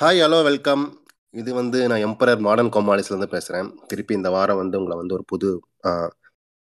[0.00, 0.82] Hi hello welcome
[1.34, 5.48] இது வந்து நான் எம்பரர் மாடர்ன் காமாலிஸ்லேருந்து பேசுகிறேன் திருப்பி இந்த வாரம் வந்து உங்களை வந்து ஒரு புது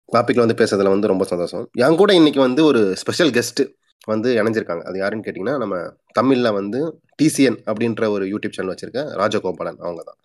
[0.09, 1.65] டாப்பிக்கில் வந்து பேசுறதுல வந்து ரொம்ப சந்தோஷம்.
[1.85, 3.61] என் கூட இன்னைக்கு வந்து ஒரு ஸ்பெஷல் கெஸ்ட்
[4.07, 4.83] வந்து இணைஞ்சிருக்காங்க.
[4.83, 6.79] அது யாருன்னு கேட்டிங்கன்னா நம்ம தமிழில் வந்து
[7.15, 10.19] டிசிஎன் அப்படின்ற ஒரு யூடியூப் சேனல் வச்சுருக்கேன் ராஜகோபாலன் அவங்க தான்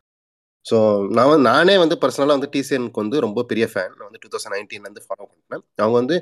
[0.66, 0.78] ஸோ
[1.16, 4.56] நான் வந்து நானே வந்து பர்சனலாக வந்து டிசிஎனுக்கு வந்து ரொம்ப பெரிய ஃபேன் நான் வந்து டூ தௌசண்ட்
[4.56, 6.18] நைன்டீன்லேருந்து ஃபாலோ பண்ணுறேன் அவங்க வந்து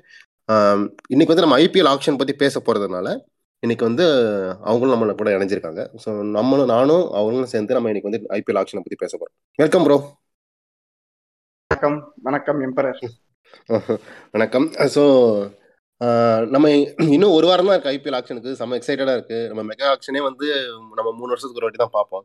[0.48, 3.08] இன்றைக்கி இன்னைக்கு வந்து நம்ம ஐபிஎல் ஆக்ஷன் பற்றி பேச போகிறதுனால
[3.62, 4.04] இன்னைக்கு வந்து
[4.68, 5.82] அவங்களும் நம்மள கூட இணைஞ்சிருக்காங்க.
[6.02, 9.96] ஸோ நம்மளும் நானும் அவங்களும் சேர்ந்து நம்ம இன்னைக்கு வந்து ஐபிஎல் ஆக்ஷனை பற்றி பேச போகிறோம் வெல்கம் ப்ரோ
[11.70, 11.96] வணக்கம்.
[12.26, 13.00] வணக்கம் எம்பரர்
[14.34, 14.66] வணக்கம்.
[14.94, 15.02] ஸோ
[16.54, 16.66] நம்ம
[17.14, 19.38] இன்னும் ஒரு வாரம் தான் இருக்கு ஐபிஎல் ஆக்ஷனுக்கு செம்ம எக்ஸைட்டடாக இருக்கு.
[19.50, 20.46] நம்ம மெகா ஆக்ஷனே வந்து
[20.98, 22.24] நம்ம மூணு வருஷத்துக்கு ஒரு வாட்டி தான் பார்ப்போம்.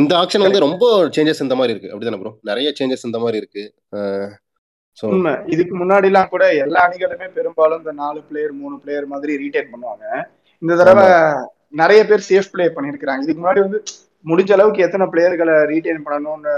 [0.00, 0.84] இந்த ஆக்ஷன் வந்து ரொம்ப
[1.16, 1.92] சேஞ்சஸ் இந்த மாதிரி இருக்கு.
[1.94, 3.64] அப்படிதானே ப்ரோ நிறைய சேஞ்சஸ் இந்த மாதிரி இருக்கு.
[4.98, 5.32] உண்மை.
[5.54, 10.04] இதுக்கு முன்னாடி எல்லாம் கூட எல்லா அணிகளுமே பெரும்பாலும் இந்த நாலு பிளேயர் மூணு பிளேயர் மாதிரி ரீடைன் பண்ணுவாங்க.
[10.62, 11.06] இந்த தடவை
[11.80, 13.80] நிறைய பேர் சேஃப் பிளே பண்ணிருக்காங்க இதுக்கு முன்னாடி வந்து
[14.30, 16.54] முடிஞ்ச அளவுக்கு எத்தனை பிளேயர்களை ரீடைன் பண்ணணும்னு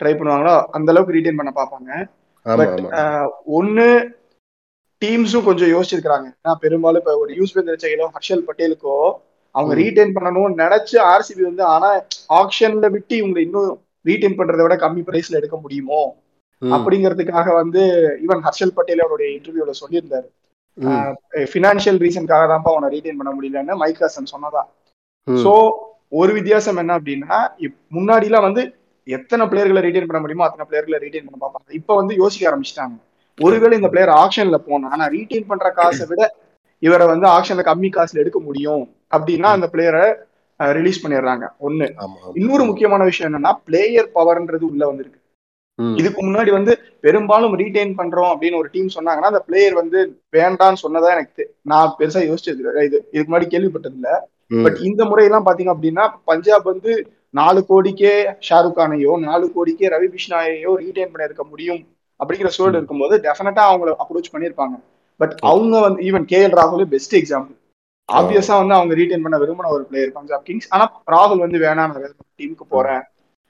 [0.00, 1.90] ட்ரை பண்ணுவாங்களோ அந்த அளவுக்கு ரீடைன் பண்ண பார்ப்பாங்க.
[2.46, 2.78] பட்
[3.58, 3.86] ஒன்னு
[5.02, 8.96] டீம்ஸும் கொஞ்சம் யோசிச்சிருக்காங்க நான் பெரும்பாலும் இப்ப ஒரு யூஸ்வேந்தர் செயலோ ஹர்ஷல் பட்டேலுக்கோ
[9.54, 9.74] அவங்க.
[9.82, 11.90] ரீடைன் பண்ணணும்னு நினைச்சு ஆர்சிபி வந்து ஆனா
[12.40, 13.70] ஆக்ஷன்ல விட்டு இவங்க இன்னும்
[14.08, 16.00] ரீடைன் பண்றதை விட கம்மி பிரைஸ்ல எடுக்க முடியுமோ?
[16.64, 17.80] அப்படிங்கிறதுக்காக வந்து
[18.28, 20.28] ஈவன் ஹர்ஷல் பட்டேல் அவருடைய இன்டர்வியூல சொல்லியிருந்தாரு.
[21.32, 24.62] பினான்சியல் ரீசனுக்காக தான்ப்பா அவனை ரீடைன் பண்ண முடியலன்னு மைக் ஹாசன் சொன்னதா.
[25.30, 25.70] சோ
[26.08, 31.26] ஒரு வித்தியாசம் என்ன அப்படின்னா இப்- முன்னாடிலாம் வந்து எத்தனை பிளேயர்களை ரீடைன் பண்ண முடியுமோ அத்தனை பிளேயர்களை ரீடைன்
[31.30, 31.72] பண்ண பார்ப்பாங்க.
[31.72, 32.98] இப்ப வந்து யோசிக்க ஆரம்பிச்சிட்டாங்க.
[33.40, 36.34] ஒருவேளை இந்த பிளேயர் ஆக்ஷன்ல போனா ஆனா ரீடைன் பண்ற காசை விட
[36.78, 40.14] இவரை வந்து ஆக்ஷன்ல கம்மி காசுல எடுக்க முடியும் அப்படின்னா அந்த பிளேயரை
[40.72, 41.48] ரிலீஸ் பண்ணிடுறாங்க.
[41.60, 41.92] ஒண்ணு.
[42.34, 45.17] இன்னொரு முக்கியமான விஷயம் என்னன்னா பிளேயர் பவர்ன்றது உள்ள வந்திருக்கு.
[45.98, 49.98] இதுக்கு முன்னாடி வந்து பெரும்பாலும் ரீடைன் பண்றோம் அப்படின்னு ஒரு டீம் சொன்னாங்கன்னா அந்த பிளேயர் வந்து
[50.36, 52.60] வேண்டான்னு சொன்னதா எனக்கு நான் பெருசா யோசிச்சது.
[52.88, 54.10] இது இதுக்கு முன்னாடி கேள்விப்பட்டது இல்ல
[54.64, 56.92] பட் இந்த முறையெல்லாம் பாத்தீங்க அப்படின்னா பஞ்சாப் வந்து
[57.34, 58.12] நாலு கோடிக்கே
[58.48, 61.82] ஷாருக் கானையோ நாலு கோடிக்கே ரவி பிஷ்னாயையோ ரீடைன் பண்ணிருக்க முடியும்
[62.20, 62.78] அப்படிங்கிற சூழல்.
[62.78, 64.76] இருக்கும்போது டெஃபினட்டா அவங்கள அப்ரோச் பண்ணிருப்பாங்க
[65.20, 67.56] பட் அவங்க வந்து ஈவன் கே எல் ராகுல் பெஸ்ட் எக்ஸாம்பிள்
[68.08, 70.68] ஆப்வியஸா வந்து அவங்க ரீடைன் பண்ண விரும்பின ஒரு பிளேயர் பஞ்சாப் கிங்ஸ்.
[70.74, 71.94] ஆனா ராகுல் வந்து வேணாம்
[72.40, 73.02] டீமுக்கு போறேன்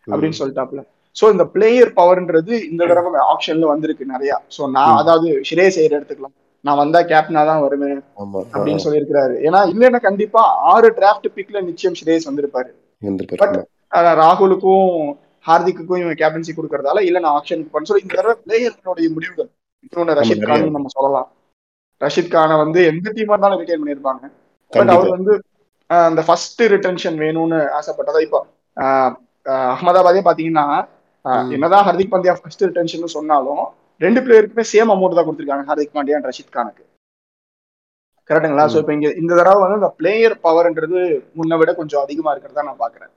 [0.07, 0.83] அப்படின்னு சொல்லிட்டாப்ல.
[1.19, 4.33] சோ இந்த பிளேயர் பவர்ன்றது இந்த தடவை ஆப்ஷன்ல வந்திருக்கு நிறைய.
[4.57, 4.99] சோ நான் ம்.
[5.03, 6.35] அதாவது ஷிரேஸ் ஐயர் எடுத்துக்கலாம்.
[6.65, 7.99] நான் வந்தா கேப்டனா தான் வருவேன்
[8.53, 9.35] அப்படின்னு சொல்லியிருக்கிறாரு.
[9.47, 10.43] ஏன்னா இல்லைன்னா கண்டிப்பா
[10.73, 12.71] ஆறு டிராஃப்ட் பிக்ல நிச்சயம் ஷிரேஸ் வந்திருப்பாரு.
[13.43, 13.57] பட்
[14.23, 14.91] ராகுலுக்கும்
[15.47, 19.51] ஹார்திக்குக்கும் இவங்க கேப்டன்சி கொடுக்கறதால இல்ல நான் ஆப்ஷனுக்கு பண்ண சொல்லி இந்த தடவை பிளேயர்களுடைய முடிவுகள்.
[19.85, 21.29] இன்னொன்னு ரஷித் கான் நம்ம சொல்லலாம்.
[22.01, 24.25] ரஷித் கானை வந்து எந்த டீமா இருந்தாலும் ரிட்டைன் பண்ணிருப்பாங்க
[24.73, 25.33] பட் அவர் வந்து
[25.91, 28.41] அந்த ஃபர்ஸ்ட் ரிட்டன்ஷன் வேணும்னு ஆசைப்பட்டதா இப்போ
[29.73, 30.67] அகமதாபாதே பாத்தீங்கன்னா.
[31.55, 33.65] என்னதான் ஹர்திக் பாண்டியா ஃபர்ஸ்ட் ரிட்டன்ஷன் சொன்னாலும்
[34.05, 36.85] ரெண்டு பிளேயருக்குமே சேம் அமௌண்ட் தான் கொடுத்துருக்காங்க ஹர்திக் பாண்டியா and ரஷித் கானுக்கு.
[38.31, 38.65] கரெக்டுங்களா.
[38.73, 41.01] சோ இப்போ இங்க இந்த தடவை வந்து இந்த பிளேயர் பவர்ன்றது
[41.39, 43.13] முன்ன விட கொஞ்சம் அதிகமா இருக்கிறதா நான் பாக்குறேன்.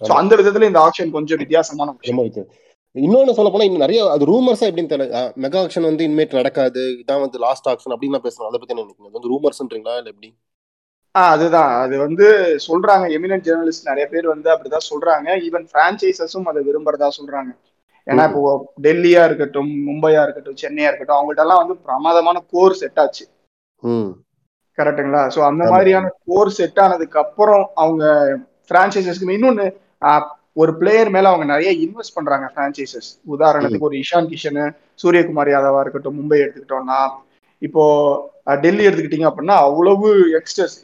[0.00, 0.18] சோ ஆமா.
[0.22, 2.48] அந்த விதத்துல இந்த ஆப்ஷன் கொஞ்சம் வித்தியாசமான விஷயம்.
[2.96, 5.18] இன்னொன்னு சொல்ல போனா இன்னும் நிறைய அது ரூமர்ஸா எப்படின்னு தெரியல.
[5.42, 6.82] மெகா ஆக்ஷன் வந்து இனிமேட் நடக்காது.
[7.02, 9.10] இதான் வந்து லாஸ்ட் ஆக்ஷன் அப்படின்னு பேசுறாங்க அதை பத்தி என்ன நினைக்கிறீங்க?
[9.10, 10.30] அது வந்து ரூமர்ஸ்ன்றீங்களா இல்ல எப்படி?
[11.14, 11.72] அதுதான்.
[11.82, 12.26] அது வந்து
[12.66, 13.04] சொல்றாங்க.
[13.14, 15.28] எமினன்ட் ஜேர்னலிஸ்ட் நிறைய பேர் வந்து அப்படிதான் சொல்றாங்க.
[15.46, 17.50] ஈவன் பிரான்ச்சைசஸும் அதை விரும்புறதா சொல்றாங்க.
[18.06, 18.24] ஏன்னா.
[18.28, 18.42] இப்போ
[18.84, 23.24] டெல்லியா இருக்கட்டும் மும்பையா இருக்கட்டும் சென்னையா இருக்கட்டும் அவங்கள்ட்ட எல்லாம் வந்து பிரமாதமான கோர் செட் ஆச்சு.
[23.82, 24.10] ம்.
[24.78, 25.22] கரெக்ட்டுங்களா?
[25.34, 25.62] சோ அந்த.
[25.72, 28.04] மாதிரியான கோர் செட் ஆனதுக்கு அப்புறம் அவங்க
[28.70, 29.66] பிரான்ச்சைசஸ்க்கு இன்னொன்னு
[30.02, 34.60] ஆஹ், ஒரு பிளேயர் மேல அவங்க நிறைய இன்வெஸ்ட் பண்றாங்க பிரான்ச்சைசஸ் உதாரணத்துக்கு ஒரு இஷான் கிஷன்
[34.98, 37.00] சூரியகுமார் யாதவா இருக்கட்டும் மும்பை எடுத்துக்கிட்டோம்னா
[37.62, 37.82] இப்போ
[38.62, 40.76] டெல்லி எடுத்துக்கிட்டீங்க அப்படின்னா அவ்வளவு யங்ஸ்டர்ஸ்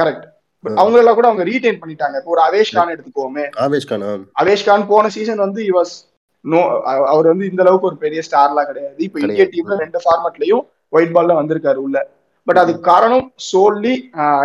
[0.00, 0.26] கரெக்ட்
[0.64, 2.24] அவங்க எல்லாம் கூட அவங்க ரீடைன் பண்ணிட்டாங்க.
[2.24, 3.44] ஒரு அவேஷ் கான் எடுத்துக்கோமே.
[3.64, 4.10] ஆவேஷ் கானா
[4.42, 5.94] அவேஷ் கான் போன சீசன் வந்து இவாஸ்
[6.40, 8.96] நோ அவர் வந்து இந்த அளவுக்கு ஒரு பெரிய ஸ்டார்லாம் கிடையாது.
[8.98, 9.48] இப்போ இந்திய.
[9.52, 12.08] டீம்ல ரெண்டு ஃபார்மட்லயும் ஒயிட் பால்ல வந்திருக்காரு உள்ள.
[12.44, 13.92] பட் அதுக்கு காரணம் சோல்லி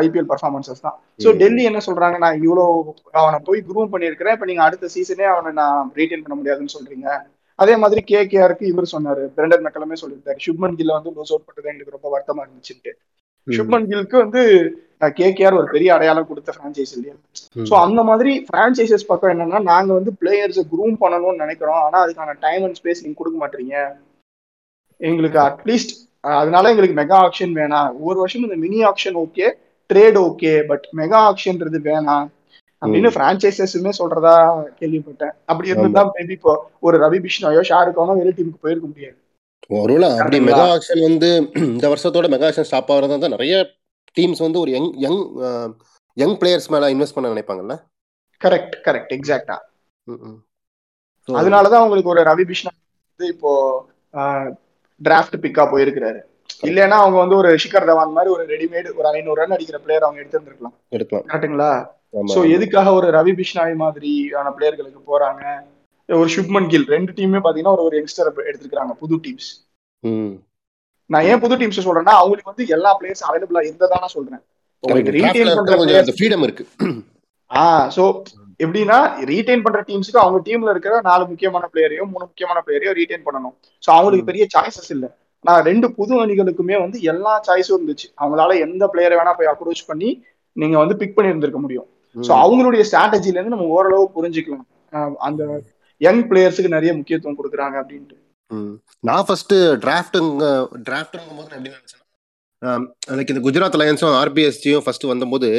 [0.03, 0.99] ஐபிஎல் பர்ஃபார்மன்சஸ் தான்.
[1.23, 1.38] சோ.
[1.38, 2.17] டெல்லி என்ன சொல்றாங்க?
[2.17, 4.31] நான் இவ்வளவு அவனை போய் குரூம் பண்ணியிருக்கிறேன்.
[4.31, 7.07] இப்ப நீங்க அடுத்த சீசனே அவனை நான் ரீடைன் பண்ண முடியாதுன்னு சொல்றீங்க.
[7.55, 9.23] அதே மாதிரி கேகேஆருக்கு இவர் சொன்னாரு.
[9.38, 12.91] பிரண்டன் மெக்கலமே சொல்லியிருக்காரு சுப்மன் கில்ல வந்து லூஸ் அவுட் பண்ணது எங்களுக்கு ரொம்ப வருத்தமா இருந்துச்சுட்டு
[13.49, 13.55] ம்.
[13.57, 14.41] சுப்மன் கில்க்கு வந்து
[15.19, 17.13] கேகேஆர் ஒரு பெரிய அடையாளம் கொடுத்த பிரான்ச்சைஸ் இல்லையா.
[17.69, 21.81] சோ அந்த மாதிரி பிரான்ச்சைசஸ் பக்கம் என்னன்னா நாங்க வந்து பிளேயர்ஸ் குரூம் பண்ணணும்னு நினைக்கிறோம்.
[21.85, 23.75] ஆனா அதுக்கான டைம் அண்ட் ஸ்பேஸ் நீங்க கொடுக்க மாட்டீங்க.
[25.01, 25.93] எங்களுக்கு அட்லீஸ்ட்
[26.23, 27.90] அதனால எங்களுக்கு மெகா ஆக்ஷன் வேணாம்.
[27.99, 29.46] ஒவ்வொரு வருஷமும் இந்த mini auction okay
[29.90, 32.28] trade okay but mega ஆக்ஷன்ன்றது வேணாம்.
[32.81, 34.35] அப்படின்னு பிரான்ச்சைசஸுமே சொல்றதா
[34.81, 35.34] கேள்விப்பட்டேன்.
[35.45, 36.53] அப்படி இருந்திருந்தா மேபி இப்போ
[36.87, 39.17] ஒரு ரவி பிஷ்னாயோ ஷாருக்கானோ வெளி டீமுக்கு போயிருக்க முடியாது.
[39.69, 40.37] ஒருவேளை அப்படி?
[40.47, 41.29] மெகா ஆக்ஷன் வந்து
[41.71, 43.55] இந்த வருஷத்தோட மெகா ஆக்ஷன் ஸ்டாப் ஆகிறதா தான் நிறைய
[44.17, 45.19] டீம்ஸ் வந்து ஒரு யங் யங்
[46.17, 47.75] யங் பிளேயர்ஸ் மேல இன்வெஸ்ட் பண்ண நினைப்பாங்கல்ல?
[48.41, 49.57] கரெக்ட் கரெக்ட் எக்ஸாக்டா
[51.27, 53.51] அதனாலதான் உங்களுக்கு ஒரு ரவி பிஷ்னா வந்து இப்போ
[55.01, 56.19] டிராஃப்ட் பிக்கா போயிருக்கிறாரு.
[56.67, 60.21] இல்லைன்னா அவங்க வந்து ஒரு ஷிகர் தவான் மாதிரி ஒரு ரெடிமேட் ஒரு ஐநூறு ரன் அடிக்கிற பிளேயர் அவங்க
[60.23, 60.75] எடுத்திருந்திருக்கலாம்.
[60.95, 61.25] எடுக்கலாம்.
[61.31, 61.71] கரெக்ட்டுங்களா?
[62.35, 65.43] சோ எதுக்காக ஒரு ரவி பிஷ்னாய் மாதிரியான பிளேயர்களுக்கு போறாங்க?
[66.09, 69.50] ஒரு சுப்மன் கில் ரெண்டு டீமே பாத்தீங்கன்னா ஒரு ஒரு யங்ஸ்டர் எடுத்திருக்காங்க புது டீம்ஸ்
[71.09, 74.41] நான் ஏன் புது டீம்ஸ் சொல்றேன்னா அவங்களுக்கு வந்து எல்லா பிளேயர்ஸ் அவைலபிளா இருந்ததா நான் சொல்றேன்.
[74.84, 75.14] உங்களுக்கு.
[75.17, 76.66] ரீடைன் பண்ற ஃப்ரீடம் இருக்கு.
[77.52, 77.64] ஆ
[77.96, 78.03] சோ
[78.59, 78.97] எப்படின்னா
[79.32, 83.55] ரீடைன் பண்ற டீம்ஸ்க்கு அவங்க டீம்ல இருக்கிற நாலு முக்கியமான பிளேயரையோ மூணு முக்கியமான பிளேயரையோ ரீடைன் பண்ணணும்.
[83.84, 84.28] சோ அவங்களுக்கு.
[84.29, 85.05] பெரிய சாய்ஸஸ் இல்ல.
[85.46, 88.08] நான் ரெண்டு புது அணிகளுக்குமே வந்து எல்லா சாய்ஸும் இருந்துச்சு.
[88.22, 90.09] அவங்களால எந்த பிளேயரை வேணா போய் அப்ரோச் பண்ணி
[90.55, 94.66] நீங்க வந்து பிக் பண்ணி இருந்திருக்க முடியும் சோ அவங்களுடைய ஸ்ட்ராட்டஜில இருந்து நம்ம ஓரளவு புரிஞ்சுக்கலாம்.
[95.28, 95.41] அந்த
[96.01, 98.17] யங் பிளேயர்ஸுக்கு நிறைய முக்கியத்துவம் கொடுக்குறாங்க அப்படின்ட்டு.
[99.03, 99.53] நான் ஃபர்ஸ்ட்
[99.84, 100.46] டிராஃப்ட்டுங்க
[100.87, 102.05] டிராஃப்ட்டுங்கும் போது எப்படி நினைச்சேன்னா
[103.17, 105.49] லைக் இந்த குஜராத் லயன்ஸும் ஆர்பிஎஸ்டியும் ஃபர்ஸ்ட் வந்தபோது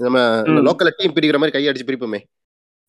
[0.00, 0.18] நம்ம
[0.50, 0.62] ம்.
[0.66, 2.20] லோக்கல்ல டீம் பிரிக்கிற மாதிரி கையடிச்சு பிரிப்போமே.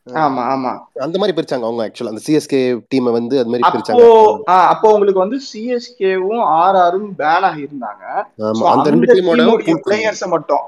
[0.08, 0.72] ஆமா ஆமா.
[1.04, 2.60] அந்த மாதிரி பிரிச்சாங்க அவங்க ஆக்சுவலா அந்த சிஎஸ்கே
[2.92, 4.04] டீமை வந்து அது மாதிரி பிரிச்சாங்க.
[4.66, 8.04] அப்போ உங்களுக்கு வந்து சிஎஸ்கேவும் ஆர்ஆரும் பேன் ஆகி இருந்தாங்க
[8.74, 9.48] அந்த ரெண்டு டீமோட
[9.86, 10.64] பிளேயர்ஸ் மட்டும்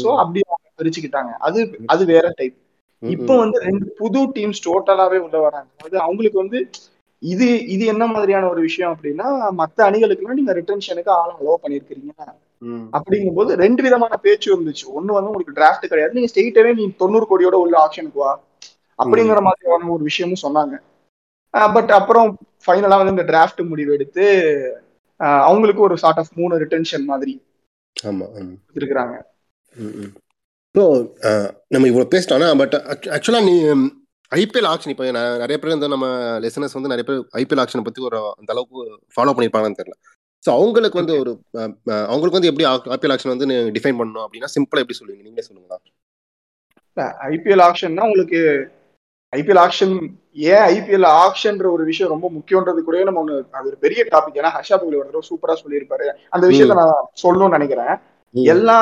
[0.00, 0.08] சோ.
[0.22, 0.42] அப்படி
[0.80, 1.32] பிரிச்சுக்கிட்டாங்க.
[1.40, 2.56] அது அது வேற டைப்
[3.02, 5.70] இப்போ வந்து ரெண்டு புது டீம்ஸ் டோட்டலாவே உள்ள வராங்க.
[5.84, 6.58] அது அவங்களுக்கு வந்து
[7.22, 9.26] இது இது என்ன மாதிரியான ஒரு விஷயம் அப்படின்னா
[9.60, 12.12] மத்த அணிகளுக்குலாம் நீங்க ரிட்டன்ஷனுக்கு ஆள் அலோவ் பண்ணிருக்கீங்க
[12.92, 14.84] அப்படிங்கும்போது ரெண்டு விதமான பேச்சு இருந்துச்சு.
[14.98, 16.16] ஒண்ணு வந்து உங்களுக்கு டிராஃப்ட் கிடையாது.
[16.16, 18.32] நீங்க ஸ்டேட்டவே நீ தொண்ணூறு கோடியோட உள்ள ஆப்ஷனுக்கு வா.
[18.98, 20.74] அப்படிங்கிற மாதிரியான ஒரு விஷயமும் சொன்னாங்க.
[21.74, 22.28] பட் அப்புறம்
[22.64, 24.24] ஃபைனலா வந்து இந்த டிராஃப்ட் முடிவு எடுத்து
[25.40, 27.34] அவங்களுக்கு ஒரு சார்ட் ஆஃப் மூணு ரிட்டன்ஷன் மாதிரி
[28.76, 29.14] இருக்கிறாங்க
[30.74, 30.82] ஸோ
[31.74, 32.74] நம்ம இவ்வளோ பேசிட்டோம்னா பட்
[33.16, 33.54] ஆக்சுவலாக நீ
[34.32, 35.04] ஐபிஎல் ஆக்ஷன் இப்போ
[35.42, 36.06] நிறைய பேர் வந்து நம்ம
[36.44, 38.82] லெசனர்ஸ் வந்து நிறைய பேர் ஐபிஎல் ஆக்ஷனை பற்றி ஒரு அந்த அளவுக்கு
[39.14, 39.96] ஃபாலோ பண்ணியிருப்பாங்கன்னு தெரியல.
[40.44, 41.32] ஸோ அவங்களுக்கு வந்து ஒரு
[42.12, 43.46] அவங்களுக்கு வந்து எப்படி ஐபிஎல் ஆக்ஷன் வந்து
[43.76, 45.24] டிஃபைன் பண்ணணும் அப்படின்னா சிம்பிளாக எப்படி சொல்லுவீங்க?
[45.26, 45.78] நீங்களே சொல்லுங்களா?
[47.32, 48.40] ஐபிஎல் ஆக்ஷன்னா உங்களுக்கு
[49.32, 49.96] ஐபிஎல் ஆக்ஷன்
[50.52, 54.54] ஏன் ஐபிஎல் ஆக்ஷன்ற ஒரு விஷயம் ரொம்ப முக்கியன்றது கூட நம்ம ஒண்ணு அது ஒரு பெரிய டாபிக் ஏன்னா
[54.56, 56.06] ஹர்ஷா பகுலி ஒரு தடவை சூப்பரா சொல்லியிருப்பாரு.
[56.34, 57.92] அந்த விஷயத்த நான் சொல்லணும்னு நினைக்கிறேன்.
[58.34, 58.78] எல்லா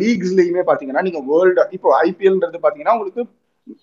[0.00, 3.22] லீக்ஸ்லயுமே பாத்தீங்கன்னா நீங்க வேர்ல்டு இப்போ ஐபிஎல்ன்றது பாத்தீங்கன்னா உங்களுக்கு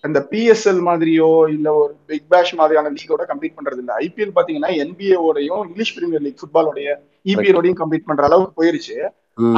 [0.04, 3.92] இந்த பிஎஸ்எல் மாதிரியோ இல்ல ஒரு பிக் பேஷ் மாதிரியான லீகோட கம்ப்ளீட் பண்றது இல்ல.
[4.04, 6.88] ஐபிஎல் பாத்தீங்கன்னா NBA ஓடையும் இங்கிலீஷ் பிரீமியர் லீக் ஃபுட்பாலோடைய
[7.26, 8.96] இபிஎலோடையும் கம்ப்ளீட் பண்ற அளவுக்கு போயிருச்சு.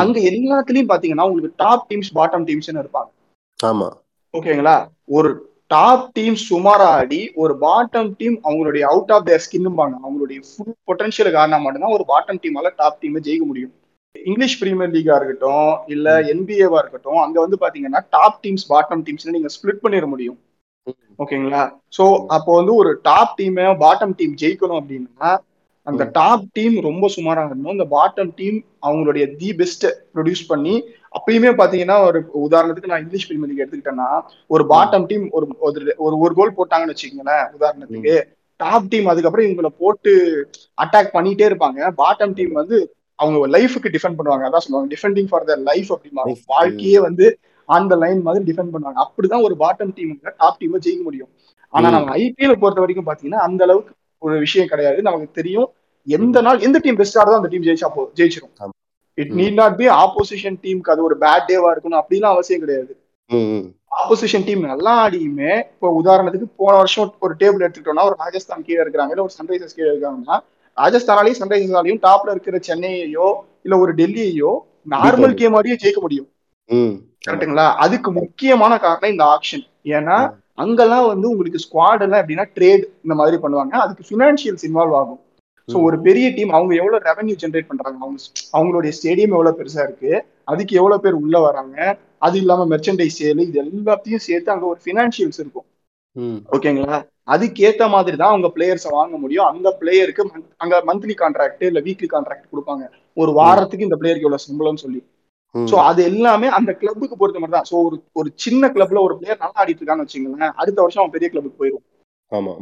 [0.02, 3.10] அங்க எல்லாத்துலயும் பாத்தீங்கன்னா உங்களுக்கு டாப் டீம்ஸ் பாட்டம் டீம்ஸ்னு இருப்பாங்க.
[3.58, 3.88] ஆமா.
[4.34, 4.76] ஓகேங்களா?
[5.08, 5.30] ஒரு
[5.66, 11.32] டாப் டீம் சுமாரா ஆடி ஒரு பாட்டம் டீம் அவங்களுடைய அவுட் ஆஃப் தேர் ஸ்கின்னுபாங்க அவங்களுடைய ஃபுல் பொட்டன்ஷியல்
[11.32, 13.74] காரணம் மட்டும்தான் ஒரு பாட்டம் டீமால டாப் டீமை ஜெயிக்க முடியும்.
[14.12, 19.48] இங்கிலீஷ் பிரீமியர் லீகா இருக்கட்டும் இல்ல என்பிஏவா இருக்கட்டும் அங்க வந்து பாத்தீங்கன்னா டாப் டீம்ஸ் பாட்டம் டீம்ஸ் நீங்க
[19.48, 20.38] ஸ்பிளிட் பண்ணிட முடியும்.
[21.18, 21.72] ஓகேங்களா?
[21.98, 25.36] சோ அப்போ வந்து ஒரு டாப் டீம் பாட்டம் டீம் ஜெயிக்கணும் அப்படின்னா
[25.82, 27.70] அந்த டாப் டீம் ரொம்ப சுமாரா இருக்கணும்.
[27.70, 33.56] இந்த பாட்டம் டீம் அவங்களுடைய தி பெஸ்ட் ப்ரொடியூஸ் பண்ணி அப்பயுமே பாத்தீங்கன்னா ஒரு உதாரணத்துக்கு நான் இங்கிலீஷ் பிரீமியர்
[33.56, 38.22] லீக் எடுத்துக்கிட்டேன்னா ஒரு பாட்டம் டீம் ஒரு ஒரு- ஒரு ஒரு கோல் போட்டாங்கன்னு வச்சுக்கோங்களேன் உதாரணத்துக்கு.
[38.56, 40.12] டாப் டீம் அதுக்கப்புறம் இவங்களை போட்டு
[40.82, 41.92] அட்டாக் பண்ணிட்டே இருப்பாங்க.
[41.96, 44.44] பாட்டம் டீம் வந்து அவங்க லைஃபுக்கு டிஃபெண்ட் பண்ணுவாங்க.
[44.48, 46.42] அதான் சொல்லுவாங்க defending for the life Life.
[46.46, 47.26] வாழ்க்கையே வந்து
[47.68, 48.98] ஆன் த லைன் மாதிரி டிஃபெண்ட் பண்ணுவாங்க.
[49.02, 51.28] அப்படிதான் ஒரு பாட்டம் டீம் டாப் டீமை ஜெயிக்க முடியும்.
[51.74, 51.90] ஆனா.
[51.90, 55.02] நம்ம ஐபிஎல் பொறுத்த வரைக்கும் பாத்தீங்கன்னா அந்த அளவுக்கு ஒரு விஷயம் கிடையாது.
[55.02, 55.68] நமக்கு தெரியும்
[56.06, 58.52] எந்த நாள் எந்த டீம் பெஸ்ட் ஆடுதோ அந்த டீம் ஜெயிச்சா போ ஜெயிச்சிரும்.
[58.60, 58.74] ஆமா.
[59.18, 62.92] It need not be opposition டீமுக்கு அது ஒரு பேட் டேவா இருக்கணும் அப்படிலாம் அவசியம் கிடையாது.
[64.00, 69.14] ஆப்போசிஷன் டீம் நல்லா ஆடியுமே இப்போ உதாரணத்துக்கு போன வருஷம் ஒரு டேபிள் எடுத்துக்கிட்டோம்னா ஒரு ராஜஸ்தான் கீழே இருக்காங்க
[69.14, 70.36] இல்ல ஒரு சன்ரைசர்ஸ் கீழே இருக்காங்கன்னா
[70.80, 73.28] ராஜஸ்தானாலையும் சன்ரைசர்ஸாலையும் டாப்ல இருக்கிற சென்னையையோ
[73.62, 74.52] இல்ல ஒரு டெல்லியையோ
[74.88, 76.28] நார்மல் கேம் ஆடியே ஜெயிக்க முடியும்.
[76.68, 76.94] ம்.
[77.26, 79.64] கரெக்ட்டுங்களா அதுக்கு முக்கியமான காரணம் இந்த ஆக்ஷன்
[79.96, 80.18] ஏன்னா
[80.54, 83.70] அங்கெல்லாம் வந்து உங்களுக்கு ஸ்குவாட் எல்லாம் எப்படின்னா ட்ரேட் இந்த மாதிரி பண்ணுவாங்க.
[83.70, 85.20] அதுக்கு ஃபினான்ஷியல்ஸ் இன்வால்வ் ஆகும்.
[85.68, 85.76] ஸோ.
[85.82, 87.98] ஒரு பெரிய டீம் அவங்க எவ்வளவு ரெவன்யூ ஜென்ரேட் பண்றாங்க?
[88.00, 88.18] அவங்க
[88.52, 90.12] அவங்களுடைய ஸ்டேடியம் எவ்வளவு பெருசா இருக்கு?
[90.44, 91.76] அதுக்கு எவ்வளவு பேர் உள்ள வராங்க?
[92.18, 95.66] அது இல்லாம மெர்ச்சன்டைஸ் சேல் இது எல்லாத்தையும் சேர்த்து அங்க ஒரு ஃபினான்ஷியல்ஸ் இருக்கும்.
[96.52, 96.96] ஓகேங்களா
[97.30, 100.22] அதுக்கேத்த மாதிரி தான் அவங்க பிளேயர்ஸை வாங்க முடியும் அந்த பிளேயருக்கு
[100.62, 102.84] அங்க மந்த்லி கான்ட்ராக்ட் இல்ல வீக்லி கான்ட்ராக்ட் கொடுப்பாங்க
[103.16, 105.00] ஒரு வாரத்துக்கு இந்த பிளேயருக்கு இவ்வளவு சம்பளம்னு சொல்லி.
[105.54, 109.42] சோ அது எல்லாமே அந்த கிளப்புக்கு பொறுத்த மாதிரி தான் சோ ஒரு ஒரு சின்ன கிளப்ல ஒரு பிளேயர்
[109.42, 111.84] நல்லா ஆடிட்டு இருக்கான்னு வச்சுங்களேன் அடுத்த வருஷம் அவன் பெரிய கிளப்புக்கு போயிடும்
[112.32, 112.52] ஆமா.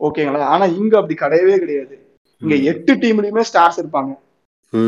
[0.00, 1.94] ஓகேங்களா ஆனா இங்க அப்படி கிடையவே கிடையாது
[2.42, 2.54] இங்க.
[2.70, 4.12] எட்டு டீம்லயுமே ஸ்டார்ஸ் இருப்பாங்க.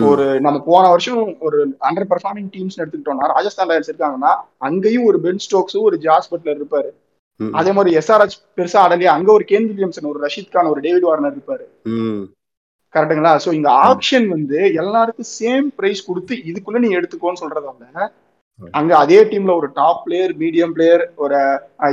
[0.08, 1.58] ஒரு நம்ம போன வருஷம் ஒரு
[1.88, 4.32] அண்டர் பெர்ஃபார்மிங் டீம்ஸ் எடுத்துக்கிட்டோம்னா ராஜஸ்தான் ராயல்ஸ் இருக்காங்கன்னா
[4.68, 6.90] அங்கேயும் ஒரு பென் ஸ்டோக்ஸும் ஒரு ஜாஸ் பட்லர் இருப்பாரு.
[7.40, 11.34] அதே மாதிரி எஸ்ஆர்எச் பெருசா ஆடலையே அங்க ஒரு கேன் வில்லியம்சன் ஒரு ரஷீத் கான் ஒரு டேவிட் வார்னர்
[11.36, 11.64] இருப்பாரு.
[11.94, 12.22] ம்.
[12.94, 18.08] கரெக்ட்டுங்களா சோ இங்க ஆப்ஷன் வந்து எல்லாருக்கும் சேம் பிரைஸ் கொடுத்து இதுக்குள்ள நீ எடுத்துக்கோன்னு சொல்றதால
[18.74, 21.38] அங்க அதே டீம்ல ஒரு டாப் பிளேயர் மீடியம் பிளேயர் ஒரு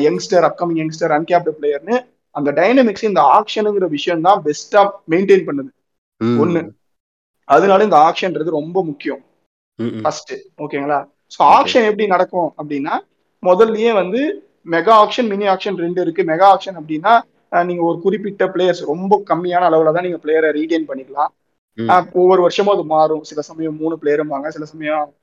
[0.03, 1.95] யங்ஸ்டர் அப்கமிங் யங்ஸ்டர் அன்கேப்டு பிளேயர்னு
[2.35, 4.81] அந்த டைனமிக்ஸ் இந்த ஆக்ஷனுங்கிற விஷயம் தான் பெஸ்டா
[5.11, 5.71] மெயின்டைன் பண்ணுது.
[6.37, 6.61] ஒண்ணு.
[7.47, 9.21] அதனால இந்த ஆக்ஷன்ன்றது ரொம்ப முக்கியம்.
[10.03, 10.31] ஃபர்ஸ்ட்
[10.63, 10.99] ஓகேங்களா
[11.31, 12.95] சோ ஆக்ஷன் எப்படி நடக்கும் அப்படின்னா
[13.43, 14.21] முதல்லயே வந்து
[14.65, 16.23] மெகா ஆக்ஷன் மினி ஆக்ஷன் ரெண்டு இருக்கு.
[16.23, 17.21] மெகா ஆக்ஷன் அப்படின்னா
[17.65, 21.31] நீங்க ஒரு குறிப்பிட்ட பிளேயர்ஸ் ரொம்ப கம்மியான அளவுல தான் நீங்க பிளேயரை ரீடைன் பண்ணிக்கலாம்.
[22.13, 23.23] ஒவ்வொரு வருஷமும் அது மாறும்.
[23.23, 25.13] சில சமயம் மூணு பிளேயரும்பாங்க சில சமயம்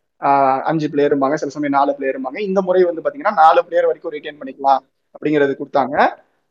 [0.64, 4.78] அஞ்சு பிளேயரும்பாங்க சில சமயம் நாலு பிளேயரும்பாங்க இந்த முறை வந்து பாத்தீங்கன்னா நாலு பிளேயர் வரைக்கும் ரிட்டைன் பண்ணிக்கலாம்
[5.14, 6.06] அப்படிங்கறது கொடுத்தாங்க.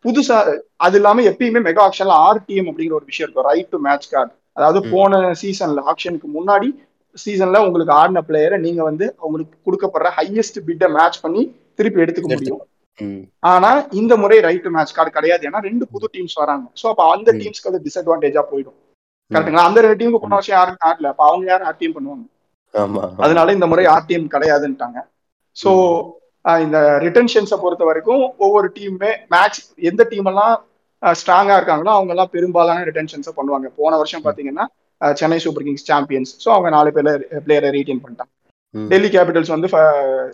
[0.06, 3.46] புதுசா அது இல்லாம எப்பயுமே மெகா ஆக்ஷன்ல ஆர்டிஎம் அப்படிங்கிற ஒரு விஷயம் இருக்கும்.
[3.46, 4.80] ரைட் டு மேட்ச் கார்டு அதாவது.
[4.92, 6.70] போன சீசன்ல ஆக்ஷனுக்கு முன்னாடி
[7.26, 12.22] சீசன்ல உங்களுக்கு ஆடின பிளேயரை நீங்க வந்து அவங்களுக்கு கொடுக்கப்படுற ஹையஸ்ட் பிட்டை மேட்ச் பண்ணி திருப்பி எடுத்துக்க எடுத்து-
[12.22, 12.68] முடியும்.
[13.52, 13.70] ஆனா
[14.02, 15.44] இந்த முறை ரைட் டு மேட்ச் கார்டு கிடையாது.
[15.50, 16.66] ஏன்னா ரெண்டு புது டீம்ஸ் வராங்க.
[16.82, 17.30] சோ அப்ப அந்த.
[17.42, 18.78] டீம்ஸ்க்கு அது டிஸ்அட்வான்டேஜா போயிடும்.
[18.78, 19.34] ம்.
[19.34, 19.66] கரெக்ட்டுங்களா?
[19.70, 22.26] அந்த ரெண்டு டீமுக்கு போன வருஷம் யாரும் ஆடல அப்ப அவங்க யாரும் ஆர்டிஎம் பண்ணுவாங்க.
[23.26, 25.00] அதனால இந்த முறை ஆர்டிஎம் கிடையாதுன்ட்டாங்க.
[25.58, 25.72] சோ
[26.66, 30.56] இந்த ரிட்டன்ஷன்ஸை பொறுத்த வரைக்கும் ஒவ்வொரு டீமுமே மேட்ச் எந்த டீம் எல்லாம்
[31.04, 33.68] ஸ்ட்ராங்கா இருக்காங்களோ அவங்க எல்லாம் பெரும்பாலான ரிட்டன்ஷன்ஸை பண்ணுவாங்க.
[33.80, 34.66] போன வருஷம் பாத்தீங்கன்னா
[35.20, 37.12] Chennai Super Kings champions so அவங்க நாலு பேர்ல
[37.46, 38.32] பிளேயரை ரீட்டைன் பண்ணிட்டாங்க.
[38.92, 39.70] டெல்லி கேபிட்டல்ஸ் வந்து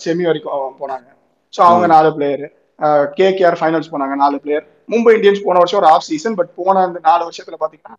[0.05, 1.07] செமி வரைக்கும் போனாங்க.
[1.53, 1.87] ஸோ அவங்க.
[1.93, 2.43] நாலு பிளேயர்
[3.17, 6.99] கேகேஆர் ஃபைனல்ஸ் போனாங்க நாலு பிளேயர் மும்பை இந்தியன்ஸ் போன வருஷம் ஒரு ஆஃப் சீசன் பட் போன அந்த
[7.05, 7.97] நாலு வருஷத்துல பாத்தீங்கன்னா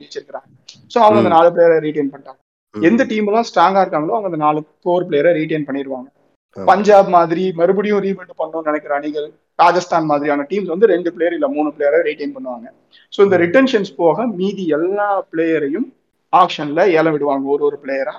[0.00, 0.48] ஜெயிச்சிருக்காங்க
[0.92, 1.32] ஸோ அவங்க அந்த.
[1.36, 2.40] நாலு பிளேயரை ரீட்டைன் பண்ணிட்டாங்க.
[2.74, 6.08] எந்த டீம் எல்லாம் ஸ்ட்ராங்கா இருக்காங்களோ அவங்க அந்த நாலு கோர் பிளேயரை ரீட்டைன் பண்ணிடுவாங்க.
[6.56, 9.26] பஞ்சாப் மாதிரி மறுபடியும் ரீபில்ட் பண்ணணும்னு நினைக்கிற அணிகள்
[9.58, 12.66] ராஜஸ்தான் மாதிரியான டீம்ஸ் வந்து ரெண்டு பிளேயர் இல்ல மூணு பிளேயரை ரீட்டைன் பண்ணுவாங்க
[13.12, 13.36] ஸோ இந்த.
[13.44, 15.86] ரிட்டன்ஷன்ஸ் போக மீதி எல்லா பிளேயரையும்
[16.32, 18.14] ஆப்ஷன்ல ஏலம் விடுவாங்க ஒரு ஒரு பிளேயரா.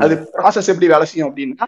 [0.00, 1.66] அது ப்ராசஸ் எப்படி வேலை செய்யும் அப்படின்னா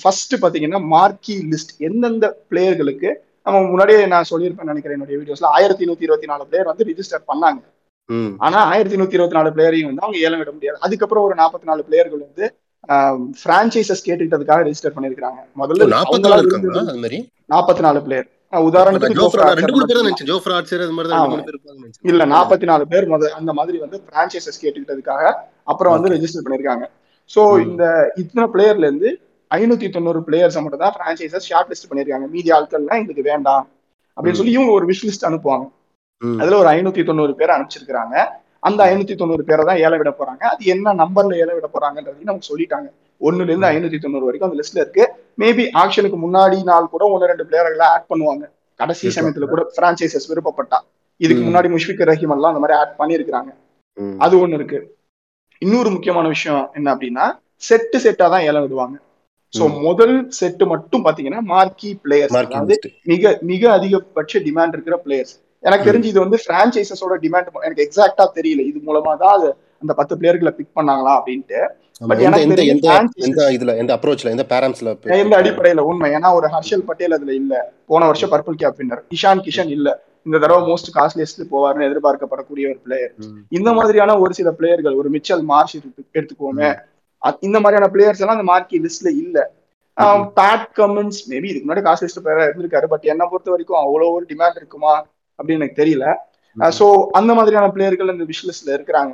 [0.00, 3.10] ஃபர்ஸ்ட் பாத்தீங்கன்னா மார்க்கி லிஸ்ட் எந்தெந்த பிளேயர்களுக்கு
[3.46, 7.60] நம்ம முன்னாடியே நான் சொல்லியிருப்பேன் நினைக்கிறேன் என்னுடைய வீடியோஸ்ல ஆயிரத்தி நூத்தி இருபத்தி நாலு பிளேயர் வந்து ரிஜிஸ்டர் பண்ணாங்க.
[8.46, 10.78] ஆனா ஆயிரத்தி நூத்தி இருபத்தி நாலு பிளேயரையும் வந்து அவங்க ஏலம் விட முடியாது.
[10.86, 12.46] அதுக்கப்புறம் ஒரு நாற்பத்தி நாலு பிளேயர்கள் வந்து
[13.42, 15.88] பிரான்ச்சைசஸ் கேட்டுக்கிட்டதுக்காக ரெஜிஸ்டர் பண்ணிருக்காங்க முதல்ல
[17.54, 18.28] நாற்பத்தி நாலு பிளேயர்
[18.68, 19.14] உதாரணத்துக்கு.
[22.10, 25.24] இல்ல நாற்பத்தி நாலு பேர் முத அந்த மாதிரி வந்து பிரான்ச்சைசஸ் கேட்டுக்கிட்டதுக்காக
[25.72, 26.12] அப்புறம் வந்து.
[26.14, 26.84] ரெஜிஸ்டர் பண்ணிருக்காங்க
[27.30, 27.42] சோ.
[27.66, 27.84] இந்த
[28.22, 29.10] இத்தனை பிளேயர்ல இருந்து
[29.50, 33.68] ஐநூத்தி தொண்ணூறு பிளேயர்ஸ் மட்டும் தான் பிரான்ச்சைசஸ் ஷார்ட் லிஸ்ட் பண்ணிருக்காங்க மீதி ஆட்கள்லாம் எங்களுக்கு வேண்டாம்.
[34.16, 34.32] அப்படின்னு.
[34.32, 35.70] சொல்லி இவங்க ஒரு விஷ் லிஸ்ட் அனுப்புவாங்க.
[36.22, 38.26] அதுல ஒரு ஐநூத்தி தொண்ணூறு பேர் அனுப்பிச்சிருக்காங்க
[38.60, 40.42] அந்த ஐநூத்தி தொண்ணூறு பேரை தான் ஏலம் விட போறாங்க.
[40.42, 42.88] அது என்ன நம்பர்ல ஏலம் விட போறாங்கன்றதையும் நமக்கு சொல்லிட்டாங்க.
[43.20, 43.66] ஒண்ணுல இருந்து.
[43.66, 45.12] ஐநூத்தி தொண்ணூறு வரைக்கும் அந்த லிஸ்ட்ல இருக்கு.
[45.38, 48.50] மேபி ஆக்ஷனுக்கு முன்னாடி நாள் கூட ஒன்னு ரெண்டு பிளேயர்களை ஆட் பண்ணுவாங்க.
[48.74, 49.08] கடைசி.
[49.08, 50.78] சமயத்துல கூட பிரான்ச்சைசஸ் விருப்பப்பட்டா.
[51.16, 51.42] இதுக்கு.
[51.44, 53.50] முன்னாடி முஷ்பிக் ரஹீம் எல்லாம் அந்த மாதிரி ஆட் பண்ணிருக்காங்க
[53.96, 54.18] ம்.
[54.18, 54.96] அது ஒண்ணு இருக்கு.
[55.58, 57.38] இன்னொரு முக்கியமான விஷயம் என்ன அப்படின்னா
[57.68, 59.00] செட்டு செட்டா தான் ஏலம் விடுவாங்க.
[59.58, 59.80] சோ.
[59.80, 62.78] முதல் செட்டு மட்டும் பாத்தீங்கன்னா மார்க்கி பிளேயர்ஸ் அதாவது.
[63.04, 65.92] மிக மிக அதிகபட்ச டிமாண்ட் இருக்கிற பிளேயர்ஸ் எனக்கு.
[65.92, 68.66] தெரிஞ்சு இது வந்து பிரான்ச்சைசஸோட டிமாண்ட் எனக்கு எக்ஸாக்டா தெரியல.
[68.66, 69.40] இது மூலமா தான்
[69.80, 71.66] அந்த பத்து பிளேயர்களை பிக் பண்ணாங்களா அப்படின்ட்டு.
[75.04, 75.78] எந்த அடிப்படையில?
[75.78, 76.10] உண்மை.
[76.10, 77.72] ஏன்னா ஒரு ஹர்ஷல் பட்டேல் அதுல இல்ல.
[77.86, 80.04] போன வருஷம் purple cap winner Ishan Kishan இல்ல.
[80.24, 83.14] இந்த தடவை மோஸ்ட் காஸ்ட்லியஸ்ட் போவார்னு எதிர்பார்க்கப்படக்கூடிய ஒரு பிளேயர்
[83.48, 86.78] இந்த மாதிரியான ஒரு சில பிளேயர்கள் ஒரு மிச்சல் மார்ஷ் எடுத்து- எடுத்துக்கோமே
[87.42, 89.36] இந்த மாதிரியான பிளேயர்ஸ் எல்லாம் அந்த மார்க்கி லிஸ்ட்ல இல்ல.
[90.38, 94.24] பேட் கமின்ஸ் மேபி இதுக்கு முன்னாடி காசு லிஸ்ட் பிளேயரா இருந்திருக்காரு பட் என்ன பொறுத்த வரைக்கும் அவ்வளவு ஒரு
[94.32, 94.94] டிமாண்ட் இருக்குமா?
[95.38, 96.06] அப்படின்னு எனக்கு தெரியல.
[96.76, 99.12] சோ அந்த மாதிரியான பிளேயர்கள் இந்த விஷ் லிஸ்ட்ல இருக்கிறாங்க.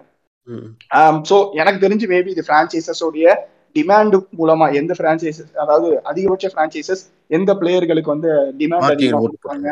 [1.28, 3.26] சோ எனக்கு தெரிஞ்சு மேபி இது பிரான்ச்சைசஸோடைய
[3.76, 9.68] டிமாண்ட் மூலமா எந்த பிரான்ச்சைசஸ் அதாவது அதிகபட்ச பிரான்ச்சைசஸ் எந்த பிளேயர்களுக்கு வந்து டிமாண்ட் அதிகமா கொடுப்பாங்க?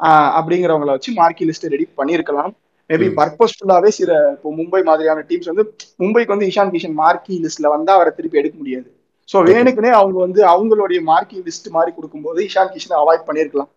[0.00, 2.52] ஆஹ் அப்படிங்கிறவங்கள வச்சு மார்க்கி லிஸ்ட் ரெடி பண்ணிருக்கலாம்
[2.90, 3.08] மேபி.
[3.16, 5.64] பர்பஸ்ஃபுல்லாவே சில இப்போ மும்பை மாதிரியான டீம்ஸ் வந்து
[5.98, 8.88] மும்பைக்கு வந்து இஷான் கிஷன் மார்க்கி லிஸ்ட்ல வந்தா அவரை திருப்பி எடுக்க முடியாது.
[9.28, 13.70] சோ வேணுக்குனே அவங்க வந்து அவங்களுடைய மார்க்கி லிஸ்ட் மாதிரி கொடுக்கும்போது இஷான் கிஷனை அவாய்ட் பண்ணிருக்கலாம்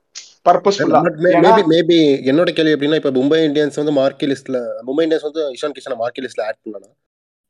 [1.72, 5.96] மேபி என்னோட கேள்வி எப்படின்னா இப்ப மும்பை இந்தியன்ஸ் வந்து மார்க்கி லிஸ்ட்ல மும்பை இந்தியன்ஸ் வந்து இஷான் கிஷனை
[5.96, 6.90] மார்க்கி லிஸ்ட்ல ஆட் பண்ணனா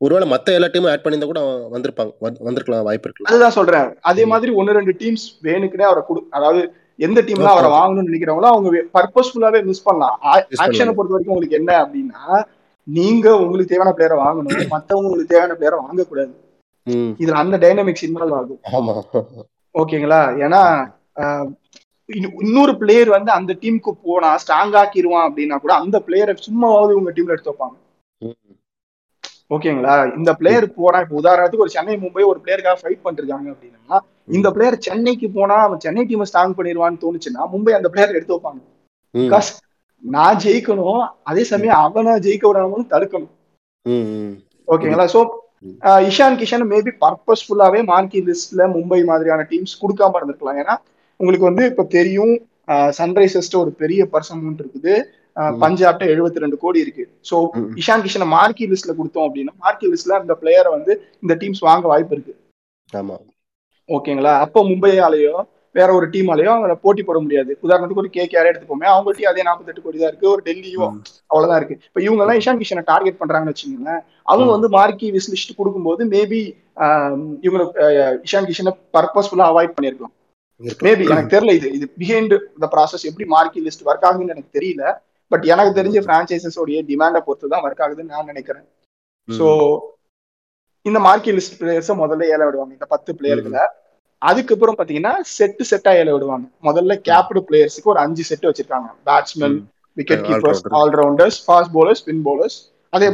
[0.00, 1.40] ஒருவேளை மத்த எல்லா டீமும் ஆட் பண்ணியிருந்தா கூட
[1.72, 3.30] வந்திருப்பாங்க வந்து- வந்திருக்கலாம் வாய்ப்பு இருக்கலாம்.
[3.30, 3.86] அதுதான் சொல்றேன்.
[4.02, 4.28] அதே ம்.
[4.28, 6.62] மாதிரி ஒன்னு ரெண்டு டீம்ஸ் வேணுக்குனே அவரை கொடு அதாவது
[6.98, 7.70] எந்த டீம்ல Okay, அவரை.
[7.76, 10.16] வாங்கணும்னு நினைக்கிறவங்களோ அவங்க பர்பஸ்ஃபுல்லாவே மிஸ் பண்ணலாம்.
[10.64, 10.92] ஆக்ஷனை.
[10.96, 12.22] பொறுத்த வரைக்கும் உங்களுக்கு என்ன அப்படின்னா
[12.86, 16.32] நீங்க உங்களுக்கு தேவையான பிளேயரை வாங்கணும் மத்தவங்க உங்களுக்கு தேவையான பிளேயரை வாங்கக்கூடாது.
[17.22, 18.60] இதுல அந்த டைனமிக்ஸ் இன்வால்வ் ஆகும்.
[19.74, 20.22] ஓகேங்களா?
[20.44, 20.62] ஏன்னா
[22.42, 27.34] இன்னொரு பிளேயர் வந்து அந்த டீமுக்கு போனா ஸ்ட்ராங் ஆக்கிடுவான் அப்படின்னா கூட அந்த பிளேயரை சும்மாவது உங்க டீம்ல
[27.34, 27.76] எடுத்து வைப்பாங்க.
[29.54, 29.94] ஓகேங்களா?
[30.18, 31.04] இந்த பிளேயர் போறான்.
[31.04, 33.96] இப்ப உதாரணத்துக்கு ஒரு சென்னை மும்பை ஒரு பிளேயருக்காக ஃபைட் பண்ணிருக்காங்க அப்படின்னா
[34.28, 38.60] இந்த பிளேயர் சென்னைக்கு போனா அவன் சென்னை டீம் ஸ்ட்ராங் பண்ணிடுவான்னு தோணுச்சுன்னா மும்பை அந்த பிளேயர் எடுத்து வைப்பாங்க.
[39.14, 39.48] பிகாஸ்
[40.04, 43.32] நான் ஜெயிக்கணும் அதே சமயம் அவனை ஜெயிக்க விடாமலும் தடுக்கணும்.
[44.68, 45.20] ஓகேங்களா சோ.
[46.08, 50.74] இஷான் கிஷன் மேபி பர்பஸ்ஃபுல்லாவே மார்க்கி லிஸ்ட்ல மும்பை மாதிரியான டீம்ஸ் கொடுக்காம இருந்திருக்கலாம் ஏன்னா
[51.20, 52.34] உங்களுக்கு வந்து இப்ப தெரியும்
[52.98, 54.94] சன்ரைசர்ஸ்ட ஒரு பெரிய பர்சன் இருக்குது.
[55.62, 57.36] பஞ்சாப்ட 72 ரெண்டு கோடி இருக்கு சோ.
[57.80, 60.92] இஷான் கிஷனை மார்க்கி லிஸ்ட்ல கொடுத்தோம் அப்படின்னா மார்க்கி லிஸ்ட்ல அந்த பிளேயரை வந்து
[61.24, 62.34] இந்த டீம்ஸ் வாங்க வாய்ப்பு இருக்கு
[62.88, 63.16] ஆமா
[63.88, 64.32] ஓகேங்களா?
[64.44, 65.34] அப்போ மும்பையாலேயோ
[65.78, 67.52] வேற ஒரு டீமாலேயோ அவங்கள போட்டி போட முடியாது.
[67.64, 70.26] உதாரணத்துக்கு ஒரு கேகேஆர் எடுத்துக்கோமே அவங்கள்ட்டயும் அதே 48 கோடி தான் இருக்கு.
[70.34, 70.86] ஒரு டெல்லியோ.
[71.30, 71.76] அவ்வளவுதான் இருக்கு.
[71.88, 74.50] இப்ப இவங்க எல்லாம் இஷான் கிஷனை டார்கெட் பண்றாங்கன்னு வச்சுக்கோங்களேன் அவங்க.
[74.56, 76.40] வந்து மார்க்கி விஸ் லிஸ்ட் கொடுக்கும்போது மேபி
[77.46, 77.64] இவங்க
[78.28, 80.14] இஷான் கிஷனை பர்பஸ்ஃபுல்லா அவாய்ட் பண்ணிருக்கலாம்
[80.60, 80.84] இருக்கலாம்.
[80.86, 84.84] மேபி எனக்கு தெரியல இது இது பிஹைண்ட் த ப்ராசஸ் எப்படி மார்க்கி லிஸ்ட் ஒர்க் ஆகுதுன்னு எனக்கு தெரியல.
[85.30, 88.66] பட் எனக்கு தெரிஞ்ச பிரான்ச்சைசஸ் உடைய டிமாண்டை பொறுத்து தான் ஒர்க் ஆகுதுன்னு நான் நினைக்கிறேன்.
[89.28, 89.46] ஸோ
[90.88, 92.72] இந்த மார்க்கி லிஸ்ட் பிளேயர்ஸை முதல்ல ஏல விடுவாங்க.
[92.76, 93.62] இந்த பத்து பிளேயர்களை
[94.22, 96.46] அதுக்கப்புறம் பாத்தீங்கன்னா செட்டு செட்டா ஏல விடுவாங்க.
[96.68, 98.88] முதல்ல கேப்டு பிளேயர்ஸுக்கு ஒரு அஞ்சு செட் வச்சிருக்காங்க.
[99.08, 99.56] Batsman
[99.96, 102.58] wicket keepers allrounders fast bowlers spin bowlers
[102.92, 103.08] அதே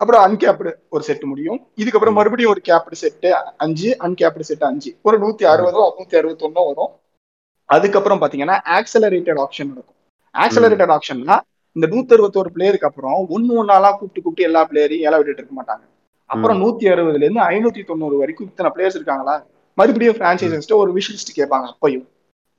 [0.00, 1.58] அப்புறம் அன்கேப்டு ஒரு செட் முடியும்.
[1.80, 3.30] இதுக்கப்புறம் மறுபடியும் ஒரு கேப்டு செட்டு
[3.64, 4.90] அஞ்சு அன்கேப்டு செட் அஞ்சு.
[5.08, 6.92] ஒரு நூத்தி அறுபதோ நூத்தி அறுபத்தொன்னோ வரும்.
[7.68, 9.98] அதுக்கப்புறம் பாத்தீங்கன்னா ஆக்சலரேட்டட் ஆப்ஷன் நடக்கும்.
[10.34, 11.36] ஆக்சலரேட்டட் ஆப்ஷன்னா
[11.76, 15.84] இந்த நூத்தி அறுபத்தோரு பிளேயருக்கு அப்புறம் ஒன்னு ஒன்னாலாம் கூப்பிட்டு கூப்பிட்டு எல்லா பிளேயரையும் ஏல விட்டுட்டு இருக்க மாட்டாங்க.
[16.30, 19.42] அப்புறம் நூத்தி அறுபதுல இருந்து ஐநூத்தி தொண்ணூறு வரைக்கும் இத்தனை பிளேயர்ஸ் இருக்காங்களா?
[19.78, 22.06] மறுபடியும் பிரான்ச்சைசஸ்ட ஒரு விஷ் லிஸ்ட் கேட்பாங்க அப்பையும்.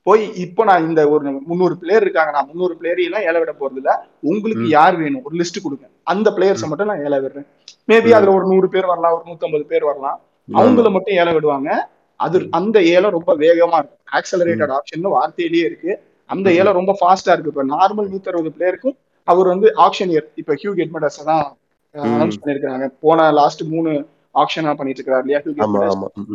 [0.02, 4.06] போய் இப்போ நான் இந்த ஒரு முந்நூறு பிளேயர் இருக்காங்க நான் முந்நூறு பிளேயரையும் ஏல விட போறது இல்ல.
[4.22, 5.24] உங்களுக்கு யார் வேணும்?
[5.24, 5.86] ஒரு லிஸ்ட் கொடுங்க.
[6.04, 7.46] அந்த பிளேயர்ஸை மட்டும் நான் ஏல விடுறேன்.
[7.88, 10.20] மேபி அதுல ஒரு நூறு பேர் வரலாம் ஒரு நூத்தம்பது பேர் வரலாம்.
[10.48, 11.88] அவங்கள மட்டும் ஏல விடுவாங்க.
[12.16, 14.02] அது அந்த ஏலம் ரொம்ப வேகமா இருக்கும்.
[14.12, 16.02] ஆக்சலரேட்டட் ஆப்ஷன் வார்த்தையிலேயே இருக்கு.
[16.26, 17.52] அந்த ஏலம் ரொம்ப ஃபாஸ்டா இருக்கு.
[17.54, 21.56] இப்ப நார்மல் நூத்தி அறுபது பிளேயருக்கும் அவர் வந்து ஆப்ஷன் இயர் இப்ப ஹியூ கெட்மெண்டர்ஸ் தான்
[21.94, 23.90] அனௌன்ஸ் பண்ணிருக்காங்க போன லாஸ்ட் மூணு
[24.42, 25.40] ஆப்ஷனா பண்ணிட்டு இருக்காரு இல்லையா?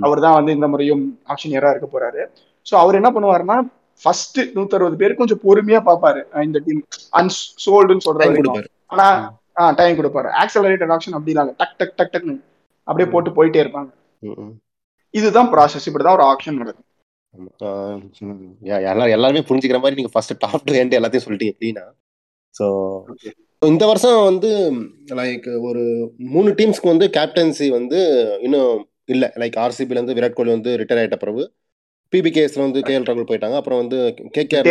[0.08, 2.24] அவர் தான் வந்து இந்த முறையும் ஆப்ஷன் இயரா இருக்க போறாரு.
[2.66, 3.58] சோ அவர் என்ன பண்ணுவாருன்னா
[4.02, 6.82] ஃபர்ஸ்ட் நூத்தி அறுபது பேர் கொஞ்சம் பொறுமையா பாப்பாரு இந்த டீம்
[7.20, 8.44] அன்சோல்டுன்னு சொல்றாரு
[8.94, 9.08] ஆனா
[9.80, 10.30] டைம் கொடுப்பாரு.
[10.42, 12.36] ஆக்சலரேட்டட் ஆப்ஷன் அப்படி இல்ல டக் டக் டக் டக்னு
[12.88, 13.90] அப்படியே போட்டு போயிட்டே இருப்பாங்க.
[15.14, 16.86] இதுதான் ப்ராசஸ் இப்படிதான் ஒரு ஆப்ஷன் நடக்கும்.
[19.16, 21.86] எல்லாருமே புரிஞ்சுக்கிற மாதிரி நீங்க ஃபர்ஸ்ட் டாப் டு எண்ட் எல்லாத்தையும் சொல்லிட்டீங்க கிளீனா
[22.56, 22.66] ஸோ
[23.62, 24.50] இந்த வருஷம் வந்து
[25.20, 25.84] லைக் ஒரு
[26.34, 28.00] மூணு டீம்ஸ்க்கு வந்து கேப்டன்சி வந்து
[28.46, 28.74] இன்னும்
[29.14, 29.28] இல்லை.
[29.42, 31.44] லைக் ஆர்சிபில இருந்து விராட் கோலி வந்து ரிட்டையர் ஆயிட்ட பிறகு
[32.14, 33.58] பிபிகேஸ்ல வந்து கேஎல் ராகுல் போயிட்டாங்க.
[33.62, 33.98] அப்புறம் வந்து
[34.36, 34.70] கேகேஆர்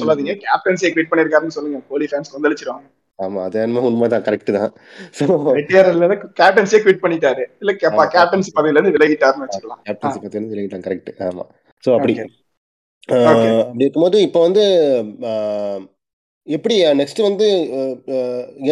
[0.00, 0.34] சொல்லாதீங்க.
[0.46, 1.80] கேப்டன்சி குவிட் பண்ணிருக்காருன்னு சொல்லுங்க.
[1.90, 2.86] கோலி ஃபேன்ஸ் கொந்தளிச்சிருவாங்க.
[3.18, 4.24] ஆமா அது என்ன உண்மைதான்.
[4.26, 4.72] கரெக்ட் தான்.
[5.58, 7.44] ரிட்டையர்ல இருந்து கேப்டன்சியே குவிட் பண்ணிட்டாரு.
[7.62, 7.72] இல்ல
[8.16, 9.80] கேப்டன்சி பதவியில இருந்து விலகிட்டாருன்னு வச்சுக்கலாம்.
[9.88, 10.86] கேப்டன்சி பதவியில இருந்து விலகிட்டாங்க.
[10.88, 11.46] கரெக்ட் ஆமா.
[11.84, 12.16] சோ அப்படி.
[13.28, 14.64] அப்படி இருக்கும்போது இப்போ வந்து
[16.48, 17.46] எப்படி நெக்ஸ்ட் வந்து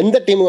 [0.01, 0.41] எந்த டீம்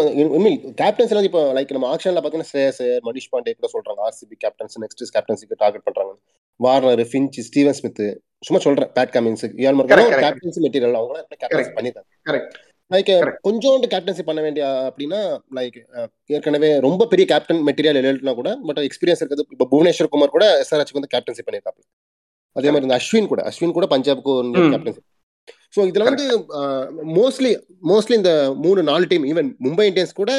[0.80, 4.00] கேப்டன்ஸ் இப்போ லைக் நம்ம ஆக்ஷன்ல பாத்தீங்கன்னா ஸ்ரேயஸ் மனிஷ் பாண்டே கூட சொல்றாங்க.
[4.06, 6.12] ஆர்சிபி கேப்டன்ஸ் நெக்ஸ்ட் கேப்டன்சிக்கு டார்கெட் பண்றாங்க.
[6.61, 8.02] வார்னர் ஃபின்ச் ஸ்டீவன் ஸ்மித்
[8.47, 9.44] சும்மா சொல்றேன் Pat Cummins
[9.80, 12.40] Morgan captaincy material அவங்க கேப்டன்சி பண்ணிட்டாங்க
[12.90, 13.11] லைக்
[13.46, 15.18] கொஞ்சோண்டு கேப்டன்சி பண்ண வேண்டிய அப்படின்னா
[15.59, 15.76] லைக்
[16.37, 21.00] ஏற்கனவே ரொம்ப பெரிய கேப்டன் மெட்டீரியல் எழுதினா கூட பட் எக்ஸ்பீரியன்ஸ் இருக்குது இப்போ புவனேஸ்வர் குமார் கூட எஸ்ஆர்ஹெச்க்கு
[21.00, 21.81] வந்து கேப்டன்சி பண்ணியிருக்காங்க
[22.57, 24.35] அதே மாதிரி இந்த அஸ்வின் கூட அஸ்வின் கூட பஞ்சாப்க்கு
[24.74, 25.00] கேப்டன்சி
[25.74, 26.26] ஸோ இதுல வந்து
[27.16, 27.50] மோஸ்ட்லி
[27.90, 28.32] மோஸ்ட்லி இந்த
[28.64, 30.32] மூணு நாலு டீம் ஈவன் மும்பை இந்தியன்ஸ் கூட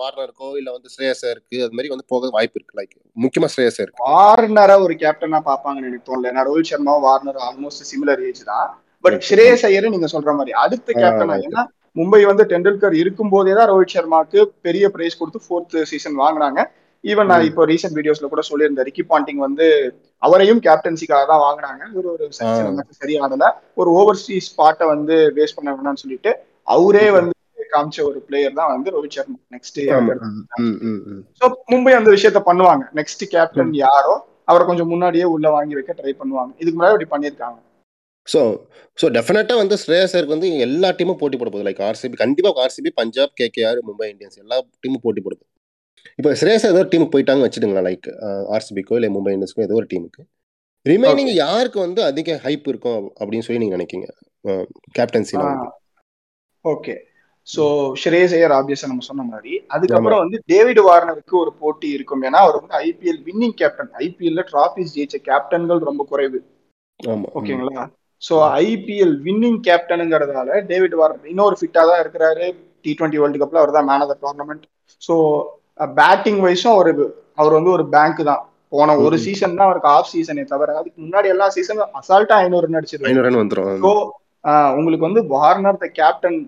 [0.00, 2.78] வார்னருக்கோ இல்ல வந்து ஸ்ரேயஸ் இருக்கு அது மாதிரி வந்து போக வாய்ப்பு இருக்கு.
[2.80, 4.02] லைக் முக்கியமா ஸ்ரேயஸ் இருக்கு.
[4.10, 6.30] வார்னரை ஒரு கேப்டனா பாப்பாங்கன்னு எனக்கு தோணல.
[6.32, 8.68] ஏன்னா Rohit Sharma Warner almost similar age தான்.
[9.04, 11.62] பட் ஸ்ரேயஸ் ஐயர் நீங்க சொல்ற மாதிரி அடுத்த கேப்டனா ஏன்னா
[11.96, 16.60] மும்பை வந்து டெண்டுல்கர் இருக்கும் போதே தான் ரோஹித் சர்மாக்கு பெரிய பிரைஸ் கொடுத்து ஃபோர்த் சீசன் வாங்கினாங்க.
[17.04, 19.66] ஈவன் நான் இப்போ ரீசெண்ட் வீடியோஸ்ல கூட சொல்லியிருந்தேன் ரிக்கி பாண்டிங் வந்து
[20.22, 21.82] அவரையும் கேப்டன்சிக்காக தான் வாங்கினாங்க.
[21.98, 22.24] ஒரு ஒரு
[23.02, 23.46] சரியானல
[23.80, 26.32] ஒரு ஓவர்சீஸ் ஸ்பாட்டை வந்து வேஸ்ட் பண்ண வேணாம்னு சொல்லிட்டு
[26.74, 27.34] அவரே வந்து
[27.74, 29.38] காமிச்ச ஒரு பிளேயர் தான் வந்து ரோஹித் சர்மா.
[29.54, 29.80] நெக்ஸ்ட்
[31.40, 32.84] ஸோ மும்பை அந்த விஷயத்த பண்ணுவாங்க.
[32.98, 34.14] நெக்ஸ்ட் கேப்டன் யாரோ
[34.50, 36.52] அவரை கொஞ்சம் முன்னாடியே உள்ள வாங்கி வைக்க ட்ரை பண்ணுவாங்க.
[36.60, 37.58] இதுக்கு முன்னாடி அப்படி பண்ணியிருக்காங்க.
[38.28, 38.40] ஸோ
[38.98, 41.66] ஸோ டெஃபினட்டாக வந்து ஸ்ரேயசருக்கு வந்து எல்லா டீமும் போட்டி போட போகுது.
[41.68, 45.42] லைக் ஆர்சிபி கண்டிப்பாக RCB Punjab KKR Mumbai Indians எல்லா டீமும் போட்டி போடுது
[46.18, 48.08] இப்போ ஸ்ரேயசர் ஏதோ ஒரு டீமுக்கு போயிட்டாங்க வச்சுடுங்களேன் லைக்
[48.56, 50.22] ஆர்சிபிக்கோ இல்லை மும்பை இந்தியன்ஸ்க்கோ ஏதோ ஒரு டீமுக்கு
[50.86, 54.06] ரிமைனிங் யாருக்கு வந்து அதிக ஹைப் இருக்கும் அப்படின்னு சொல்லி நீங்க நினைக்கீங்க?
[54.98, 55.42] கேப்டன்சில
[56.64, 56.94] ஓகே
[57.48, 57.62] சோ
[58.02, 59.52] ஷ்ரேஸ் ஐயர் ஆப்வியஸா நம்ம சொன்ன மாதிரி.
[59.74, 62.22] அதுக்கப்புறம் வந்து டேவிட் வார்னருக்கு ஒரு போட்டி இருக்கும்.
[62.28, 66.40] ஏன்னா அவர் வந்து ஐபிஎல் வின்னிங் கேப்டன் ஐபிஎல்ல டிராபிஸ் ஜெயிச்ச கேப்டன்கள் ரொம்ப குறைவு.
[67.38, 67.84] ஓகேங்களா?
[68.22, 68.34] சோ
[68.66, 72.46] ஐபிஎல் வின்னிங் கேப்டனுங்கிறதால டேவிட் வார்னர் இன்னொரு ஃபிட்டா தான் இருக்கிறாரு.
[72.84, 74.64] டி டுவெண்ட்டி வேர்ல்டு கப்ல அவர் தான் man of the tournament
[75.02, 75.14] so
[75.96, 76.90] batting வைஸும் அவர்
[77.40, 78.42] அவர் வந்து ஒரு பேங்க் தான்.
[78.72, 82.78] போன ஒரு சீசன் தான் அவருக்கு ஆஃப் சீசனே தவிர அதுக்கு முன்னாடி எல்லா சீசனும் அசால்ட்டா ஐநூறு ரன்
[82.78, 83.12] அடிச்சிருக்காரு
[83.82, 83.90] ஸோ
[84.78, 86.38] உங்களுக்கு வந்து வார்னர் த கேப்டன்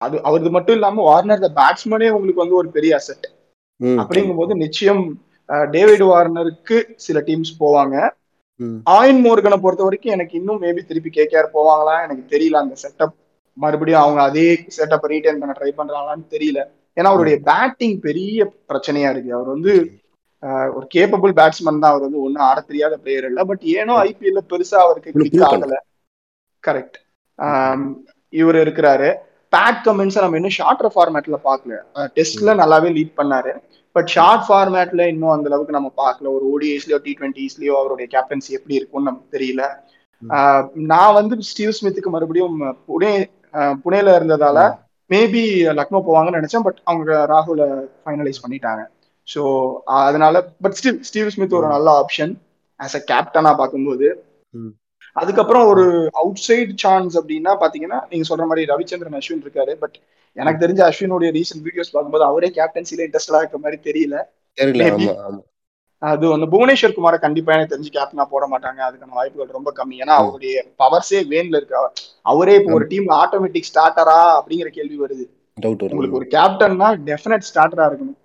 [0.00, 3.26] அது அவருக்கு மட்டும் இல்லாம வார்னர் த பேட்ஸ்மேனே உங்களுக்கு வந்து ஒரு பெரிய அசெட்
[4.00, 5.02] அப்படிங்கும் போது நிச்சயம்
[5.72, 7.96] டேவிட் வார்னருக்கு சில டீம்ஸ் போவாங்க.
[8.92, 12.56] ஆயின் மோர்கனை பொறுத்த வரைக்கும் எனக்கு இன்னும் மேபி திருப்பி கேகேஆர் போவாங்களா எனக்கு தெரியல.
[12.64, 13.14] அந்த செட்டப்
[13.56, 16.60] மறுபடியும் அவங்க அதே செட்டப் ரீட்டைன் பண்ண ட்ரை பண்றாங்களான்னு தெரியல.
[16.96, 19.30] ஏன்னா அவருடைய பேட்டிங் பெரிய பிரச்சனையா இருக்கு.
[19.38, 19.72] அவர் வந்து
[20.76, 21.92] ஒரு கேப்பபிள் பேட்ஸ்மேன் தான்.
[21.92, 23.40] அவர் வந்து ஒன்னும் ஆட தெரியாத பிளேயர் இல்ல.
[23.50, 25.76] பட் ஏனோ ஐபிஎல்ல பெருசா அவருக்கு கிளிக் ஆகல.
[26.64, 26.98] கரெக்ட்
[28.32, 29.08] இவர் இருக்கிறாரு.
[29.52, 31.74] பேட் கமெண்ட்ஸ் நம்ம இன்னும் ஷார்டர் ஃபார்மேட்ல பாக்கல
[32.16, 33.52] டெஸ்ட்ல நல்லாவே லீட் பண்ணாரு.
[33.96, 36.26] பட் ஷார்ட் ஃபார்மேட்ல இன்னும் அந்த அளவுக்கு நம்ம பார்க்கல.
[36.36, 39.62] ஒரு ஓடிஎஸ்லயோ டி டுவெண்ட்டிஸ்லயோ அவருடைய கேப்டன்சி எப்படி இருக்கும்னு நமக்கு தெரியல.
[40.92, 43.12] நான் வந்து ஸ்டீவ் ஸ்மித்துக்கு மறுபடியும் புனே
[43.84, 44.58] புனேல இருந்ததால
[45.10, 45.42] மேபி
[45.78, 47.62] லக்னோ போவாங்கன்னு நினைச்சேன் பட் அவங்க ராகுல
[48.02, 48.82] ஃபைனலைஸ் பண்ணிட்டாங்க.
[49.28, 49.42] ஸோ
[50.00, 52.32] அதனால பட் ஸ்டில் ஸ்டீவ் ஸ்மித் ஒரு நல்ல ஆப்ஷன்
[52.80, 54.08] ஆஸ் அ கேப்டனா பார்க்கும்போது.
[55.16, 55.84] அதுக்கப்புறம் ஒரு
[56.20, 59.74] அவுட் சைடு சான்ஸ் அப்படின்னா பாத்தீங்கன்னா நீங்க சொல்ற மாதிரி ரவிச்சந்திரன் அஸ்வின் இருக்காரு.
[59.82, 59.96] பட்
[60.36, 64.16] எனக்கு தெரிஞ்ச அஸ்வினுடைய ரீசன்ட் வீடியோஸ் பார்க்கும்போது அவரே கேப்டன்சில இன்ட்ரெஸ்டடா இருக்க மாதிரி தெரியல.
[65.98, 68.80] அது வந்து புவனேஸ்வர் குமாரை கண்டிப்பா எனக்கு தெரிஞ்சு கேப்டனா போட மாட்டாங்க.
[68.80, 69.92] அதுக்கான வாய்ப்புகள் ரொம்ப கம்மி.
[69.92, 70.04] ஏன்னா.
[70.04, 71.76] அவருடைய பவர்ஸே வேன்ல இருக்கு.
[71.78, 75.28] அவர்- இப்போ ஒரு டீம்ல ஆட்டோமேட்டிக் ஸ்டார்டரா அப்படிங்கிற கேள்வி வருது.
[75.90, 78.16] உங்களுக்கு ஒரு கேப்டன்னா டெஃபினட் ஸ்டார்டரா இருக்கணும்.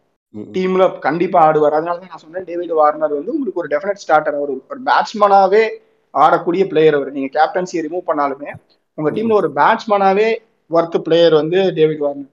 [0.53, 1.69] டீம்ல கண்டிப்பா ஆடுவார்.
[1.69, 5.69] அதனால தான் நான் சொன்னேன் டேவிட் வார்னர் வந்து உங்களுக்கு ஒரு டெஃபினட் ஸ்டார்டர் அவர் ஒரு பேட்ஸ்மேனாவே
[6.13, 7.11] ஆடக்கூடிய பிளேயர் அவர்.
[7.11, 8.53] நீங்க கேப்டன்சியை ரிமூவ் பண்ணாலுமே
[8.93, 10.35] உங்க டீம்ல ஒரு பேட்ஸ்மேனாவே
[10.69, 12.29] ஒர்க் பிளேயர் வந்து David Warner.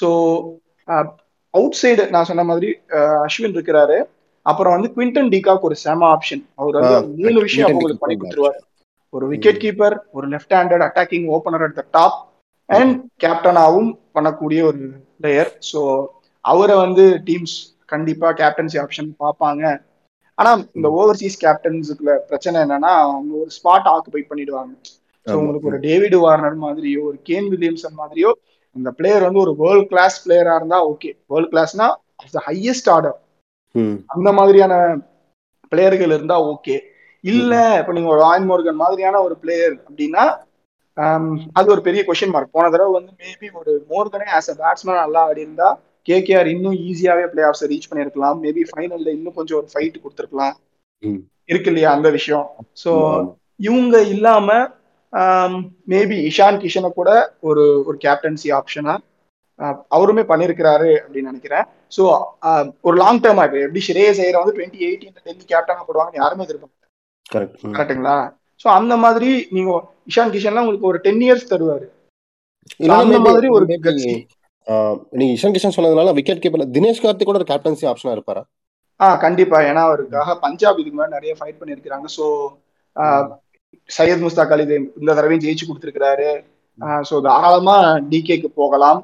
[0.00, 0.42] So
[1.50, 4.04] outside நான் சொன்ன மாதிரி அஸ்வின் இருக்கிறாரு.
[4.48, 8.58] அப்புறம் வந்து குவிண்டன் டிகாக் ஒரு செம ஆப்ஷன் அவர் வந்து மூணு விஷயம் உங்களுக்கு பண்ணி கொடுத்துருவாரு.
[9.14, 12.16] ஒரு விக்கெட் கீப்பர் ஒரு left handed attacking opener at the top
[12.68, 14.82] and கேப்டனாவும் பண்ணக்கூடிய ஒரு
[15.20, 15.80] பிளேயர் ஸோ
[16.44, 17.56] அவரை வந்து டீம்ஸ்
[17.92, 19.62] கண்டிப்பா கேப்டன்சி ஆப்ஷன் பார்ப்பாங்க.
[20.38, 24.72] ஆனா இந்த ஓவர்சீஸ் கேப்டன்ஸுக்குள்ள பிரச்சனை என்னன்னா அவங்க ஒரு ஸ்பாட் ஆக்குபை பண்ணிடுவாங்க.
[25.26, 25.36] ஸோ.
[25.38, 28.30] உங்களுக்கு ஒரு டேவிட் வார்னர் மாதிரியோ ஒரு கேன் வில்லியம்சன் மாதிரியோ
[28.76, 31.88] இந்த பிளேயர் வந்து ஒரு வேர்ல்ட் கிளாஸ் பிளேயரா இருந்தா ஓகே வேர்ல்ட் கிளாஸ்னா
[32.34, 33.16] த ஹையஸ்ட் ஆர்டர்
[34.10, 34.74] அந்த மாதிரியான
[35.72, 36.76] பிளேயர்கள் இருந்தா ஓகே.
[37.24, 40.24] இல்ல இப்ப நீங்க ஒரு ஆயின் மோர்கன் மாதிரியான ஒரு பிளேயர் அப்படின்னா
[41.56, 45.20] அது ஒரு பெரிய கொஸ்டின் மார்க் போன தடவை வந்து மேபி ஒரு மோர்கனே ஆஸ் அ பேட்ஸ்மேன் நல்லா
[45.26, 45.68] ஆடி இருந்தா
[46.08, 50.54] கேகேஆர் இன்னும் ஈஸியாவே பிளே ஆஃப்ஸ் ரீச் பண்ணிருக்கலாம் மேபி ஃபைனல்ல இன்னும் கொஞ்சம் ஒரு ஃபைட் கொடுத்துருக்கலாம்.
[51.48, 52.46] இருக்கு இல்லையா அந்த விஷயம்?
[52.82, 52.92] சோ.
[53.60, 54.48] இவங்க இல்லாம
[55.88, 57.10] மேபி இஷான் கிஷனை கூட
[57.48, 58.94] ஒரு ஒரு கேப்டன்சி ஆப்ஷனா
[59.96, 61.64] அவருமே பண்ணிருக்கிறாரு அப்படின்னு நினைக்கிறேன்.
[61.96, 62.02] ஸோ
[62.86, 66.46] ஒரு லாங் டேர்மா இப்போ எப்படி ஸ்ரேயஸ் ஐயரை வந்து டுவெண்ட்டி எயிட்டீன்ல டெல்லி கேப்டனா போடுவாங்கன்னு யாருமே.
[67.64, 67.74] ம்.
[67.76, 68.16] கரெக்ட்டுங்களா?
[68.60, 69.70] ஸோ அந்த மாதிரி நீங்க
[70.10, 71.86] இஷான் கிஷன்லாம் உங்களுக்கு ஒரு டென் இயர்ஸ் தருவாரு.
[73.00, 73.64] அந்த மாதிரி ஒரு
[75.18, 78.42] நீங்க இஷான் கிஷன் சொன்னதுனால விக்கெட் கீப்பர் தினேஷ் கார்த்திக் கூட ஒரு கேப்டன்சி ஆப்ஷனா இருப்பாரா?
[79.00, 79.58] ஆ கண்டிப்பா.
[79.68, 82.24] ஏன்னா அவருக்காக பஞ்சாப் இதுக்கு முன்னாடி நிறைய ஃபைட் பண்ணிருக்காங்க ஸோ
[83.88, 84.64] சையத் முஸ்தாக் அலி
[85.00, 86.30] இந்த தடவையும் ஜெயிச்சு கொடுத்துருக்காரு
[87.08, 87.76] ஸோ தாராளமா
[88.10, 89.00] டிகேக்கு போகலாம்.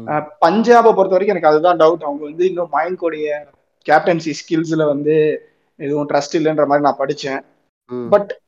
[0.00, 3.44] பஞ்சாபை பொறுத்த வரைக்கும் எனக்கு அதுதான் டவுட் அவங்க வந்து இன்னும் மயங்கோடைய
[3.88, 7.44] கேப்டன்சி ஸ்கில்ஸ்ல வந்து எதுவும் ட்ரஸ்ட் இல்லைன்ற மாதிரி நான் படிச்சேன்.
[8.08, 8.40] பட்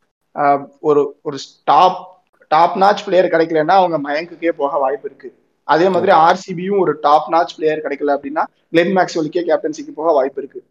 [0.80, 5.42] ஒரு ஒரு டாப் டாப் நாச் பிளேயர் கிடைக்கலன்னா அவங்க மயங்குக்கே போக வாய்ப்பு இருக்கு.
[5.64, 10.64] அதே மாதிரி ஆர்சிபியும் ஒரு டாப் நாச் பிளேயர் கிடைக்கல அப்படின்னா கிளென் மேக்ஸ்வெலுக்கே கேப்டன்சிக்கு போக வாய்ப்பு இருக்கு.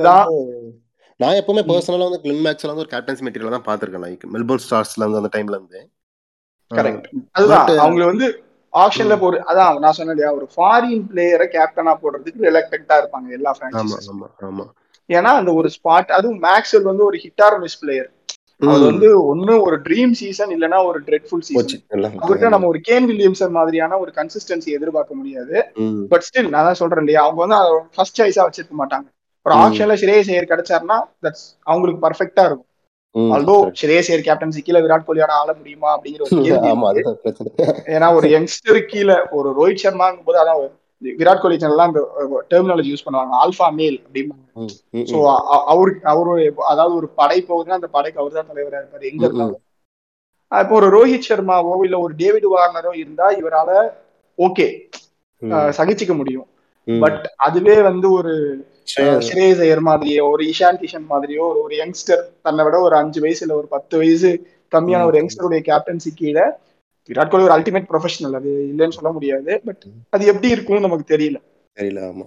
[0.00, 0.70] தான் வந்து-
[1.16, 1.62] நான் எப்பவுமே.
[1.66, 5.38] பர்சனலா வந்து கிளின் மேக்ஸ்ல வந்து ஒரு கேப்டன்சி மெட்டீரியல் தான் பாத்திருக்கேன் லைக் மெல்போர்ன் ஸ்டார்ஸ்ல இருந்து அந்த
[5.38, 5.90] டைம்ல இருந்து.
[6.74, 7.68] கரெக்ட் அதுதான்.
[7.68, 12.98] But- அவங்க வந்து ஆப்ஷன்ல ஒரு அதான் நான் சொன்னேன் இல்லையா ஒரு ஃபாரின் பிளேயரை கேப்டனா போடுறதுக்கு ரிலக்டண்டா
[13.00, 13.52] இருப்பாங்க எல்லா
[14.48, 14.66] ஆமா
[15.10, 18.08] ஏன்னா அந்த ஒரு ஸ்பாட் அதுவும் மேக்ஸ்வெல் வந்து ஒரு ஹிட்டார் மிஸ் பிளேயர்
[18.60, 18.70] ம்.
[18.84, 21.82] வந்து ஒண்ணு ஒரு ட்ரீம் சீசன் இல்லனா ஒரு ட்ரெட்ஃபுல் சீசன்
[22.20, 25.54] அவர்கிட்ட நம்ம ஒரு கேன் வில்லியம்சன் மாதிரியான ஒரு கன்சிஸ்டன்சி எதிர்பார்க்க முடியாது.
[26.10, 27.58] பட் ஸ்டில் நான் தான் சொல்றேன் இல்லையா அவங்க வந்து
[27.94, 29.06] ஃபர்ஸ்ட் சாய்ஸா வச்சிருக்க மாட்டாங்க
[29.46, 29.54] ஒரு.
[29.60, 32.67] ஆப்ஷன்ல ஸ்ரேயஸ் ஐயர் கிடைச்சாருன்னா தட்ஸ் அவங்களுக்கு பர்ஃபெக்டா இருக்கும்.
[33.34, 33.54] ஆல்தோ.
[33.80, 36.68] ஸ்ரேயஸ் ஐயர் கேப்டன்சி கீழே விராட் கோலியோட ஆள முடியுமா அப்படிங்கிற ஒரு கேள்வி
[37.94, 40.60] ஏன்னா ஒரு யங்ஸ்டர் கீழே ஒரு ரோஹித் சர்மாங்கும் போது அதான்
[41.02, 42.00] விராட் கோலி சேனல்லாம் அந்த
[42.52, 43.32] டெர்மினாலஜி யூஸ் பண்ணுவாங்க.
[43.42, 44.34] ஆல்ஃபா மேல் அப்படின்னு.
[45.10, 45.18] சோ
[45.72, 46.32] அவருக்கு அவரு
[46.72, 49.04] அதாவது ஒரு படை போகுதுன்னா அந்த படைக்கு அவர் தான் தலைவரா இருப்பாரு.
[49.10, 49.62] எங்க இருந்தாலும்.
[50.52, 53.70] இப்போ ஒரு ரோஹித் சர்மாவோ இல்ல ஒரு டேவிட் வார்னரோ இருந்தா இவரால
[54.38, 54.66] ஓகே
[55.78, 56.48] சகிச்சுக்க முடியும்.
[56.88, 58.34] பட் அதுவே வந்து ஒரு
[58.96, 63.46] ஸ்ரேயஸ் ஐயர் மாதிரியோ ஒரு இஷான் கிஷன் மாதிரியோ ஒரு ஒரு யங்ஸ்டர் தன்னை விட ஒரு அஞ்சு வயசு
[63.46, 65.04] இல்ல ஒரு பத்து வயசு கம்மியான.
[65.04, 66.40] ஒரு யங்ஸ்டருடைய கேப்டன்சி கீழே
[67.08, 71.36] விராட் கோலி ஒரு அல்டிமேட் ப்ரொஃபஷனல் அது இல்லைன்னு சொல்ல முடியாது பட் அது எப்படி இருக்கும்னு நமக்கு தெரியல.
[71.80, 72.24] தெரியல ஆமா.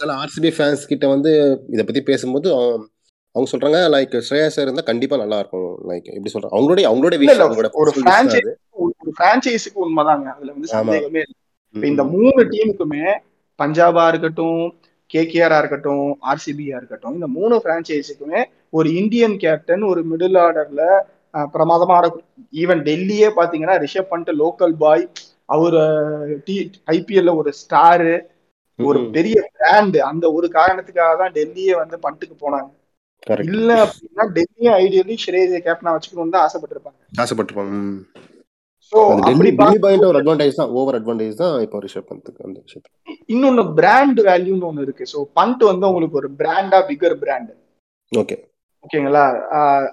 [0.00, 2.88] ஆர்சிபி ஃபேன்ஸ் கிட்ட வந்து இத பத்தி பேசும்போது அவங்க-
[3.32, 5.78] சொல்றாங்க லைக் ஸ்ரேயாஸ் இருந்தா கண்டிப்பா நல்லா இருக்கும்.
[5.88, 8.52] லைக் எப்படி சொல்றாங்க அவங்களுடைய அவங்களுடைய ஒரு பிரான்ச்சைஸ்.
[8.70, 10.22] ஒரு பிரான்ச்சைஸுக்கு உண்மைதாங்க.
[10.22, 10.66] அதுல வந்து.
[10.66, 11.22] சந்தேகமே
[11.72, 12.04] இந்த.
[12.04, 13.18] மூணு டீமுக்குமே
[13.58, 14.60] பஞ்சாபா இருக்கட்டும்
[15.10, 18.40] கேகேஆரா இருக்கட்டும் ஆர்சிபியா இருக்கட்டும் இந்த மூணு பிரான்ச்சைஸுக்குமே
[18.70, 20.84] ஒரு இந்தியன் கேப்டன் ஒரு மிடில் ஆர்டர்ல
[21.54, 21.96] பிரமாதமா
[22.62, 25.04] ஈவன் டெல்லியே பாத்தீங்கன்னா ரிஷப் பண்ணிட்டு லோக்கல் பாய்
[25.54, 25.76] அவர்
[26.46, 26.56] டி
[26.94, 28.14] ஐபிஎல்ல ஒரு ஸ்டாரு
[28.78, 29.00] ஒரு.
[29.16, 32.68] பெரிய பிராண்ட் அந்த ஒரு காரணத்துக்காக தான் டெல்லியே வந்து பண்ட்டுக்கு போனாங்க.
[33.52, 36.98] இல்ல அப்படின்னா டெல்லியே ஐடியலி ஸ்ரேஜை கேப்டனா வச்சுக்கணும்னு தான் ஆசைப்பட்டிருப்பாங்க.
[37.22, 37.76] ஆசைப்பட்டிருப்பாங்க.
[38.92, 42.92] ஒரு அட்வான்டேஜ் தான் ஓவர் அட்வான்டேஜ் தான் இப்போ ரிஷப் பந்துக்கு அந்த விஷயத்துல.
[43.32, 45.04] இன்னொன்னு பிராண்ட் வேல்யூன்னு ஒண்ணு இருக்கு.
[45.12, 47.52] சோ பண்ட் வந்து உங்களுக்கு ஒரு பிராண்டா பிகர் பிராண்ட்
[48.12, 48.36] ஓகே
[48.84, 49.24] ஓகேங்களா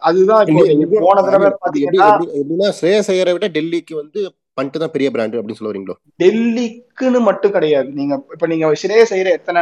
[0.08, 2.08] அதுதான் இப்போ நீங்க போன தடவை பாத்தீங்கன்னா
[2.40, 4.20] எப்படின்னா ஸ்ரேயஸ் ஐயரை விட டெல்லிக்கு வந்து
[4.58, 7.88] பண்ட் தான் பெரிய பிராண்ட் அப்படின்னு சொல்ல வரீங்களோ டெல்லிக்குன்னு மட்டும் கிடையாது.
[8.00, 9.62] நீங்க இப்ப நீங்க ஸ்ரேயஸ் ஐயர் எத்தனை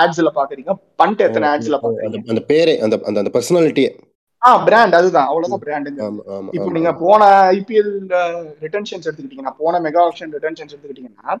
[0.00, 3.90] ஆட்ஸ்ல பாக்குறீங்க பண்ட் எத்தனை ஆட்ஸ்ல அந்த பாக்குறீங்க அந்த பேரே அந்த அந்த பர்சனாலிட்டியே
[4.42, 5.28] ஆ பிராண்ட் அதுதான்.
[5.28, 5.62] அவ்வளவுதான்
[6.28, 7.22] ஆமா இப்போ நீங்க போன
[7.56, 7.90] ஐபிஎல்
[8.64, 11.34] ரிட்டன்ஷன்ஸ் எடுத்துக்கிட்டீங்கன்னா போன மெகா ஆப்ஷன் ரிட்டன்ஷன்ஸ் எடுத்துக்கிட்டீங்கன்னா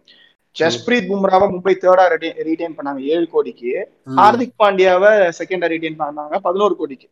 [0.56, 2.04] ஜஸ்பிரீத் பும்ராவை மும்பை தேர்டா
[2.42, 3.72] ரீடைன் பண்ணாங்க ஏழு கோடிக்கு.
[4.16, 7.08] ஹார்திக் பாண்டியாவை செகண்டா ரீடைன் பண்ணாங்க பதினோரு கோடிக்கு.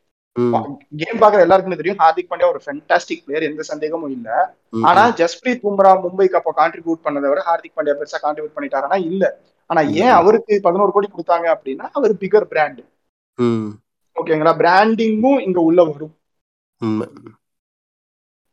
[0.98, 4.29] கேம் பாக்குற எல்லாருக்குமே தெரியும் ஹார்திக் பாண்டியா ஒரு ஃபென்டாஸ்டிக் பிளேயர் எந்த சந்தேகமும் இல்ல.
[4.83, 5.03] ஆனா.
[5.20, 9.24] ஜஸ்பிரீத் பும்ரா மும்பைக்கு அப்போ கான்ட்ரிபியூட் பண்ணதை விட ஹார்திக் பாண்டியா பெருசா கான்ட்ரிபியூட் பண்ணிட்டாருன்னா இல்ல.
[9.70, 10.14] ஆனா ஏன்.
[10.20, 12.81] அவருக்கு பதினோரு கோடி கொடுத்தாங்க அப்படின்னா அவர் பிகர் பிராண்ட்
[14.18, 16.14] ஓகேங்களா பிராண்டிங்கும் இங்க உள்ள வரும்.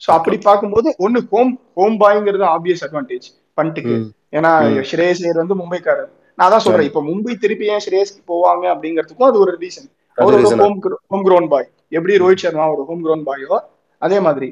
[0.02, 3.96] சோ அப்படி பார்க்கும்போது ஒண்ணு ஹோம் ஹோம் பாய்ங்கிறது ஆப்வியஸ் அட்வான்டேஜ் பண்ட்டுக்கு
[4.38, 4.52] ஏன்னா.
[4.90, 6.10] ஸ்ரேயஸ் ஐயர் வந்து மும்பைக்காரர்.
[6.38, 6.88] நான் தான் சொல்றேன்.
[6.90, 10.78] இப்ப மும்பை திருப்பி ஏன் ஸ்ரேயஸ்க்கு போவாங்க அப்படிங்கிறதுக்கும் அது ஒரு ரீசன் அவர் ஒரு ஹோம்
[11.12, 13.58] ஹோம் கிரவுண்ட் பாய் எப்படி ரோஹித் சர்மா ஒரு ஹோம் கிரவுண்ட் பாயோ
[14.02, 14.50] அதே மாதிரி.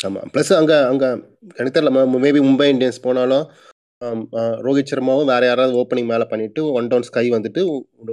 [0.00, 0.20] ஆமா.
[0.32, 1.04] ப்ளஸ் அங்க அங்க
[1.58, 3.44] எனக்கு தெரியல மேபி மும்பை இந்தியன்ஸ் போனாலும்
[4.66, 7.62] ரோஹித் சர்மாவும் வேற யாராவது ஓப்பனிங் மேல பண்ணிட்டு ஒன் டவுன் ஸ்கை வந்துட்டு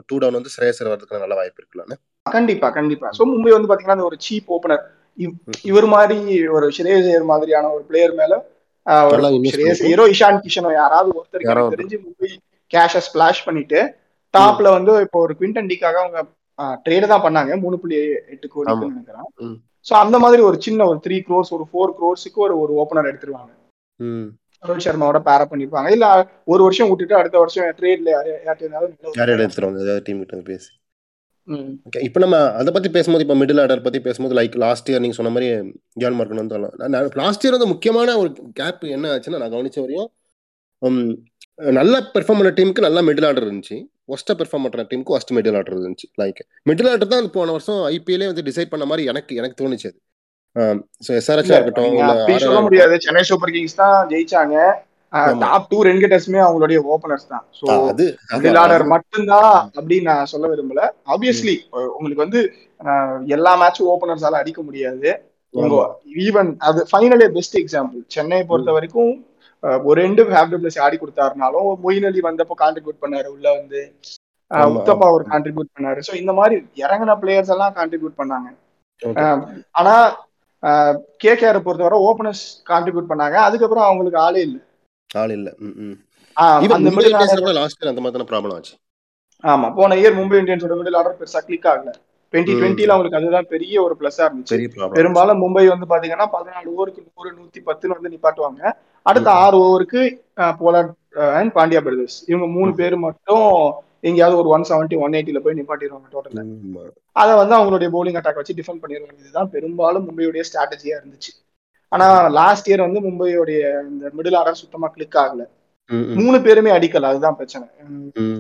[0.10, 3.08] டூ டவுன் வந்து ஸ்ரேயசர் வரதுக்கு நல்ல வாய்ப்பு இருக்குல்ல கண்டிப்பா கண்டிப்பா.
[3.18, 4.84] சோ மும்பை வந்து பாத்தீங்கன்னா ஒரு சீப் ஓபனர்
[5.18, 5.36] ம்.
[5.70, 6.18] இவர் மாதிரி
[6.56, 8.34] ஒரு ஸ்ரேயஸ் ஐயர் மாதிரியான ஒரு பிளேயர் மேல
[9.86, 12.30] ஐயரோ இஷான் கிஷனோ யாராவது எனக்கு தெரிஞ்சு மும்பை
[12.72, 13.80] கேஷ ஸ்பிளாஷ் பண்ணிட்டு
[14.34, 16.20] டாப்ல வந்து இப்போ ஒரு குவிண்டன் டிக்காக அவங்க
[16.86, 17.52] ட்ரேடு தான் பண்ணாங்க.
[17.64, 17.98] மூணு புள்ளி
[18.34, 19.28] எட்டு கோடிக்குன்னு நினைக்கிறேன்.
[19.86, 23.52] சோ அந்த மாதிரி ஒரு சின்ன ஒரு த்ரீ க்ரோர்ஸ் ஒரு ஃபோர் க்ரோர்ஸுக்கு ஒரு ஒரு ஓப்பனர் எடுத்துருவாங்க.
[24.64, 25.90] ரோஹித் சர்மாவோட பேர பண்ணிருப்பாங்க.
[25.96, 26.06] இல்ல
[26.54, 28.12] ஒரு வருஷம் விட்டுட்டு அடுத்த வருஷம் ட்ரேட்ல
[28.48, 30.70] யார்ட்டையாவது டீம் கிட்ட பேசி.
[31.88, 35.18] ஓகே இப்போ நம்ம அதை பத்தி பேசும்போது இப்போ மிடில் ஆர்டர் பத்தி பேசும்போது லைக் லாஸ்ட் இயர் நீங்க
[35.18, 35.48] சொன்ன மாதிரி
[36.02, 36.60] ஜான் மார்க்கன் வந்து
[37.22, 40.10] லாஸ்ட் இயர் வந்து முக்கியமான ஒரு கேப் என்ன ஆச்சுன்னா நான் கவனிச்ச வரையும்
[41.80, 43.78] நல்ல பெர்ஃபார்ம் பண்ண டீமுக்கு நல்ல மிடில் ஆர்டர் இருந்துச்சு.
[44.14, 46.08] ஒஸ்ட்டாக பெர்ஃபார்ம் பண்ணுற டீமுக்கு ஒஸ்ட் மிடில் ஆர்டர் இருந்துச்சு.
[46.22, 50.00] லைக் மிடில் ஆர்டர் தான் போன வருஷம் ஐபிஎல்லே வந்து டிசைட் பண்ண மாதிரி எனக்கு எனக்கு தோணுச்சு அது.
[51.08, 51.98] ஸோ எஸ்ஆர்ஹெச்ஆ இல்ல இருக்கட்டும்
[52.40, 53.00] சொல்ல முடியாது.
[53.00, 54.56] சென்னை சூப்பர் கிங்ஸ் தான் ஜெயிச்சாங்க.
[55.40, 57.46] டாப் டூ ரெண்டு கெட்டர்ஸுமே அவங்களுடைய ஓபனர்ஸ் தான்.
[57.60, 58.06] சோ அது
[58.52, 60.82] அது- மட்டும்தான் அப்படின்னு நான் சொல்ல விரும்பல.
[61.06, 61.56] ஆப்வியஸ்லி
[61.94, 62.42] உங்களுக்கு வந்து
[63.26, 65.10] எல்லா மேட்சும் ஓபனர்ஸால அடிக்க முடியாது.
[66.20, 69.12] ஈவன் அது ஃபைனலே பெஸ்ட் எக்ஸாம்பிள் சென்னையை பொறுத்த வரைக்கும்
[69.84, 73.82] ஒரு ரெண்டு ஹேவ் டபிள்யூசி ஆடி கொடுத்தாருனாலும் மொயின் அலி வந்தப்போ கான்ட்ரிபியூட் பண்ணாரு உள்ள வந்து.
[74.76, 76.00] உத்தப்பா அவர் கான்ட்ரிபியூட் பண்ணாரு.
[76.08, 78.48] சோ இந்த மாதிரி இறங்கின பிளேயர்ஸ் எல்லாம் கான்ட்ரிபியூட் பண்ணாங்க.
[79.72, 79.94] ஆனா
[81.24, 83.38] கேகேஆர் பொறுத்தவரை ஓபனர்ஸ் கான்ட்ரிபியூட் பண்ணாங்க.
[83.48, 84.62] அதுக்கப்புறம் அவங்களுக்கு ஆளே இல்லை.
[85.16, 85.50] ஆள் இல்ல.
[88.58, 88.76] ஆச்சு.
[89.44, 91.92] ஆமா போன இயர் மும்பை இந்தியன்ஸோட மிடில் ஆர்டர் பெருசா கிளிக் ஆகல.
[92.34, 92.54] டுவெண்ட்டி.
[92.60, 94.58] டுவெண்ட்டில அவங்களுக்கு அதுதான் பெரிய ஒரு பிளஸ்ஸா இருந்துச்சு.
[94.98, 98.62] பெரும்பாலும் மும்பை வந்து பாத்தீங்கன்னா பதினாலு ஓவருக்கு நூறு நூத்தி பத்துன்னு வந்து நிப்பாட்டுவாங்க.
[99.06, 99.30] அடுத்த.
[99.44, 100.02] ஆறு ஓவருக்கு
[100.62, 100.94] போலார்ட்
[101.38, 102.72] அண்ட் பாண்டியா பிரதர்ஸ் இவங்க மூணு.
[102.76, 103.48] பேர் மட்டும்
[104.04, 106.40] எங்கேயாவது ஒரு ஒன் செவன்ட்டி ஒன் எயிட்டில போய் நிப்பாட்டிடுவாங்க டோட்டல்.
[107.22, 111.32] அதை வந்து அவங்களுடைய bowling அட்டாக் வச்சு டிஃபெண்ட் பண்ணிடுவாங்க இதுதான் பெரும்பாலும் மும்பையுடைய ஸ்ட்ராட்டஜியா இருந்துச்சு.
[111.92, 112.08] ஆனா
[112.40, 113.62] லாஸ்ட் இயர் வந்து மும்பையுடைய
[113.92, 115.44] இந்த மிடில் ஆர்டர் சுத்தமா கிளிக் ஆகல.
[116.20, 117.10] மூணு பேருமே அடிக்கல.
[117.12, 117.66] அதுதான் பிரச்சனை.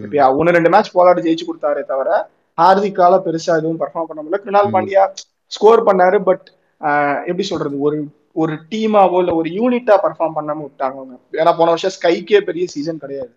[0.06, 2.10] இப்ப ஒன்னு ரெண்டு மேட்ச் போலாடு ஜெயிச்சு கொடுத்தாரே தவிர
[2.58, 4.40] ஹார்திக்கால பெருசா எதுவும் பெர்ஃபார்ம் பண்ண முடியல.
[4.44, 4.74] கிருணால்.
[4.76, 5.04] பாண்டியா
[5.56, 6.46] ஸ்கோர் பண்ணாரு பட்
[7.30, 7.76] எப்படி சொல்றது?
[7.88, 7.98] ஒரு
[8.42, 11.16] ஒரு டீமாவோ இல்ல ஒரு யூனிட்டா பெர்ஃபார்ம் பண்ணாம விட்டாங்க அவங்க.
[11.42, 13.32] ஏன்னா போன வருஷம் ஸ்கைக்கே பெரிய சீசன் கிடையாது.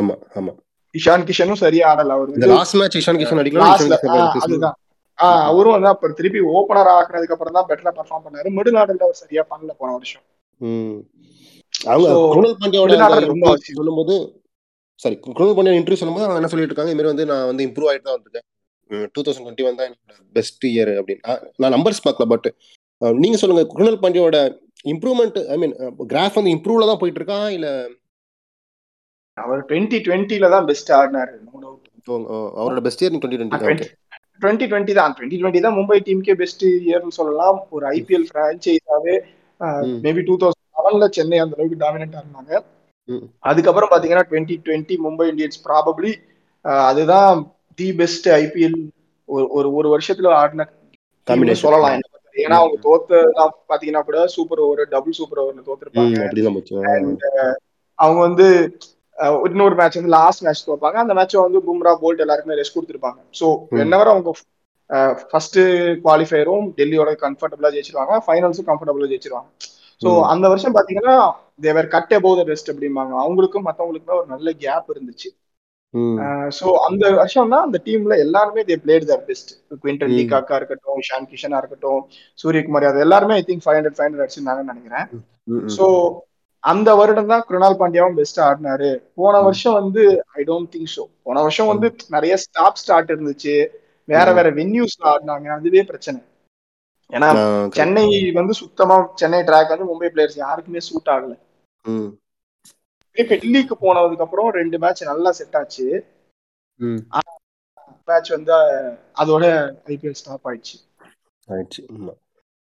[0.00, 0.52] ஆமா ஆமா.
[0.98, 3.72] இஷான் கிஷனும் சரியா ஆடல அவர் லாஸ்ட் மேட்ச் இஷான் கிஷன் அடிக்கலாம்
[4.44, 4.76] அதுதான்.
[5.18, 8.48] ஆஹ் அவரும் வந்து அப்புறம் திருப்பி ஓபனர் ஆக்குனதுக்கு அப்புறம் தான் பெட்டரா பெர்ஃபார்ம் பண்ணாரு.
[8.56, 10.24] மிடில் ஆர்டர்ல அவர் சரியா பண்ணல போன வருஷம்.
[10.60, 10.98] ம்.
[11.74, 12.92] அவங்க குணல் பாண்டியாவோட.
[13.70, 14.14] சொல்லும்போது
[15.00, 17.90] சாரி குணல் பாண்டியா இன்டர்வியூ சொல்லும்போது அவங்க என்ன சொல்லிட்டு இருக்காங்க இந்த மாதிரி வந்து நான் வந்து இம்ப்ரூவ்
[17.90, 18.46] ஆயிட்டு தான் வந்திருக்கேன்.
[19.14, 21.22] டூ தௌசண்ட் டுவெண்ட்டி ஒன் தான் என்னோட பெஸ்ட் இயர் அப்படின்னு.
[21.60, 22.48] நான் நம்பர்ஸ் பார்க்கல பட்
[23.18, 24.38] நீங்க சொல்லுங்க குணல் பாண்டியாவோட
[24.84, 25.74] இம்ப்ரூவ்மெண்ட் ஐ மீன்
[26.10, 27.68] கிராஃப் வந்து இம்ப்ரூவ்ல தான் போயிட்டு இருக்கா இல்ல
[29.40, 33.88] அவர் டுவெண்ட்டி டுவெண்ட்டில தான் பெஸ்ட் ஆடினாரு நோ டவுட் அவரோட best year twenty twenty
[34.42, 39.16] twenty twenty தான் டுவெண்ட்டி டுவெண்ட்டி தான் மும்பை டீமுக்கே பெஸ்ட் இயர்னு சொல்லலாம் ஒரு ஐபிஎல் பிரான்ச்சைஸாவே
[39.86, 39.96] ம்.
[40.04, 42.52] மேபி டூ தௌசண்ட் செவன்ல சென்னை அந்த அளவுக்கு டாமினண்டா இருந்தாங்க.
[43.44, 46.12] அதுக்கப்புறம் பாத்தீங்கன்னா twenty twenty Mumbai Indians probably
[46.84, 47.40] அதுதான்
[47.78, 48.78] தி பெஸ்ட் ஐபிஎல்
[49.54, 50.66] ஒரு ஒரு வருஷத்துல ஆடின.
[51.62, 51.96] சொல்லலாம்.
[52.36, 52.56] ஏன்னா.
[52.60, 56.20] அவங்க தோத்தெல்லாம் பாத்தீங்கன்னா கூட சூப்பர் ஓவர் டபுள் சூப்பர் ஓவர்ல தோத்துருப்பாங்க
[57.98, 58.46] அவங்க வந்து
[59.48, 63.48] இன்னொரு மேட்ச் வந்து லாஸ்ட் மேட்ச் தோப்பாங்க அந்த மேட்ச் வந்து பும்ரா போல்ட் எல்லாருக்குமே ரெஸ்ட் கொடுத்துருப்பாங்க ஸோ.
[63.84, 64.30] என்னவர் அவங்க
[65.30, 65.58] ஃபர்ஸ்ட்
[66.04, 69.50] குவாலிஃபயரும் டெல்லியோட கம்ஃபர்டபுளா ஜெயிச்சிருவாங்க ஃபைனல்ஸும் கம்ஃபர்டபுளா ஜெயிச்சிருவாங்க
[70.02, 70.10] ஸோ.
[70.32, 71.16] அந்த வருஷம் பாத்தீங்கன்னா
[71.60, 75.30] they were cut above the rest அப்படிம்பாங்க அவங்களுக்கும் மத்தவங்களுக்குமே ஒரு நல்ல கேப் இருந்துச்சு.
[76.56, 80.16] ஸோ அந்த வருஷம் தான் அந்த டீம்ல எல்லாருமே they played their best Quinton ம்.
[80.18, 82.00] டிகாக்கா இருக்கட்டும் ஷான் கிஷனா இருக்கட்டும்
[82.38, 85.06] சூரியகுமார் அது எல்லாருமே I think five hundred five hundred அடிச்சிருந்தாங்கன்னு நினைக்கிறேன்.
[85.76, 85.86] சோ
[86.68, 88.88] அந்த வருடம் தான் கிருணால் பாண்டியாவும் பெஸ்ட் ஆடினாரு.
[89.18, 89.34] போன.
[89.46, 90.02] வருஷம் வந்து
[90.38, 93.54] ஐ டோன்ட் திங்க் ஸோ போன வருஷம் வந்து நிறைய ஸ்டாப் ஸ்டார்ட் இருந்துச்சு.
[94.08, 94.26] வேற.
[94.38, 95.48] வேற வென்யூஸ்ல ஆடினாங்க.
[95.58, 96.20] அதுவே பிரச்சனை.
[97.10, 97.28] ஏன்னா.
[97.78, 98.04] சென்னை
[98.38, 101.34] வந்து சுத்தமா சென்னை ட்ராக் வந்து மும்பை பிளேயர்ஸ் யாருக்குமே சூட் ஆகல.
[103.16, 105.86] டெல்லிக்கு போனதுக்கு அப்புறம் ரெண்டு மேட்ச் நல்லா செட் ஆச்சு.
[108.08, 108.52] மேட்ச் வந்து
[109.22, 109.44] அதோட
[109.94, 110.76] ஐபிஎல் ஸ்டாப் ஆயிடுச்சு.
[111.48, 111.82] ஆயிடுச்சு.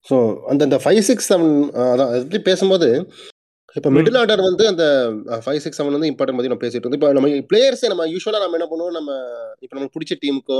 [0.06, 0.16] ஸோ
[0.52, 1.52] அந்த அந்த ஃபைவ் சிக்ஸ் செவன்
[1.86, 2.88] அதான் அதை பற்றி பேசும்போது
[3.78, 3.90] இப்போ.
[3.96, 4.86] மிடில் ஆர்டர் வந்து அந்த
[5.46, 7.00] ஃபைவ் சிக்ஸ் செவன் வந்து இம்பார்ட்டன் பற்றி நம்ம பேசிட்டு இருந்தோம்.
[7.00, 8.96] இப்போ நம்ம பிளேயர்ஸே நம்ம யூஸ்வலாக நம்ம என்ன பண்ணுவோம்?
[9.00, 9.10] நம்ம
[9.64, 10.60] இப்போ நமக்கு பிடிச்ச டீமுக்கோ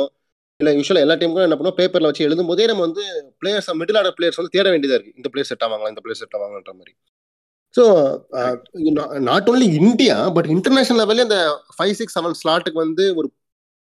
[0.60, 1.78] இல்ல யூஸ்வலா எல்லா டீமுக்கும் என்ன பண்ணுவோம்?
[1.80, 3.04] பேப்பர்ல வச்சு எழுதும் போதே நம்ம வந்து
[3.42, 5.18] பிளேயர்ஸ் மிடில் ஆர்டர் பிளேயர்ஸ் வந்து தேட வேண்டியதா இருக்கு.
[5.20, 5.92] இந்த பிளேயர் செட் ஆவாங்களா?
[5.94, 6.94] இந்த பிளேயர் செட் ஆவாங்கன்ற மாதிரி.
[7.76, 7.84] So
[9.32, 11.40] not only India but international லெவல்ல இந்த
[11.76, 13.28] ஃபைவ் சிக்ஸ் செவன் ஸ்லாட்டுக்கு வந்து ஒரு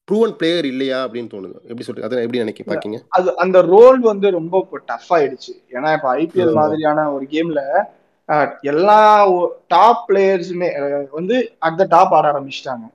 [0.08, 1.56] ப்ரூவன் பிளேயர் இல்லையா அப்படின்னு தோணுது.
[1.68, 2.98] எப்படி சொல்றீங்க அதை எப்படி நினைக்க பாக்கீங்க?
[3.16, 5.52] அது அந்த ரோல் வந்து ரொம்ப இப்போ டஃப் ஆயிடுச்சு.
[5.76, 6.52] ஏன்னா இப்போ ஐபிஎல்.
[6.60, 7.62] மாதிரியான ஒரு கேம்ல
[8.70, 8.98] எல்லா
[9.68, 10.68] டாப் பிளேயர்ஸுமே
[11.12, 11.36] வந்து
[11.66, 12.86] அட் த டாப் ஆட ஆரம்பிச்சிட்டாங்க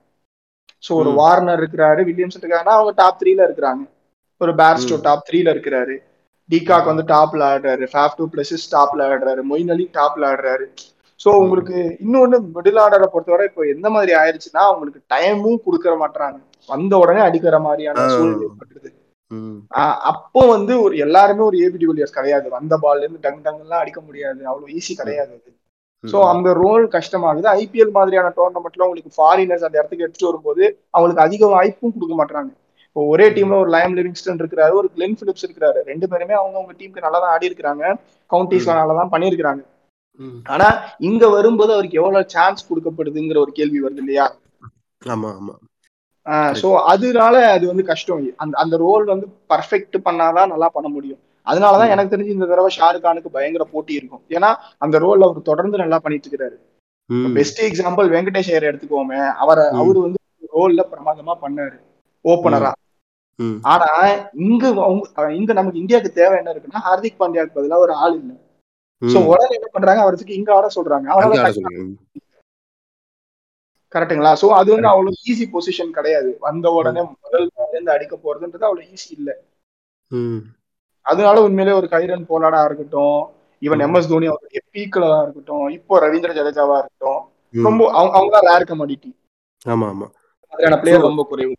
[0.84, 1.10] ஸோ ஒரு.
[1.18, 3.82] வார்னர் இருக்கிறாரு வில்லியம்ஸ் இருக்காருன்னா அவங்க டாப் த்ரீல இருக்கிறாங்க
[4.40, 4.96] ஒரு பேர்ஸ்டோ.
[5.04, 5.94] டாப் த்ரீல இருக்கிறாரு
[6.48, 10.66] டிகாக் வந்து டாப்ல ஆடுறாரு ஃபேஃப் டூ பிளஸஸ் டாப்ல ஆடுறாரு மொயின் அலி டாப்ல ஆடுறாரு
[11.20, 11.30] ஸோ.
[11.40, 17.22] உங்களுக்கு இன்னொன்னு மிடில் ஆர்டரை பொறுத்தவரை இப்போ எந்த மாதிரி ஆயிடுச்சுன்னா அவங்களுக்கு டைமும் கொடுக்கற மாட்டாங்க வந்த உடனே
[17.26, 17.98] அடிக்கிற மாதிரியான.
[18.10, 18.90] சூழ்நிலை ஏற்பட்டுருது
[20.10, 22.46] அப்போ வந்து ஒரு எல்லாருமே ஒரு ஏபிடி வில்லியர்ஸ் கிடையாது.
[22.50, 24.40] வந்த பால்ல இருந்து டங் டங் எல்லாம் அடிக்க முடியாது.
[24.46, 25.50] அவ்வளவு ஈஸி கிடையாது அது.
[26.04, 26.16] சோ.
[26.32, 27.46] அந்த ரோல் கஷ்டமாகுது.
[27.60, 32.50] ஐபிஎல் மாதிரியான டோர்னமெண்ட்ல உங்களுக்கு ஃபாரினர்ஸ் அந்த இடத்துக்கு எடுத்துட்டு வரும்போது அவங்களுக்கு அதிக வாய்ப்பும் கொடுக்க மாட்டாங்க
[32.86, 35.78] இப்போ ஒரே டீம்ல ஒரு லயம் லிவிங்ஸ்டன் இருக்கிறாரு ஒரு கிளென் பிலிப்ஸ் இருக்கிறாரு.
[35.84, 37.84] ரெண்டு பேருமே அவங்க அவங்க டீமுக்கு நல்லா தான் ஆடி இருக்கிறாங்க.
[38.30, 39.62] கவுண்டிஸ்ல நல்லா தான் பண்ணியிருக்கிறாங்க.
[40.46, 40.66] ஆனா
[41.00, 44.26] இங்க வரும்போது அவருக்கு எவ்வளவு சான்ஸ் கொடுக்கப்படுதுங்கிற ஒரு கேள்வி வருது இல்லையா?
[45.02, 45.54] ஆமா ஆமா.
[46.30, 48.26] சோ அதனால அது வந்து கஷ்டம்.
[48.36, 51.18] அந்த அந்த ரோல் வந்து பர்ஃபெக்ட் பண்ணாதான் நல்லா பண்ண முடியும்.
[51.46, 51.88] அதனாலதான்.
[51.88, 54.22] எனக்கு தெரிஞ்சு இந்த தடவை ஷாருக் கானுக்கு பயங்கர போட்டி இருக்கும்.
[54.28, 56.58] ஏன்னா அந்த ரோல் அவர் தொடர்ந்து நல்லா பண்ணிட்டு இருக்கிறாரு.
[57.34, 59.64] பெஸ்ட் எக்ஸாம்பிள் வெங்கடேஷ் ஐயர் எடுத்துக்கோமே அவரை.
[59.68, 60.18] அவரு வந்து
[60.54, 61.78] ரோல்ல பிரமாதமா பண்ணாரு.
[62.24, 62.72] ஓப்பனரா.
[63.62, 63.86] ஆனா
[64.32, 64.68] இங்க
[65.30, 68.32] இங்க நமக்கு இந்தியாவுக்கு தேவை என்ன இருக்குன்னா ஹார்திக் பாண்டியாக்கு பதிலா ஒரு ஆள் இல்ல.
[69.02, 69.24] சோ.
[69.26, 71.08] உடனே என்ன பண்றாங்க அவருக்கு இங்க ஆட சொல்றாங்க.
[71.14, 71.52] அவரால
[73.92, 74.32] கரெக்ட்டுங்களா?
[74.40, 76.30] சோ அது வந்து அவ்வளவு ஈஸி பொசிஷன் கிடையாது.
[76.40, 79.30] வந்த உடனே முதல் இருந்து அடிக்க போறதுன்றது அவ்வளவு ஈஸி இல்ல.
[81.06, 83.18] அதனால உண்மையிலே ஒரு கைரன் போலாடா இருக்கட்டும்
[83.62, 83.84] ஈவன் ம்.
[83.86, 87.20] எம்எஸ் தோனி அவருடைய பீக்களா இருக்கட்டும் இப்போ ரவீந்திர ஜடேஜாவா இருக்கட்டும்.
[87.54, 89.10] ரொம்ப அவங்க அவங்க ரேர் கமாடிட்டி
[89.66, 90.06] ஆமா ஆமா.
[90.52, 91.54] மாதிரியான பிளேயர் ரொம்ப குறைவு.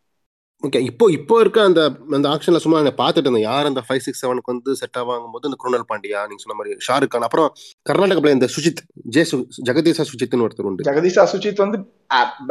[0.64, 1.82] ஓகே இப்போ இப்போ இருக்க அந்த
[2.16, 3.48] அந்த ஆக்ஷன்ல சும்மா நான் பார்த்துட்டு இருந்தேன்.
[3.48, 6.76] யார் அந்த ஃபைவ் சிக்ஸ் செவனுக்கு வந்து செட் ஆவாங்கும் போது இந்த குருணல் பாண்டியா நீங்க சொன்ன மாதிரி
[6.86, 7.26] ஷாருக் கான்.
[7.28, 7.50] அப்புறம்
[7.90, 8.82] கர்நாடக இந்த சுஜித்
[9.16, 9.24] ஜே
[9.70, 10.86] ஜெகதீஷா சுஜித்னு ஒருத்தர் உண்டு.
[10.90, 11.80] ஜெகதீஷா சுஜித் வந்து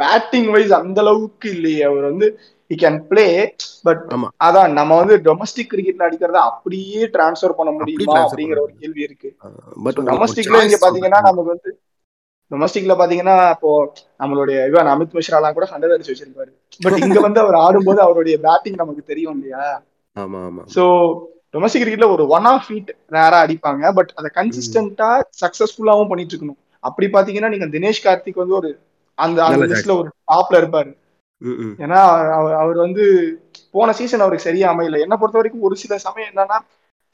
[0.01, 1.81] பேட்டிங் வைஸ் அந்த அளவுக்கு இல்லையே.
[1.89, 2.27] அவர் வந்து
[2.71, 3.25] ஹி கேன் பிளே
[3.87, 4.03] பட்.
[4.47, 9.31] அதான் நம்ம வந்து டொமஸ்டிக் கிரிக்கெட்ல அடிக்கிறத அப்படியே டிரான்ஸ்ஃபர் பண்ண முடியுமா அப்படிங்கிற ஒரு கேள்வி இருக்கு.
[9.87, 11.71] பட் டொமஸ்டிக்ல இங்க பாத்தீங்கன்னா நமக்கு வந்து
[12.53, 13.69] டொமஸ்டிக்ல பாத்தீங்கன்னா இப்போ
[14.21, 16.51] நம்மளுடைய இவன் அமித் மிஸ்ராலாம் கூட ஹண்ட்ரட் அடிச்சு வச்சிருப்பாரு.
[16.79, 19.65] பட் இங்க வந்து அவர் ஆடும்போது அவருடைய பேட்டிங் நமக்கு தெரியும் இல்லையா?
[20.17, 20.63] ஆமா ஆமா.
[20.75, 20.83] சோ
[21.53, 23.93] டொமஸ்டிக் கிரிக்கெட்ல ஒரு ஒன் ஆஃப் ஃபீட் ரேரா அடிப்பாங்க.
[23.93, 25.09] பட் அதை கன்சிஸ்டன்டா
[25.41, 26.59] சக்சஸ்ஃபுல்லாவும் பண்ணிட்டு இருக்கணும்.
[26.83, 28.69] அப்படி பாத்தீங்கன்னா நீங்க தினேஷ் கார்த்திக் வந்து ஒரு
[29.17, 30.91] அந்த அந்த லிஸ்ட்ல ஒரு டாப்ல இருப்பாரு.
[31.83, 31.99] ஏன்னா
[32.61, 33.03] அவர் வந்து
[33.71, 34.99] போன சீசன் அவருக்கு சரியா அமையல.
[34.99, 36.57] என்ன பொறுத்த வரைக்கும் ஒரு சில சமயம் என்னன்னா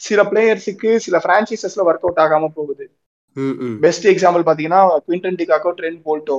[0.02, 2.86] சில பிளேயர்ஸுக்கு சில பிரான்ச்சைசஸ்ல ஒர்க் அவுட் ஆகாம போகுது.
[3.80, 6.38] பெஸ்ட் எக்ஸாம்பிள் பாத்தீங்கன்னா குவிண்டன் டிகாக்கோ ட்ரெண்ட் போல்ட்டோ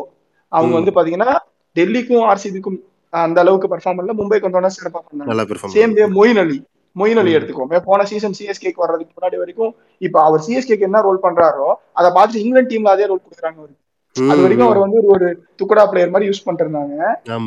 [0.52, 0.74] அவங்க.
[0.78, 1.30] வந்து பாத்தீங்கன்னா
[1.76, 2.78] டெல்லிக்கும் ஆர்சிபிக்கும்
[3.12, 4.14] அந்த அளவுக்கு பர்ஃபார்ம் பண்ணல.
[4.20, 5.30] மும்பைக்கு வந்தோடனே சிறப்பா பண்ணாங்க.
[5.76, 6.58] Same day Moeen Ali.
[6.96, 7.32] Moeen Ali.
[7.36, 7.78] எடுத்துக்கோமே.
[7.84, 12.72] போன சீசன் சிஎஸ்கேக்கு வர்றதுக்கு முன்னாடி வரைக்கும் இப்ப அவர் சிஎஸ்கேக்கு என்ன ரோல் பண்றாரோ அதை பார்த்துட்டு இங்கிலாந்து
[12.72, 13.78] டீம்ல அதே ரோல் கொடுக்குறாங்க அவருக்கு
[14.16, 15.26] அது வரைக்கும் அவர் வந்து ஒரு
[15.58, 16.94] துக்குடா பிளேயர் மாதிரி யூஸ் பண்ணிட்டு இருந்தாங்க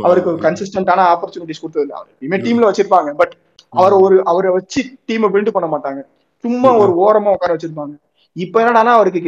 [0.02, 2.08] அவருக்கு ஒரு கன்சிஸ்டன்டான ஆப்பர்ச்சுனிட்டிஸ் கொடுத்தது அவர்.
[2.22, 2.46] எப்பயுமே ம்.
[2.46, 3.12] டீம்ல வச்சிருப்பாங்க.
[3.13, 3.34] பட்
[3.70, 6.02] அவர் ஒரு அவரை வச்சு டீமை பில்ட் பண்ண மாட்டாங்க.
[6.44, 6.78] சும்மா.
[6.78, 7.94] ஒரு ஓரமா உட்கார வச்சிருப்பாங்க.
[8.36, 9.22] இப்ப என்னடானா அவருக்கு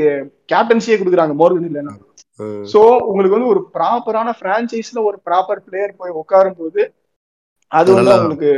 [0.51, 1.93] கேப்டன்சியே கொடுக்குறாங்க மோர்கன் இல்லைன்னா.
[2.65, 6.81] சோ உங்களுக்கு வந்து ஒரு ப்ராப்பரான பிரான்ச்சைஸ்ல ஒரு ப்ராப்பர் பிளேயர் போய் உட்காரும் போது
[7.71, 8.49] அது வந்து உங்களுக்கு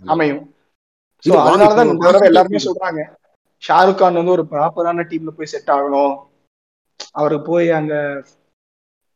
[0.00, 0.42] அமையும்.
[1.24, 3.00] சோ அதனாலதான் இந்த தடவை எல்லாருமே சொல்றாங்க
[3.62, 6.14] ஷாருக் கான் வந்து ஒரு ப்ராப்பரான டீம்ல போய் செட் ஆகணும்.
[7.14, 7.94] அவருக்கு போய் அங்க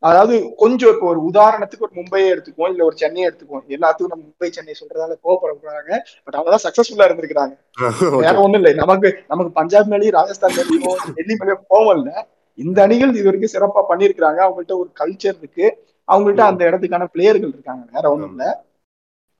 [0.05, 3.63] அதாவது கொஞ்சம் இப்போ ஒரு உதாரணத்துக்கு ஒரு மும்பையை எடுத்துக்குவோம் இல்ல ஒரு சென்னையை எடுத்துக்குவோம்.
[3.75, 5.91] எல்லாத்துக்கும் நம்ம மும்பை சென்னை சொல்றதால கோவப்படக்கூடாங்க
[6.25, 7.55] பட் அவங்க தான் சக்சஸ்ஃபுல்லா இருந்திருக்காங்க
[8.25, 8.35] வேற.
[8.43, 8.73] ஒண்ணும் இல்லை.
[8.83, 10.85] நமக்கு நமக்கு பஞ்சாப் மேலேயும் ராஜஸ்தான் மேலேயும்
[11.17, 12.11] டெல்லி மேலேயும் கோவம் இல்ல.
[12.57, 15.65] இந்த அணிகள் இது வரைக்கும் சிறப்பா பண்ணிருக்காங்க அவங்கள்ட்ட ஒரு கல்ச்சர் இருக்கு.
[16.07, 17.83] அவங்கள்ட்ட அந்த இடத்துக்கான பிளேயர்கள் இருக்காங்க.
[17.95, 18.45] வேற ஒண்ணும் இல்ல.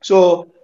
[0.03, 0.17] சோ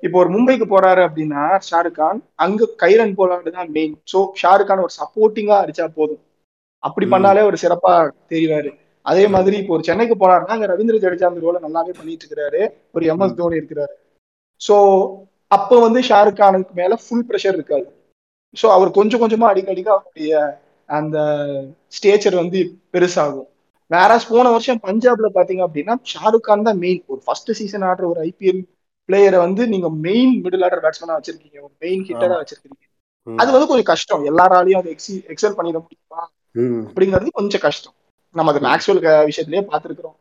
[0.06, 4.84] இப்போ ஒரு மும்பைக்கு போறாரு அப்படின்னா ஷாருக் கான் அங்க கைரன் போலாண்டு தான் மெயின் சோ ஷாருக் கான்
[4.86, 6.22] ஒரு சப்போர்ட்டிங்கா அடிச்சா போதும்.
[6.84, 7.06] அப்படி.
[7.14, 7.94] பண்ணாலே ஒரு சிறப்பா
[8.32, 8.72] தெரிவாரு.
[9.02, 12.62] அதே மாதிரி இப்போ ஒரு சென்னைக்கு போறாருன்னா அங்க ரவீந்திர ஜடேஜா அந்த ரோலை நல்லாவே பண்ணிட்டு இருக்கிறாரு.
[12.92, 13.36] ஒரு எம்எஸ் ம்.
[13.36, 13.94] தோனி இருக்கிறாரு.
[14.62, 14.76] சோ
[15.48, 17.88] அப்ப வந்து ஷாருக் கானுக்கு மேல ஃபுல் ப்ரெஷர் இருக்காது.
[18.62, 21.18] சோ அவர் கொஞ்சம் கொஞ்சமா அடிக்க அடிக்க அவருடைய அந்த
[21.98, 22.60] ஸ்டேச்சர் வந்து
[22.94, 23.50] பெருசாகும்.
[23.88, 28.22] வேற போன வருஷம் பஞ்சாப்ல பாத்தீங்க அப்படின்னா ஷாருக் கான் தான் மெயின் ஒரு ஃபர்ஸ்ட் சீசன் ஆடுற ஒரு
[28.22, 28.62] ஐபிஎல்
[29.10, 31.58] பிளேயரை வந்து நீங்க மெயின் மிடில் ஆர்டர் பேட்ஸ்மேனா வச்சிருக்கீங்க.
[31.62, 32.38] ஒரு மெயின் ஹிட்டரா.
[32.42, 32.86] வச்சிருக்கீங்க.
[33.38, 34.26] அது வந்து கொஞ்சம் கஷ்டம்.
[34.26, 36.22] எல்லாராலையும் அதை எக்ஸி எக்ஸல் பண்ணிட முடியுமா.
[36.90, 37.94] அப்படிங்கிறது கொஞ்சம் கஷ்டம்.
[38.34, 40.18] நம்ம அது மேக்ஸ்வெல் விஷயத்திலேயே பார்த்திருக்கிறோம்.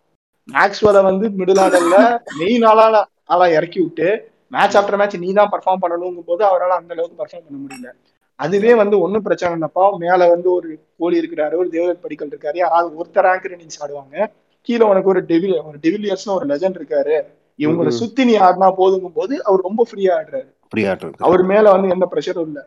[0.52, 5.84] மேக்ஸ்வெலை வந்து மிடில் ஆர்டர்ல மெயின் ஆளா ஆளா இறக்கி விட்டு மேட்ச் ஆஃப்டர் மேட்ச் நீ தான் பர்ஃபார்ம்
[5.84, 7.92] பண்ணணுங்கும் போது அவரால் அந்த அளவுக்கு பர்ஃபார்ம் பண்ண முடியல.
[8.34, 9.96] அதுவே வந்து ஒன்றும் பிரச்சனை இல்லப்பா.
[9.96, 12.56] மேல வந்து ஒரு கோலி இருக்கிறாரு ஒரு தேவதத் படிக்கல் இருக்காரு.
[12.56, 14.26] யாராவது ஒருத்தர் ரேங்க் இன்னிங்ஸ் ஆடுவாங்க.
[14.60, 17.24] கீழே உனக்கு ஒரு டெவில் ஒரு டெவிலியர்ஸ்னு ஒரு லெஜண்ட் இருக்காரு.
[17.58, 17.88] இவங்களை.
[17.88, 20.50] சுத்தி நீ ஆடினா போதுங்கும் போது அவர் ரொம்ப ஃப்ரீயா ஆடுறாரு.
[20.68, 22.66] ஃப்ரீ ஆட்டம் அவர் மேல வந்து எந்த ப்ரெஷரும் இல்ல.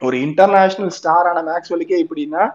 [0.00, 2.54] ஒரு இன்டர்நேஷனல் ஸ்டாரான மேக்ஸ்வெலுக்கே இப்படின்னா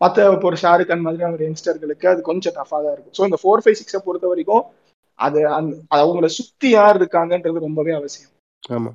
[0.00, 3.14] மத்த இப்போ ஒரு ஷாருக் கான் மாதிரி ஒரு யங்ஸ்டர்களுக்கு அது கொஞ்சம் டஃபா தான் இருக்கும்.
[3.18, 4.64] ஸோ இந்த ஃபோர் ஃபைவ் சிக்ஸை பொறுத்த வரைக்கும்
[5.18, 8.30] அது அந்த அவங்கள சுத்தி யார் இருக்காங்கன்றது ரொம்பவே அவசியம்.
[8.76, 8.90] ஆமா.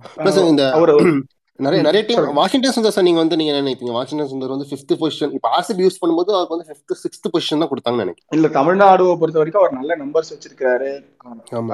[0.54, 0.92] இந்த அவர்
[1.60, 2.38] நிறைய நிறைய டீம்.
[2.38, 3.92] வாஷிங்டன் சுந்தர் சார் நீங்க வந்து நீங்க நினைப்பீங்க?
[3.98, 7.72] வாஷிங்டன் சுந்தர் வந்து ஃபிஃப்த் பொசிஷன் இப்போ ஆர்சிபி யூஸ் பண்ணும்போது அவருக்கு வந்து ஃபிஃப்த் சிக்ஸ்த் பொசிஷன் தான்
[7.72, 8.34] கொடுத்தாங்கன்னு நினைக்கிறேன்.
[8.38, 10.90] இல்ல தமிழ்நாடுவை பொறுத்த வரைக்கும் அவர் நல்ல நம்பர்ஸ் வச்சிருக்காரு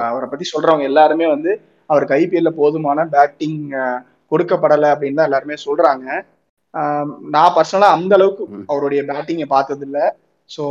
[0.06, 1.52] அவரை பத்தி சொல்றவங்க எல்லாருமே வந்து
[1.90, 3.58] அவருக்கு ஐபிஎல்ல போதுமான பேட்டிங்
[4.32, 6.06] கொடுக்கப்படலை அப்படின்னு தான் எல்லாருமே சொல்றாங்க.
[7.30, 8.44] நான் பர்சனலா அந்த அளவுக்கு.
[8.68, 9.98] அவருடைய பேட்டிங்கை பார்த்தது இல்ல
[10.50, 10.62] ஸோ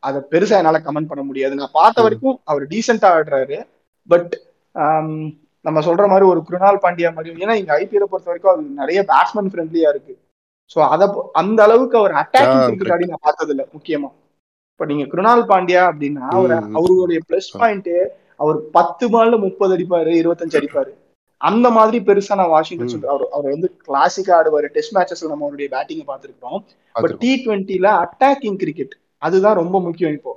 [0.00, 2.04] அதை பெருசா என்னால கமெண்ட் பண்ண முடியாது நான் பார்த்த.
[2.06, 3.58] வரைக்கும் அவர் டீசெண்டா ஆடுறாரு
[4.08, 4.32] பட்
[5.64, 9.50] நம்ம சொல்ற மாதிரி ஒரு குருணால் பாண்டியா மாதிரி ஏன்னா இங்க ஐபிஎல் பொறுத்த வரைக்கும் அது நிறைய பேட்ஸ்மேன்
[9.52, 10.14] ஃப்ரெண்ட்லியா இருக்கு
[10.70, 11.02] ஸோ அத
[11.40, 14.10] அந்த அளவுக்கு அவர் அட்டாக்கிங் கிரிக்கெட் நான் பார்த்தது இல்ல முக்கியமா
[14.72, 16.54] இப்ப நீங்க குருணால் பாண்டியா அப்படின்னா அவர்.
[16.78, 17.50] அவருடைய பிளஸ்.
[17.56, 17.92] பாயிண்ட்
[18.40, 20.92] அவர் பத்து பால்ல முப்பது அடிப்பாரு இருபத்தஞ்சு அடிப்பாரு
[21.42, 22.90] அந்த மாதிரி பெருசா நான் வாஷிங்டன்.
[22.92, 24.68] சுந்தர் அவர் அவர் வந்து கிளாசிக்கா ஆடுவாரு.
[24.74, 26.58] டெஸ்ட் மேட்சஸ்ல நம்ம அவருடைய பேட்டிங் பார்த்திருக்கோம்.
[26.94, 27.14] பட்.
[27.22, 30.32] டி டுவெண்ட்டில அட்டாக்கிங் கிரிக்கெட் அதுதான் ரொம்ப முக்கியம் இப்போ.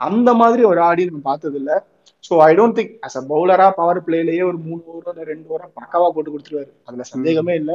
[0.00, 1.72] அந்த மாதிரி ஒரு ஆடி நம்ம பார்த்தது இல்ல
[2.24, 5.76] so I don't think as a பவுலரா power பிளேலயே ஒரு மூணு ஓவர் இல்ல ரெண்டு ஓவர்
[5.78, 6.70] பக்காவா போட்டு கொடுத்துருவாரு.
[6.84, 7.72] அதுல சந்தேகமே இல்ல.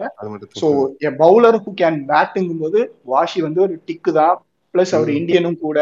[0.59, 0.68] So
[1.01, 4.36] a bowler who can பேட்டுங்கும் போது வாஷி வந்து ஒரு டிக்கு தான்.
[4.74, 5.11] பிளஸ் அவர்.
[5.20, 5.80] இந்தியனும் கூட.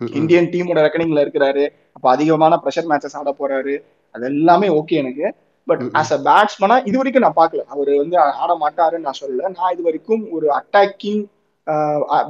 [0.00, 1.64] இந்தியன் டீமோட ரெக்கனிங்ல இருக்கிறாரு.
[1.96, 3.74] அப்ப அதிகமான ப்ரெஷர் மேட்சஸ் ஆட போறாரு.
[4.14, 5.26] அது எல்லாமே ஓகே எனக்கு.
[5.68, 5.82] பட்.
[6.00, 7.62] ஆஸ் அ பேட்ஸ்மனா இது வரைக்கும் நான் பார்க்கல.
[7.74, 9.50] அவர் வந்து ஆட மாட்டாருன்னு நான் சொல்லல.
[9.58, 11.22] நான் இது வரைக்கும் ஒரு அட்டாக்கிங்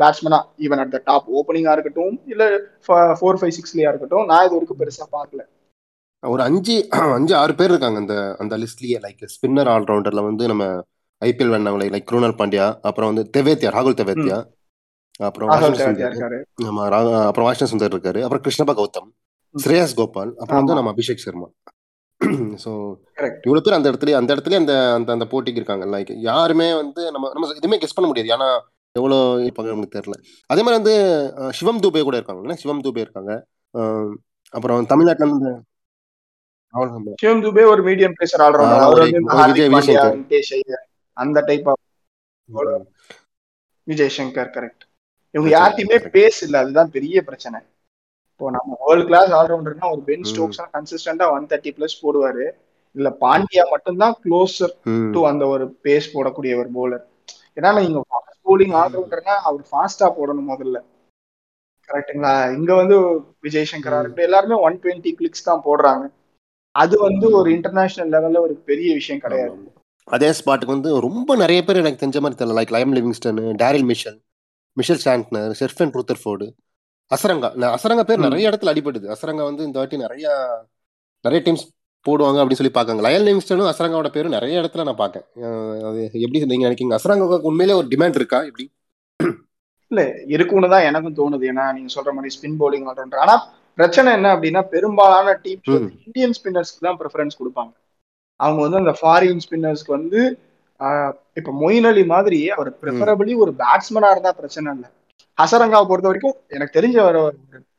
[0.01, 2.45] பேட்ஸ்மனா ஈவன் அட் த டாப் ஓப்பனிங்கா இருக்கட்டும் இல்ல
[3.16, 5.43] ஃபோர் ஃபைவ் சிக்ஸ்லயா இருக்கட்டும் நான் இது வரைக்கும் பெருசா பார்க்கல.
[6.22, 6.74] ஒரு அஞ்சு
[7.16, 10.64] அஞ்சு ஆறு பேர் இருக்காங்க அந்த அந்த லிஸ்ட்லயே லைக் ஸ்பின்னர் ஆல்ரவுண்டர்ல வந்து நம்ம
[11.22, 14.39] ஐபிஎல் வேணவங்க லைக் குருணால் பாண்டியா அப்புறம் வந்து தெவேத்தியா ராகுல் தெவேத்தியா
[15.20, 15.49] அப்புறம்
[16.68, 16.83] ஆமா
[17.28, 18.20] அப்புறம் வாஷிங்டன் சுந்தர் இருக்காரு.
[18.24, 19.09] அப்புறம் கிருஷ்ணபா கௌதம்
[19.55, 20.78] ஸ்ரேயஸ் கோபால் அப்புறம் வந்து.
[20.78, 21.49] நம்ம அபிஷேக் சர்மா.
[22.64, 22.71] ஸோ
[23.45, 25.87] இவ்வளவு பேர் அந்த இடத்துல அந்த இடத்துல அந்த அந்த அந்த போட்டிக்கு இருக்காங்க.
[25.87, 28.29] லைக் யாருமே வந்து நம்ம நம்ம எதுவுமே கெஸ் பண்ண முடியாது.
[28.29, 28.49] ஏன்னா
[28.97, 30.16] எவ்வளோ இருப்பாங்க நமக்கு தெரியல.
[30.51, 30.95] அதே மாதிரி வந்து
[31.51, 32.55] சிவம் தூபே கூட இருக்காங்க.
[32.55, 33.33] சிவம் தூபே இருக்காங்க.
[34.55, 35.53] அப்புறம் தமிழ்நாட்டுல
[36.75, 39.97] அவ்வளவு சிவம் துபே ஒரு மீடியம் பேசர் ஆல்ரவுண்டர் வந்து
[41.16, 41.68] அந்த டைப்.
[43.87, 44.85] விஜய் சங்கர் கரெக்ட்
[45.35, 45.57] இவங்க.
[46.14, 47.59] பேஸ் இல்ல அதுதான் பெரிய பிரச்சனை.
[48.41, 50.22] இப்போ நம்ம வேர்ல்ட் கிளாஸ் ஆல்ரவுண்டர்னா ஒரு பென்.
[50.28, 52.45] ஸ்டோக்ஸ் கன்சிஸ்டன்டா ஒன் தேர்ட்டி பிளஸ் போடுவாரு
[52.97, 54.72] இல்ல பாண்டியா மட்டும்தான் க்ளோசர்.
[55.14, 57.01] டு அந்த ஒரு பேஸ் போடக்கூடிய ஒரு bowler
[57.57, 60.80] ஏன்னா நீங்க ஃபாஸ்ட் bowling ஆல்ரவுண்டர்னா அவர் ஃபாஸ்டா போடணும் முதல்ல
[61.88, 62.97] கரெக்ட்டுங்களா இங்க வந்து
[63.47, 63.99] விஜய் சங்கரா.
[64.01, 66.07] இருக்கட்டும் எல்லாருமே ஒன் டுவெண்ட்டி கிளிக்ஸ் தான் போடுறாங்க
[66.74, 69.55] அது வந்து ஒரு இன்டர்நேஷனல் லெவல்ல ஒரு பெரிய விஷயம் கிடையாது.
[70.09, 74.18] அதே ஸ்பாட்டுக்கு வந்து ரொம்ப நிறைய பேர் எனக்கு தெரிஞ்ச மாதிரி தெரியல like Liam Livingstone Daryl Mitchell
[74.76, 76.49] Mitchell Santner Sherfane Rutherford
[77.11, 77.49] Hasaranga.
[77.77, 78.25] Hasaranga பேர்.
[78.27, 80.27] நிறைய இடத்துல அடிபடுது அசரங்கா வந்து இந்த வாட்டி நிறைய
[81.25, 81.65] நிறைய டீம்ஸ்
[82.07, 83.03] போடுவாங்க அப்படின்னு சொல்லி பார்க்காங்க.
[83.07, 85.25] லயல் லிவிங்ஸ்டனும் அசரங்காவோட பேரும் நிறைய இடத்துல நான் பார்க்கேன்.
[85.89, 86.99] அது எப்படி நீங்க நினைக்கிறீங்க?
[86.99, 88.39] அசரங்காவுக்கு உண்மையிலே ஒரு டிமாண்ட் இருக்கா?
[88.51, 88.67] எப்படி?
[89.91, 90.03] இல்ல
[90.35, 91.45] இருக்கும்னு தான் எனக்கும் தோணுது.
[91.53, 93.35] ஏன்னா நீங்க சொல்ற மாதிரி ஸ்பின் பவுலிங் ஆல்ரவுண்டர் ஆனா
[93.79, 95.75] பிரச்சனை என்ன அப்படின்னா பெரும்பாலான டீம்ஸ் ம்.
[95.77, 97.73] வந்து இந்தியன் ஸ்பின்னர்ஸ்க்கு தான் ப்ரிஃபரன்ஸ் கொடுப்பாங்க.
[98.41, 100.21] அவங்க வந்து அந்த ஃபாரின் ஸ்பின்னர்ஸ்க்கு வந்து
[101.39, 104.89] இப்ப மொயின் அலி மாதிரி அவர் ப்ரிஃபரபிளி ஒரு பேட்ஸ்மேனா இருந்தா பிரச்சனை இல்லை.
[105.39, 107.20] ஹசரங்காவை பொறுத்த வரைக்கும் எனக்கு தெரிஞ்ச ஒரு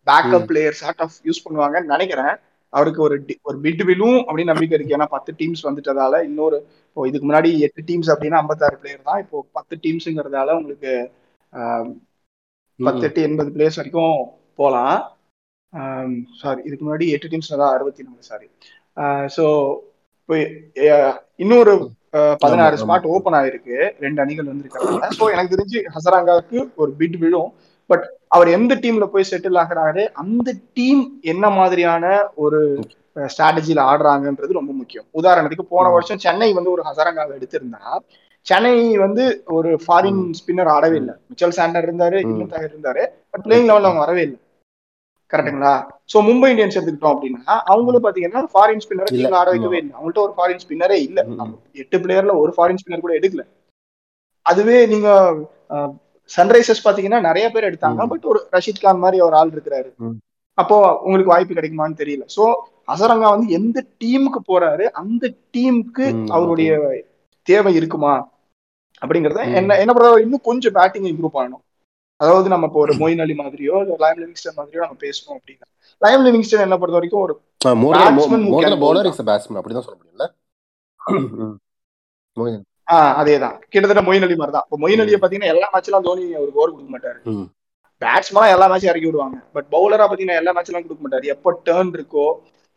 [0.08, 0.48] backup.
[0.50, 2.34] Player sort of use பண்ணுவாங்கன்னு நினைக்கிறேன்.
[2.74, 3.16] அவருக்கு ஒரு
[3.50, 4.96] ஒரு பிட் விழும் அப்படின்னு நம்பிக்கை இருக்கு.
[4.98, 9.22] ஏன்னா பத்து டீம்ஸ் வந்துட்டதால இன்னொரு இப்போ இதுக்கு முன்னாடி எட்டு டீம்ஸ் அப்படின்னா ஐம்பத்தாறு பிளேயர் தான்.
[9.24, 10.94] இப்போ பத்து டீம்ஸுங்கிறதால உங்களுக்கு
[12.80, 14.16] பத்து எட்டு எண்பது பிளேயர்ஸ் வரைக்கும்
[14.60, 15.00] போகலாம்
[16.42, 18.48] சாரி இதுக்கு முன்னாடி எட்டு டீம்ஸ் தான் அறுபத்தி நாலு சாரி
[19.36, 19.44] ஸோ
[20.32, 20.44] இப்போ
[21.40, 21.72] இன்னொரு
[22.42, 23.14] பதினாறு ஸ்பாட் ஆமா.
[23.14, 27.50] ஓப்பன் ஆயிருக்கு ரெண்டு அணிகள் வந்திருக்கிறதுனால ஸோ எனக்கு தெரிஞ்சு ஹசராங்காவுக்கு ஒரு பிட் விழும்
[27.90, 31.02] பட் அவர் எந்த டீம்ல போய் செட்டில் ஆகுறாரு அந்த டீம்
[31.32, 32.06] என்ன மாதிரியான
[32.38, 32.60] ஒரு
[33.26, 35.90] ஸ்ட்ராட்டஜில ஆடுறாங்கன்றது ரொம்ப முக்கியம் உதாரணத்துக்கு போன.
[35.90, 37.84] வருஷம் சென்னை வந்து ஒரு ஹசரங்காவை எடுத்திருந்தா
[38.46, 39.24] சென்னை வந்து
[39.56, 40.24] ஒரு ஃபாரின்.
[40.40, 40.98] ஸ்பின்னர் ஆடவே.
[41.02, 42.18] இல்லை மிச்சல் சாண்டர் இருந்தாரு.
[42.26, 43.04] இன்னும் இருந்தாரு
[43.34, 44.40] பட் பிளேயிங் லெவல்ல அவங்க வரவே இல்லை
[45.32, 45.74] கரெக்ட்டுங்களா
[46.12, 49.10] சோ மும்பை இந்தியன்ஸ் எடுத்துக்கிட்டோம் அப்படின்னா அவங்களும் பாத்தீங்கன்னா ஃபாரின் ஸ்பின்னரை.
[49.16, 51.20] டீம்ல ஆட வைக்கவே இல்லை அவங்கள்ட்ட ஒரு ஃபாரின் ஸ்பின்னரே இல்ல
[51.84, 53.46] எட்டு பிளேயர்ல ஒரு ஃபாரின் ஸ்பின்னர் கூட எடுக்கல
[54.46, 55.10] அதுவே நீங்க
[56.30, 58.02] சன்ரைசர்ஸ் பாத்தீங்கன்னா நிறைய பேர் எடுத்தாங்க.
[58.12, 59.90] பட் ஒரு ரஷீத் கான் மாதிரி ஒரு ஆள் இருக்கிறாரு.
[60.58, 62.46] அப்போ உங்களுக்கு வாய்ப்பு கிடைக்குமான்னு தெரியல சோ
[62.94, 65.24] அசரங்கா வந்து எந்த டீமுக்கு போறாரு அந்த
[65.56, 66.06] டீமுக்கு.
[66.36, 66.72] அவருடைய
[67.48, 68.14] தேவை இருக்குமா
[69.02, 69.42] அப்படிங்கறத.
[69.60, 71.64] என்ன என்ன பொறுத்தவரை இன்னும் கொஞ்சம் பேட்டிங் இம்ப்ரூவ் பண்ணணும்
[72.22, 75.68] அதாவது நம்ம இப்போ ஒரு மொயின் அலி மாதிரியோ இல்ல லயம் லிவிங்ஸ்டன் மாதிரியோ நம்ம பேசணும் அப்படின்னா
[76.02, 77.34] லயம் லிவிங்ஸ்டன் என்ன பொறுத்த வரைக்கும் ஒரு
[79.60, 80.26] அப்படிதான் சொல்ல முடியும்ல.
[82.88, 83.58] ஆஹ் அதேதான்.
[83.74, 86.92] கிட்டத்தட்ட மொயின் அலி மாதிரி தான் இப்போ மொயின் அலியை பாத்தீங்கன்னா எல்லா மேட்ச்லாம் தோனி ஒரு ஓவர் கொடுக்க
[86.96, 87.20] மாட்டாரு.
[88.02, 89.38] பேட்ஸ்மேனா எல்லா மேட்சும் இறக்கி விடுவாங்க.
[89.56, 91.26] பட் பவுலரா பாத்தீங்கன்னா எல்லா மேட்ச்லாம் கொடுக்க மாட்டாரு.
[91.36, 92.26] எப்போ டேர்ன் இருக்கோ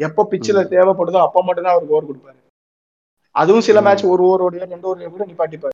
[0.00, 0.60] எப்போ பிச்சில்.
[0.74, 2.38] தேவைப்படுதோ அப்போ மட்டும் தான் அவருக்கு ஓவர் கொடுப்பாரு.
[3.34, 3.78] அதுவும் சில.
[3.80, 5.72] மேட்ச் ஒரு ஓவரோடய ரெண்டு ஓவரோடய கூட நிப்பாட்டிப்பாரு.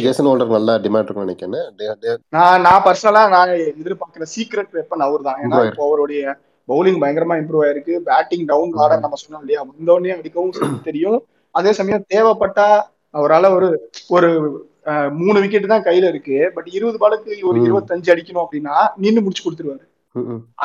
[0.00, 5.38] ஜேசன் ஹோல்டர் நல்ல டிமாண்ட் இருக்கும்னு நினைக்கிறேன் நான் நான் பர்சனலா நான் எதிர்பார்க்கிற சீக்ரெட் வெப்பன் அவர் தான்
[5.44, 6.22] ஏன்னா இப்போ அவருடைய
[6.68, 8.72] பவுலிங் பயங்கரமா இம்ப்ரூவ் ஆயிருக்கு பேட்டிங் டவுன்.
[8.82, 10.52] ஆர்டர் நம்ம சொன்னோம் இல்லையா வந்தோடனே அடிக்கவும்
[10.82, 11.18] தெரியும்
[11.54, 12.68] அதே சமயம் தேவைப்பட்டா
[13.14, 13.66] அவரால ஒரு
[14.08, 14.28] ஒரு
[15.18, 17.58] மூணு விக்கெட் தான் கையில இருக்கு பட் இருபது பாலுக்கு ஒரு.
[17.66, 19.84] இருபத்தஞ்சு அடிக்கணும் அப்படின்னா நின்னு முடிச்சு கொடுத்துருவாரு.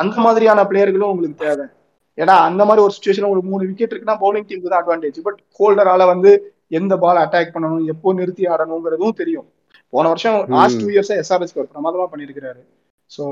[0.00, 1.66] அந்த மாதிரியான பிளேயர்களும் உங்களுக்கு தேவை
[2.20, 6.06] ஏன்னா அந்த மாதிரி ஒரு சுச்சுவேஷன் உங்களுக்கு மூணு விக்கெட் இருக்குன்னா பவுலிங் டீமுக்கு தான் அட்வான்டேஜ் பட் ஹோல்டரால
[6.12, 6.30] வந்து
[6.78, 9.46] எந்த பால் அட்டாக் பண்ணணும் எப்போ நிறுத்தி ஆடணுங்கிறதும் தெரியும்.
[9.92, 10.38] போன வருஷம்.
[10.54, 12.60] லாஸ்ட் டூ இயர்ஸா எஸ்ஆர்எஸ்க்கு ஒரு பிரமாதமா பண்ணியிருக்கிறாரு
[13.12, 13.22] ஸோ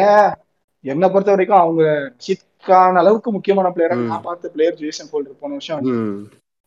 [0.00, 0.30] ஏன்?
[0.84, 1.82] என்னை பொறுத்த வரைக்கும் அவங்க
[2.16, 3.96] ரஷித்கான அளவுக்கு முக்கியமான பிளேயரா.
[4.04, 5.84] நான் பார்த்த பிளேயர் ஜேசன் ஹோல்டர் போன வருஷம்.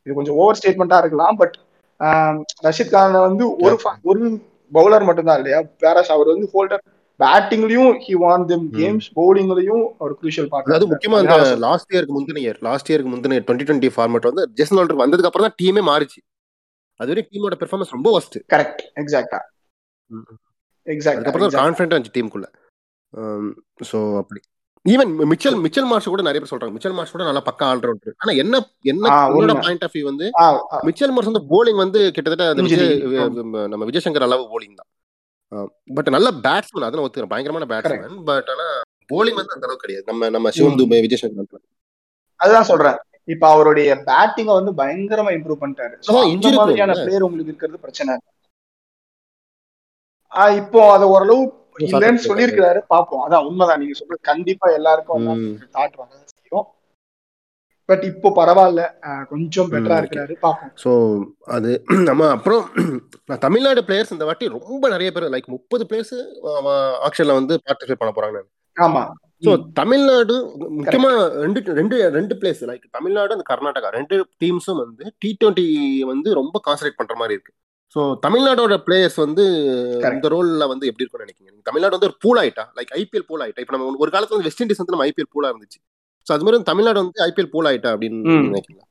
[0.08, 1.56] இது கொஞ்சம் ஓவர் ஸ்டேட்மெண்டா இருக்கலாம் பட்
[2.68, 3.76] ரஷித் கான் வந்து ஒரு
[4.10, 4.22] ஒரு
[4.72, 5.60] பவுலர் மட்டும்தான் இல்லையா?
[5.84, 6.84] வேறாஸ் அவர் வந்து ஹோல்டர்
[7.24, 12.59] பேட்டிங்லயும் ஹி வான் தெம் கேம்ஸ் பவுலிங்லயும் ஒரு குரூஷியல் அதாவது முக்கியமா பார்ட் லாஸ்ட் இயருக்கு முந்தின இயர்
[12.67, 16.19] லாஸ்ட் இயருக்கு முந்தின டுவெண்ட்டி டுவெண்ட்டி ஃபார்மேட் வந்து ஜேசன் ஹோல்டர் வந்ததுக்கு அப்புறம் தான் டீமே மாறிச்சு.
[16.99, 19.39] அது வரைக்கும் டீமோட பெர்ஃபார்மன்ஸ் ரொம்ப ஒஸ்ட் கரெக்ட் எக்ஸாக்டா
[20.88, 22.47] எக்ஸாக்டா அதுக்கப்புறம் தான் கான்ஃபிடென்ட் இருந்துச்சு டீமுக்குள்ள
[23.89, 24.41] ஸோ அப்படி.
[24.86, 26.74] ஈவன் மிச்சல் மிச்சல் மார்ஷ் கூட நிறைய பேர் சொல்றாங்க.
[26.76, 28.61] மிச்சல் மார்ஷ் கூட நல்லா பக்கா ஆல்ரவுண்டர் ஆனா என்ன
[28.91, 29.05] என்ன.
[29.65, 30.28] பாயிண்ட் ஆஃப் வியூ வந்து
[30.89, 32.47] மிச்சல் மார்ஷ் வந்து போலிங் வந்து கிட்டத்தட்ட
[33.74, 34.89] நம்ம விஜயசங்கர் அளவு போலிங் தான்.
[35.93, 38.66] பட் நல்ல பேட்ஸ்மேன் அதெல்லாம் ஒத்துக்கிறேன் பயங்கரமான பேட்ஸ்மேன் பட் ஆனா
[39.10, 40.06] போலிங் வந்து அந்த அளவுக்கு கிடையாது.
[40.06, 41.62] நம்ம நம்ம சிவம் துபே விஜயசங்கர்
[42.36, 42.97] அதுதான் சொல்றேன்.
[43.24, 45.95] இப்ப அவருடைய பேட்டிங்க வந்து பயங்கரமா இம்ப்ரூவ் பண்ணிட்டாரு.
[46.26, 46.93] injury மாதிரியான.
[46.93, 48.18] பிளேயர் உங்களுக்கு இருக்கிறது பிரச்சனை.
[50.36, 52.82] ஆ, இப்போ அது ஓரளவு இல்லைன்னு சொல்லியிருக்கிறாரு.
[52.89, 53.80] பாப்போம் அதான் உண்மைதான்.
[53.80, 55.58] நீங்க சொல்றது கண்டிப்பா எல்லாருக்கும் ம்.
[57.90, 58.82] பட் இப்போ பரவாயில்ல.
[59.30, 59.98] கொஞ்சம் பெட்டரா.
[59.98, 60.34] இருக்கிறாரு.
[60.44, 60.72] பாப்போம்.
[60.84, 60.92] ஸோ
[61.48, 61.72] அது
[62.10, 62.64] நம்ம அப்புறம்
[63.46, 66.16] தமிழ்நாடு பிளேயர்ஸ் இந்த வாட்டி ரொம்ப நிறைய பேர் லைக் முப்பது பிளேயர்ஸ்
[67.08, 68.42] ஆக்ஷன்ல வந்து பார்ட்டிசிபேட் பண்ண போறாங்க
[68.78, 69.04] ஆமா.
[69.44, 69.52] ஸோ.
[69.74, 70.36] தமிழ்நாடு
[70.78, 73.90] முக்கியமா ரெண்டு ரெண்டு ரெண்டு பிளேஸ் லைக் தமிழ்நாடு அந்த கர்நாடகா.
[73.90, 75.66] ரெண்டு டீம்ஸும் வந்து டி டுவெண்ட்டி
[76.04, 77.54] வந்து ரொம்ப கான்சன்ட்ரேட் பண்ற மாதிரி இருக்கு.
[77.96, 79.46] ஸோ தமிழ்நாடோட பிளேயர்ஸ் வந்து.
[80.12, 81.62] இந்த ரோல்ல வந்து எப்படி இருக்கும்னு நினைக்கிறீங்க?
[81.66, 82.64] தமிழ்நாடு வந்து ஒரு பூல் ஆயிட்டா?
[82.78, 83.60] லைக் ஐபிஎல் பூல் ஆயிட்டா?
[83.60, 85.80] இப்போ நம்ம ஒரு காலத்துல வந்து வெஸ்ட் இண்டீஸ் வந்து நம்ம ஐபிஎல் பூலா இருந்துச்சு.
[86.28, 88.32] ஸோ அது மாதிரி தமிழ்நாடு வந்து ஐபிஎல் பூல் ஆயிட்டா அப்படின்னு ம்.
[88.32, 88.88] நீங்க நினைக்கிறீங்களா?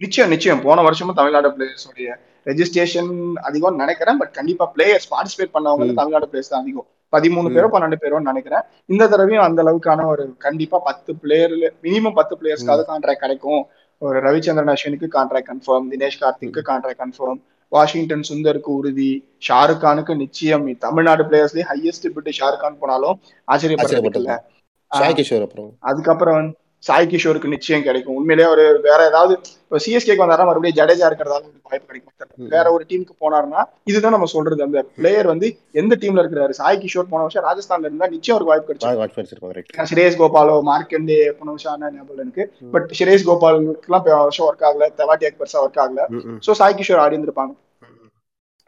[0.00, 0.60] நிச்சயம் நிச்சயம்.
[0.66, 2.10] போன வருஷமும் தமிழ்நாடு பிளேயர்ஸ் உடைய
[2.46, 3.10] ரெஜிஸ்ட்ரேஷன்
[3.48, 4.18] அதிகம் நினைக்கிறேன்.
[4.20, 5.94] பட் கண்டிப்பா பிளேயர்ஸ் பார்ட்டிசிபேட் பண்ணவங்க.
[5.98, 6.86] தமிழ்நாடு பிளேயர்ஸ் தான் அதிகம்.
[7.12, 7.48] பதிமூணு.
[7.54, 8.64] பேரோ பன்னெண்டு பேரோ நினைக்கிறேன்.
[8.88, 13.62] இந்த தடவையும் அந்த அளவுக்கான ஒரு கண்டிப்பா பத்து பிளேயர்ல மினிமம் பத்து பிளேயர்ஸ்க்காவது கான்ட்ராக்ட் கிடைக்கும்.
[14.02, 17.40] ஒரு ரவிச்சந்திரன் அஸ்வினுக்கு கான்ட்ராக்ட் கன்ஃபார்ம் தினேஷ் கார்த்திக்கு கான்ட்ராக்ட் கன்ஃபார்ம்
[17.72, 19.10] வாஷிங்டன் சுந்தருக்கு உறுதி
[19.48, 20.64] ஷாருக் கானுக்கு நிச்சயம்.
[20.86, 24.38] தமிழ்நாடு பிளேயர்ஸ்லயே ஹையஸ்ட் பிட் ஷாருக் கான் போனாலும் ஆச்சரியப்பட்டது
[24.92, 25.70] சாய் கிஷோர் அப்புறம்.
[25.90, 28.14] அதுக்கப்புறம் வந்து சாய் கிஷோருக்கு நிச்சயம் கிடைக்கும்.
[28.18, 29.32] உண்மையிலேயே ஒரு வேற ஏதாவது
[29.64, 32.14] இப்போ சிஎஸ்கேக்கு வந்தாரா மறுபடியும் ஜடேஜா இருக்கிறதால வாய்ப்பு கிடைக்கும்.
[32.54, 34.60] வேற ஒரு டீமுக்கு போனாருன்னா இதுதான் நம்ம சொல்றது.
[34.66, 35.46] அந்த பிளேயர் வந்து
[35.80, 36.54] எந்த டீம்ல இருக்கிறாரு?
[36.60, 38.88] சாய் கிஷோர் போன வருஷம் ராஜஸ்தான்ல இருந்தா நிச்சயம் ஒரு வாய்ப்பு கிடைச்சு
[39.90, 42.44] சுரேஷ் கோபாலோ மார்க்கண்டே போன வருஷம் ஆனா ஞாபகம் எனக்கு.
[42.74, 44.88] பட் சுரேஷ் கோபாலுக்குலாம் வருஷம் ஒர்க் ஆகல.
[45.00, 46.06] தெவாட்டியாக்கு பெருசா ஒர்க் ஆகல.
[46.46, 47.54] சோ சாய் கிஷோர் ஆடி இருந்திருப்பாங்க.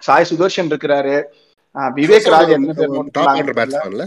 [0.02, 1.16] சாய் சுதர்ஷன் இருக்கிறாரு.
[2.00, 4.06] விவேக் ராஜ் என்ன பேர் நோட் டாப் ஆர்டர் பண்ணாங்க பேட்ஸ்மேன்ல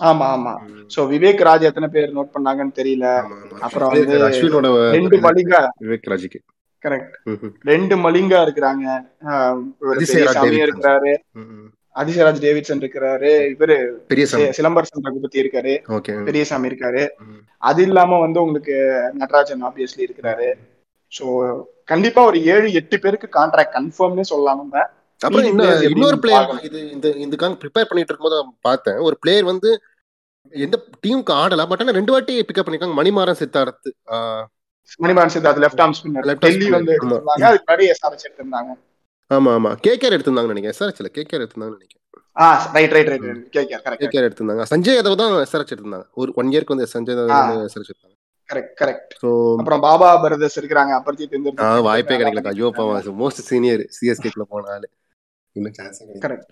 [0.00, 0.52] ஆமா ஆமா.
[0.94, 3.06] சோ விவேக் ராஜ் எத்தனை பேர் நோட் பண்ணாங்கன்னு தெரியல.
[3.60, 4.18] அப்புறம் வந்து
[4.90, 6.40] ரெண்டு மலிங்கா விவேக் ராஜுக்கு.
[6.84, 7.14] கரெக்ட்.
[7.62, 8.84] ரெண்டு மலிங்கா இருக்கிறாங்க.
[10.64, 11.12] இருக்கிறாரு.
[11.96, 13.30] அதிசயராஜ் டேவிட்சன் இருக்கிறாரு.
[13.54, 13.76] இவரு
[14.58, 15.74] சிலம்பரசன் ரகுபதி இருக்காரு.
[16.24, 17.08] பெரியசாமி இருக்காரு.
[17.58, 18.76] அது இல்லாம வந்து உங்களுக்கு
[19.12, 20.48] நடராஜன் ஆப்வியஸ்லி இருக்கிறாரு.
[21.18, 21.26] சோ
[21.84, 24.90] கண்டிப்பா ஒரு ஏழு எட்டு பேருக்கு கான்ட்ராக்ட் கன்ஃபார்ம்னே சொல்லலாம் நம்ம.
[25.20, 25.46] அப்புறம்
[25.90, 26.50] இன்னொரு பிளேயர்?
[26.68, 28.98] இது இந்த இதுக்காக ப்ரிப்பேர் பண்ணிட்டு இருக்கும்போது பார்த்தேன்.
[29.06, 29.70] ஒரு பிளேயர் வந்து
[30.52, 32.98] எந்த டீமுக்கு ஆடல பட் ஆனா ரெண்டு வாட்டி பிக்கப் பண்ணிருக்காங்க.
[33.00, 33.90] Manimaran Siddharth.
[35.04, 36.92] Manimaran Siddharth left arm spinner Delhi வந்து.
[36.96, 37.44] எடுத்திருந்தாங்க.
[37.50, 37.86] அதுக்கு முன்னாடி
[38.28, 38.72] எடுத்திருந்தாங்க.
[39.30, 39.70] ஆமா ஆமா.
[39.86, 40.76] கேகேஆர் எடுத்திருந்தாங்கன்னு நினைக்கிறேன்.
[40.76, 41.96] எஸ்ஆர்எச் இல்ல கேகேஆர் எடுத்திருந்தாங்கன்னு நினைக்கிறேன்.
[42.36, 42.46] ஆ
[42.76, 44.64] ரைட் ரைட் ரைட் கேட்க கரெக்ட் கேகேஆர் எடுத்திருந்தாங்க.
[44.72, 46.08] சஞ்சய் யாதவ் தான் எஸ்ஆர்எச் எடுத்திருந்தாங்க.
[46.22, 47.30] ஒரு ஒன் இயர்க்கு வந்து சஞ்சய் யாதவ்.
[47.42, 48.14] வந்து எடுத்தாங்க.
[48.48, 49.28] கரெக்ட் கரெக்ட் ஸோ
[49.60, 50.92] அப்புறம் பாபா பிரதர்ஸ் இருக்கிறாங்க.
[50.98, 51.50] அப்பர்ஜித் இந்த
[51.88, 52.70] வாய்ப்பே கிடைக்கல ஐயோ
[53.22, 54.88] மோஸ்ட் சீனியர் சிஎஸ்கேக்குள்ள போன ஆளு.
[55.52, 56.44] இன்னும் சான்ஸே.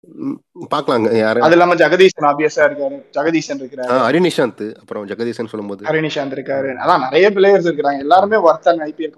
[0.00, 0.32] ம்,
[0.74, 1.16] பார்க்கலாங்க.
[1.16, 1.40] யாரு?
[1.42, 3.04] அது இல்லாம ஜெகதீசன் ஆப்வியஸா இருக்காரு.
[3.12, 3.90] ஜெகதீசன் இருக்கிறாரு.
[3.90, 4.74] ஆ, ஹரிநிஷாந்த்.
[4.74, 5.84] அப்புறம் ஜெகதீசன் சொல்லும்போது.
[5.84, 6.74] ஹரினிஷாந்த் இருக்காரு.
[6.84, 9.14] அதான் நிறைய பிளேயர்ஸ் இருக்காங்க எல்லாருமே ஒர்த்தன் ஐபிஎல்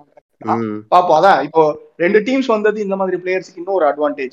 [0.91, 4.30] பாப்போம் அதான் இப்போ ரெண்டு டீம்ஸ் வந்தது இந்த மாதிரி பிளேயர்ஸ்க்கு இன்னும் ஒரு அட்வான்டேஜ்.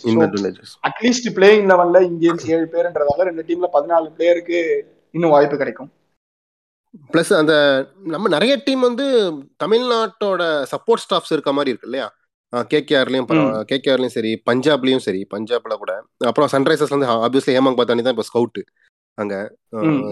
[0.87, 4.81] அட்லீஸ்ட் பிளேயிங் லெவல்ல இந்தியன்ஸ் ஏழு பேருன்றதால ரெண்டு டீம்ல பதினாலு பிளேயருக்கு
[5.11, 5.91] இன்னும் வாய்ப்பு கிடைக்கும்.
[7.13, 9.33] பிளஸ் அந்த நம்ம நிறைய டீம் வந்து
[9.63, 12.13] தமிழ்நாட்டோட சப்போர்ட் ஸ்டாஃப்ஸ் இருக்க மாதிரி இருக்கு இல்லையா?
[12.71, 13.27] கேகேஆர்லயும்
[13.71, 15.93] கேகேஆர்லயும் சரி பஞ்சாப்லயும் சரி பஞ்சாப்ல கூட.
[16.29, 18.59] அப்புறம் சன்ரைசர்ஸ் வந்து ஆப்வியஸ்லி ஹேமங் பத்தானி தான் இப்போ ஸ்கவுட்
[19.17, 19.35] அங்க.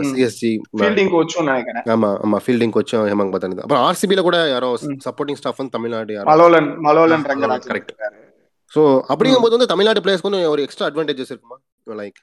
[0.10, 1.86] சிஎஸ்ஜி ஃபீல்டிங் கோச்சும் நினைக்கிறேன்.
[1.94, 3.66] ஆமா ஆமா ஃபீல்டிங் கோச்சும் ஹேமங் பத்தானி தான்.
[3.68, 4.70] அப்புறம் ஆர்சிபில கூட யாரோ.
[5.08, 6.28] சப்போர்ட்டிங் ஸ்டாஃப் வந்து தமிழ்நாடு யாரோ.
[6.32, 7.68] மலோலன் மலோலன் ரங்கராஜ்.
[7.76, 8.18] இருக்காரு.
[8.74, 8.82] ஸோ
[9.14, 11.58] அப்படிங்கும்போது வந்து தமிழ்நாடு பிளேயர்ஸ்க்கு வந்து ஒரு எக்ஸ்ட்ரா அட்வான்டேஜஸ் இருக்குமா?
[12.02, 12.20] லைக்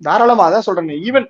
[0.00, 0.88] தாராளமா அதான் சொல்றேன்.
[1.08, 1.26] ஈவன்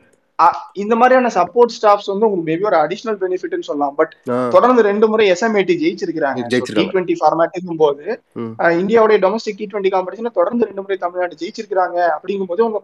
[0.75, 3.95] இந்த மாதிரியான சப்போர்ட் ஸ்டாஃப்ஸ் வந்து உங்களுக்கு மேபி ஒரு அடிஷனல் பெனிஃபிட்னு சொல்லலாம்.
[3.95, 4.13] பட்
[4.55, 6.41] தொடர்ந்து ரெண்டு முறை எஸ்எம்ஏடி ஜெயிச்சிருக்காங்க.
[6.79, 8.05] டி டுவெண்ட்டி ஃபார்மேட்டுங்கும் போது
[8.81, 12.81] இந்தியாவுடைய டொமஸ்டிக் டி டுவெண்ட்டி காம்படிஷன்ல தொடர்ந்து ரெண்டு முறை தமிழ்நாடு ஜெயிச்சிருக்காங்க அப்படிங்கும் போது உங்க.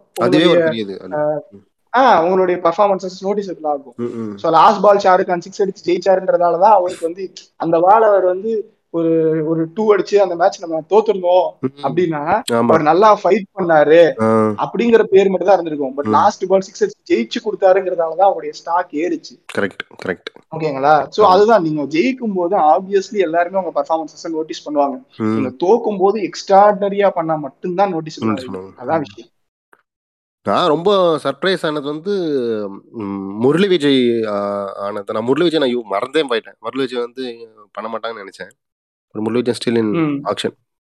[1.93, 3.95] ஆஹ் உங்களுடைய பர்ஃபார்மன்சஸ் நோட்டீஸபிள் ஆகும்.
[4.43, 7.23] So last ball Shahrukh Khan six அடிச்சு ஜெயிச்சாருன்றதால தான் அவருக்கு வந்து
[7.65, 8.51] அந்த பால் அவர் வந்து
[8.99, 9.11] ஒரு
[9.49, 11.47] ஒரு டூ அடிச்சு அந்த மேட்ச் நம்ம தோத்துருந்தோம்.
[11.85, 12.21] அப்படின்னா
[12.59, 13.99] அவர் நல்லா ஃபைட் பண்ணாரு
[14.63, 15.93] அப்படிங்கிற பேர் மட்டும் தான் இருந்திருக்கும்.
[15.97, 16.09] பட்.
[16.17, 19.33] லாஸ்ட் பால் சிக்ஸ் அடிச்சு ஜெயிச்சு கொடுத்தாருங்கிறதால தான் அவருடைய ஸ்டாக் ஏறிச்சு.
[19.57, 21.21] கரெக்ட் கரெக்ட் ஓகேங்களா சோ.
[21.33, 24.97] அதுதான் நீங்க ஜெயிக்கும் போது ஆப்வியஸ்லி எல்லாருமே உங்க பர்ஃபார்மன்ஸஸ் நோட்டீஸ் பண்ணுவாங்க.
[25.35, 28.71] நீங்க தோக்கும் போது எக்ஸ்ட்ராடனரியா பண்ணா மட்டும்தான் நோட்டீஸ் பண்ணுவாங்க.
[28.83, 29.29] அதான் விஷயம்.
[30.45, 30.91] நான் ரொம்ப
[31.23, 32.13] சர்ப்ரைஸ் ஆனது வந்து
[33.43, 33.99] முரளி விஜய்
[34.85, 35.15] ஆனது.
[35.15, 36.57] நான் முரளி விஜய் நான் மறந்தே போயிட்டேன்.
[36.65, 37.23] முரளி விஜய் வந்து
[37.75, 38.51] பண்ண மாட்டாங்கன்னு நினைச்சேன்.
[39.15, 39.93] ஒரு ஸ்டில் இன்.
[40.31, 40.55] ஆக்ஷன்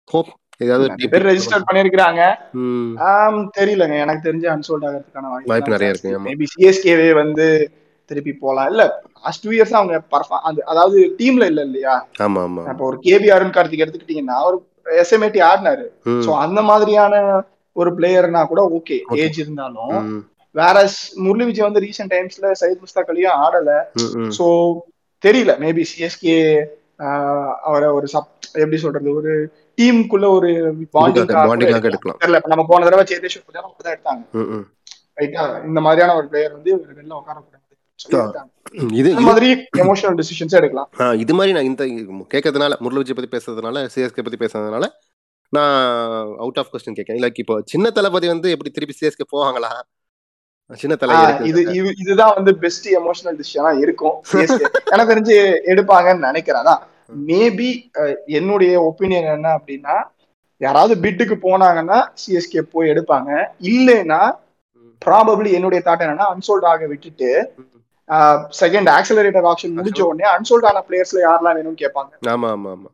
[0.08, 2.22] ஹோப் ஏதாவது பேர் ரெஜிஸ்டர் பண்ணிருக்காங்க
[2.64, 3.96] ம், ஆம் தெரியலங்க.
[4.04, 6.12] எனக்கு தெரிஞ்சு அன்சோல்ட் ஆகிறதுக்கான வாய்ப்பு நிறைய இருக்கு.
[6.26, 7.46] மேபி சிஎஸ்கேவே வந்து
[8.10, 8.68] திருப்பி போலாம்.
[8.72, 8.82] இல்ல
[9.24, 11.94] லாஸ்ட் டூ இயர்ஸ் அவங்க பர்ஃபார்ம் அந்த அதாவது டீம்ல இல்ல இல்லையா?
[12.26, 12.62] ஆமா ஆமா.
[12.72, 14.56] இப்போ ஒரு கேபி அருண் கார்த்திக் எடுத்துக்கிட்டீங்கன்னா ஒரு
[15.02, 15.86] எஸ்எம்ஏடி ஆடினாரு.
[16.26, 17.14] சோ அந்த மாதிரியான
[17.76, 18.96] ஒரு பிளேயர்னா கூட ஓகே.
[19.24, 19.98] ஏஜ் இருந்தாலும்
[20.54, 20.76] வேற
[21.24, 23.70] முரளி விஜய் வந்து ரீசெண்ட் டைம்ஸ்ல சயித் முஸ்தாக் அலியும் ஆடல.
[24.38, 24.46] சோ
[25.22, 25.52] தெரியல.
[25.64, 26.36] மேபி சிஎஸ்கே
[27.68, 28.30] அவரை ஒரு சப்
[28.62, 29.32] எப்படி சொல்றது ஒரு
[29.78, 30.48] டீமுக்குள்ள ஒரு
[30.96, 34.24] பாண்டிங் தெரியல இப்ப நம்ம போன தடவை சேதேஸ்வர் அப்படிதான் எடுத்தாங்க.
[35.20, 36.70] ரைட்டா இந்த மாதிரியான ஒரு பிளேயர் வந்து
[37.00, 37.60] வெளில உட்காரக்கூடாது.
[39.00, 39.48] இது மாதிரி
[39.82, 40.88] எமோஷனல் டிசிஷன்ஸ் எடுக்கலாம்.
[41.24, 41.84] இது மாதிரி நான் இந்த
[42.34, 44.86] கேட்கறதுனால முரளி விஜய் பத்தி பேசுறதுனால சிஎஸ்கே பத்தி பேசுறதுனால
[45.52, 45.74] நான்
[46.44, 49.70] அவுட் ஆஃப் கொஸ்டின் கேட்கேன் லைக் இப்போ சின்ன தளபதி வந்து எப்படி திருப்பி சிஎஸ்கே போவாங்களா?
[50.70, 51.14] சின்ன தலை.
[51.42, 51.60] இது
[52.02, 54.14] இதுதான் வந்து பெஸ்ட் எமோஷனல் டிசிஷனா இருக்கும்.
[54.30, 54.60] CSK.
[54.94, 55.36] எனக்கு தெரிஞ்சு
[55.72, 56.70] எடுப்பாங்கன்னு நினைக்கிறேன்.
[57.28, 57.70] மேபி
[58.26, 59.96] என்னுடைய ஒப்பீனியன் என்ன அப்படின்னா
[60.60, 63.30] யாராவது பிட்டுக்கு போனாங்கன்னா சிஎஸ்கே போய் எடுப்பாங்க.
[63.72, 64.20] இல்லைன்னா
[65.02, 67.30] ப்ராபப்ளி என்னுடைய தாட் என்னன்னா அன்சோல்ட் ஆக விட்டுட்டு.
[68.60, 72.12] செகண்ட் ஆக்சலரேட்டர் ஆப்ஷன் முடிஞ்ச உடனே அன்சோல்ட் ஆன பிளேயர்ஸ்ல யாரெல்லாம் வேணும்னு கேட்பாங்க.
[72.28, 72.90] ஆமா ஆமா ஆமா.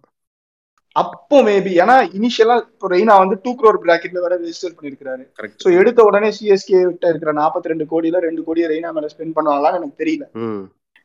[0.96, 5.22] அப்போ மேபி ஏன்னா இனிஷியலா இப்போ ரெய்னா வந்து டூ க்ரோர் பிராக்கெட்ல வர ரெஜிஸ்டர் பண்ணிருக்காரு
[5.62, 9.80] சோ எடுத்த உடனே சிஎஸ்கே கிட்ட இருக்கிற 42 ரெண்டு கோடியில ரெண்டு கோடியை ரெய்னா மேல ஸ்பெண்ட் பண்ணுவாங்களான்னு
[9.80, 10.24] எனக்கு தெரியல.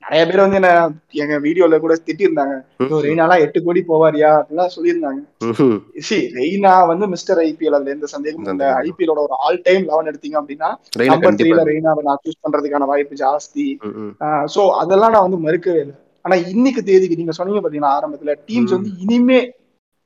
[0.03, 0.69] நிறைய பேர் வந்து என்ன
[1.21, 2.55] எங்க வீடியோல கூட திட்டிருந்தாங்க.
[2.79, 4.31] "ஐயோ, ரெய்னாலாம் எட்டு கோடி போவாரியா?
[4.39, 5.21] அப்படிலாம் சொல்லியிருந்தாங்க.
[6.07, 8.53] சி ரெய்னா வந்து மிஸ்டர் ஐபிஎல் அதுல எந்த சந்தேகமும் இல்ல.
[8.86, 10.69] ஐபிஎலோட ஒரு ஆல் டைம் லெவன் எடுத்தீங்க அப்படின்னா
[11.13, 13.67] நம்பர் த்ரீல ரெய்னாவை நான் சூஸ் பண்றதுக்கான வாய்ப்பு ஜாஸ்தி.
[14.55, 15.95] சோ அதெல்லாம் நான் வந்து மறுக்கவே இல்லை.
[16.25, 18.75] ஆனா இன்னைக்கு தேதிக்கு நீங்க சொன்னீங்க பாத்தீங்கன்னா ஆரம்பத்துல டீம்ஸ்.
[18.77, 19.39] வந்து இனிமே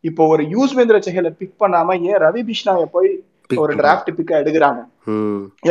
[0.04, 3.10] இப்போ ஒரு யூஸ்வேந்திர செஹலை பிக் பண்ணாம ஏன் ரவி பிஷ்னாவை போய்
[3.64, 3.74] ஒரு.
[3.80, 4.82] டிராஃப்ட் பிக்க எடுக்கிறாங்க?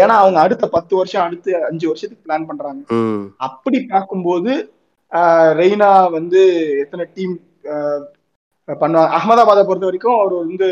[0.01, 2.81] ஏன்னா அவங்க அடுத்த பத்து வருஷம் அடுத்து அஞ்சு வருஷத்துக்கு பிளான் பண்றாங்க.
[3.47, 4.53] அப்படி பார்க்கும்போது
[5.61, 6.41] ரெய்னா வந்து
[6.83, 7.35] எத்தனை டீம்
[8.69, 9.11] பண்ணுவாங்க?
[9.19, 10.69] அகமதாபாத்தை பொறுத்த வரைக்கும் அவர் வந்து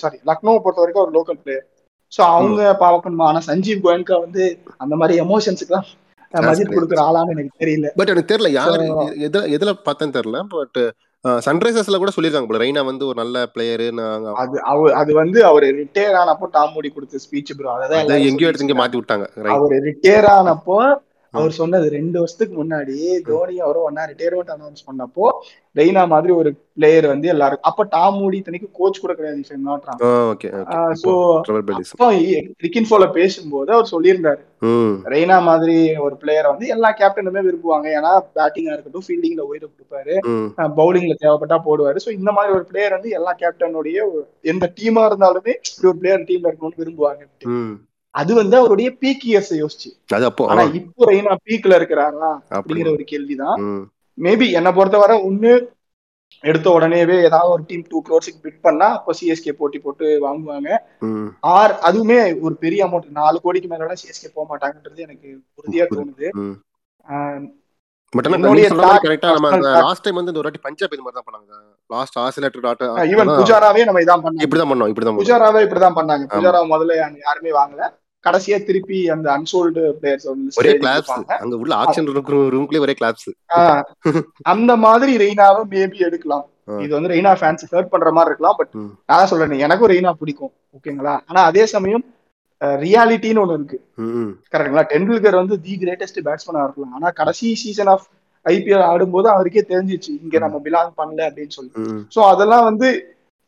[0.00, 1.66] சாரி லக்னோவை பொறுத்த வரைக்கும் ஒரு லோக்கல் பிளேயர்
[2.12, 4.44] ஸோ அவங்க பார்க்கணுமா ஆனா சஞ்சீவ் கோயன்கா வந்து
[4.84, 5.88] அந்த மாதிரி எமோஷன்ஸுக்குலாம்
[6.34, 7.88] மதிப்பு கொடுக்குற ஆளான்னு எனக்கு தெரியல.
[7.98, 8.86] பட் எனக்கு தெரியல யாரு
[9.28, 10.80] எதுல எதுல பார்த்தேன்னு தெரியல பட்
[11.44, 12.60] சன்ரைசர்ஸ்ல கூட சொல்லிருக்காங்க போல.
[12.62, 13.86] ரெய்னா வந்து ஒரு நல்ல பிளேயரு
[14.42, 18.80] அது அவ அது வந்து அவர் ரிட்டையர் ஆனப்போ டாம் மூடி கொடுத்த ஸ்பீச் ப்ரோ அதான் எங்கேயோ எடுத்து
[18.82, 19.26] மாத்தி விட்டாங்க.
[19.56, 20.78] அவர் ரிட்டையர் ஆனப்போ
[21.38, 22.96] அவர் சொன்னது ரெண்டு வருஷத்துக்கு முன்னாடி
[23.30, 25.26] தோனி அவரும் ஒன்னா ரிட்டையர்மெண்ட் அனௌன்ஸ் பண்ணப்போ
[25.76, 29.36] ரெய்னா மாதிரி ஒரு பிளேயர் வந்து எல்லாரும் அப்ப டாம் மூடி இத்தனைக்கு கோச் கூட கிடையாது
[32.62, 34.42] கிரிக்கின் ஃபோல பேசும்போது அவர் சொல்லியிருந்தாரு.
[35.14, 35.76] ரெய்னா மாதிரி
[36.06, 40.14] ஒரு பிளேயரை வந்து எல்லா கேப்டனுமே விரும்புவாங்க ஏன்னா பேட்டிங்கா இருக்கட்டும் ஃபீல்டிங்ல உயிரை கொடுப்பாரு.
[40.80, 41.98] பவுலிங்ல தேவைப்பட்டா போடுவாரு.
[42.06, 44.06] சோ இந்த மாதிரி ஒரு பிளேயர் வந்து எல்லா கேப்டனுடைய
[44.52, 47.22] எந்த டீமா இருந்தாலுமே ஒரு பிளேயர் டீம்ல இருக்கணும்னு விரும்புவாங்க.
[48.14, 49.90] அது வந்து அவருடைய பீக் இயர்ஸ் யோசிச்சு.
[50.52, 53.58] ஆனா இப்போ ரெய்னா பீக்ல இருக்கிறாரா அப்படி அப்படிங்கிற ஒரு கேள்விதான்.
[54.18, 55.52] மேபி என்னை பொறுத்தவரை ஒண்ணு
[56.44, 60.68] எடுத்த உடனேவே ஏதாவது ஒரு டீம் டூ க்ரோர்ஸுக்கு பிட் பண்ணா அப்போ சிஎஸ்கே போட்டி போட்டு வாங்குவாங்க.
[61.56, 65.28] ஆர் அதுவுமே ஒரு பெரிய அமௌண்ட் நாலு கோடிக்கு மேல சிஎஸ்கே போக மாட்டாங்கன்றது எனக்கு
[65.60, 66.28] உறுதியா தோணுது.
[68.12, 68.28] பட்
[69.06, 69.50] கரெக்டா நம்ம
[69.86, 71.52] லாஸ்ட் டைம் வந்து இந்த ஒரு வாட்டி பஞ்சாப் இது மாதிரி தான் பண்ணாங்க.
[71.88, 74.42] லாஸ்ட் ஆசிலேட்டர் டாட் ஈவன் புஜாராவே நம்ம இதான் பண்ணோம்.
[74.42, 76.24] இப்படிதான் பண்ணோம் இப்படிதான் புஜாராவே இப்படிதான் பண்ணாங்க.
[76.32, 77.88] புஜாரா முதல்ல யாரு- யாருமே வாங்கல.
[78.28, 80.26] கடைசியா திருப்பி அந்த அன்சோல்டு பிளேயர்ஸ்
[80.56, 82.08] ஒரே கிளாப்ஸ் அங்க உள்ள ஆக்ஷன்
[82.54, 83.28] ரூம்க்குள்ளே ஒரே கிளாப்ஸ்
[84.42, 86.46] அந்த மாதிரி ரெய்னாவை மேபி எடுக்கலாம்.
[86.78, 88.70] இது வந்து ரெய்னா ஃபேன்ஸ் ஹர்ட் பண்ற மாதிரி இருக்கலாம் பட்.
[89.06, 91.14] நான் சொல்றேன் எனக்கும் ரெய்னா பிடிக்கும் ஓகேங்களா?
[91.26, 92.04] ஆனா அதே சமயம்
[92.64, 93.78] ரியாலிட்டின்னு ஒண்ணு இருக்கு.
[94.52, 96.92] கரெக்டுங்களா டெண்டுல்கர் வந்து தி கிரேட்டஸ்ட் பேட்ஸ்மேனா இருக்கலாம்.
[96.92, 98.06] ஆனா கடைசி சீசன் ஆஃப்
[98.46, 101.72] ஐபிஎல் ஆடும்போது அவருக்கே தெரிஞ்சிச்சு இங்க நம்ம பிலாங் பண்ணல அப்படின்னு சொல்லி.
[102.14, 102.88] சோ அதெல்லாம் வந்து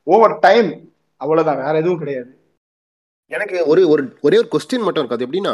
[0.07, 0.69] ஓவர் டைம்
[1.21, 2.31] அவ்வளவுதான் வேற எதுவும் கிடையாது.
[3.31, 5.17] எனக்கு ஒரு ஒரு ஒரே ஒரு கொஸ்டின் மட்டும் இருக்கு.
[5.17, 5.53] அது எப்படின்னா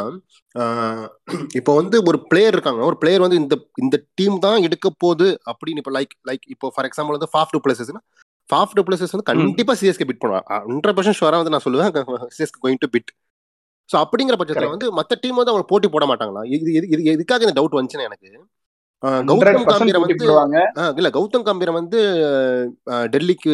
[1.59, 2.81] இப்போ வந்து ஒரு பிளேயர் இருக்காங்க.
[2.89, 6.87] ஒரு பிளேயர் வந்து இந்த இந்த டீம் தான் எடுக்க போகுது அப்படின்னு இப்போ லைக் லைக் இப்போ ஃபார்
[6.89, 8.01] எக்ஸாம்பிள் வந்து ஃபாஃப் டூ பிளேசஸ்னா
[8.49, 11.91] ஃபாஃப் டூ பிளேசஸ் வந்து கண்டிப்பா சிஎஸ்கே பிட் பண்ணுவாங்க ஹண்ட்ரட் பர்சன்ட் ஷுவரா வந்து நான் சொல்லுவேன்.
[12.37, 13.11] CSK going to bid
[13.89, 14.69] so அப்படிங்கிற பட்சத்துல.
[14.75, 16.41] வந்து மத்த டீம் வந்து அவங்க போட்டி போட மாட்டாங்களா?
[16.55, 18.29] இது இது எதுக்காக இந்த டவுட் வந்துச்சுன்னா எனக்கு
[19.29, 20.27] கௌதம் காம்பீரை வந்து
[20.99, 21.99] இல்ல கௌதம் காம்பீரை வந்து
[23.13, 23.53] டெல்லிக்கு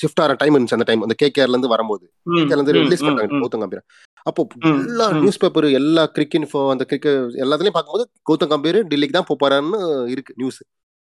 [0.00, 2.04] ஷிஃப்ட் ஆகிற டைம் இருந்துச்சு அந்த டைம் அந்த கேகேஆர்ல இருந்து வரும்போது.
[2.36, 3.82] கேகேஆர்ல இருந்து ரிலீஸ் பண்ணாங்க கௌதம் காம்பீரை.
[4.30, 4.42] அப்போ
[4.72, 5.06] எல்லா.
[5.22, 9.80] நியூஸ் பேப்பர் எல்லா கிரிக் இன்ஃபோ அந்த கிரிக்கெட் எல்லாத்துலயும் பார்க்கும்போது கௌதம் காம்பீர் டெல்லிக்கு தான் போறாருன்னு
[10.14, 10.60] இருக்கு நியூஸ்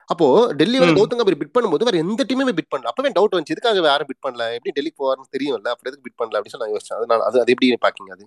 [0.10, 0.28] அப்போ
[0.60, 0.98] டெல்லி வந்து.
[1.00, 2.92] கௌதம் கம்பீர் பிட் பண்ணும்போது வேற எந்த டீமுமே பிட் பண்ணல.
[2.92, 4.46] அப்பவே டவுட் வந்துச்சு இதுக்காக யாரும் பிட் பண்ணல?
[4.58, 7.00] எப்படி டெல்லிக்கு போவாருன்னு தெரியும்ல அப்புறம் எதுக்கு பிட் பண்ணல அப்படின்னு சொல்லி நான் யோசிச்சேன்.
[7.00, 8.26] அதனால அது அது எப்படி பாக்கீங்க அது?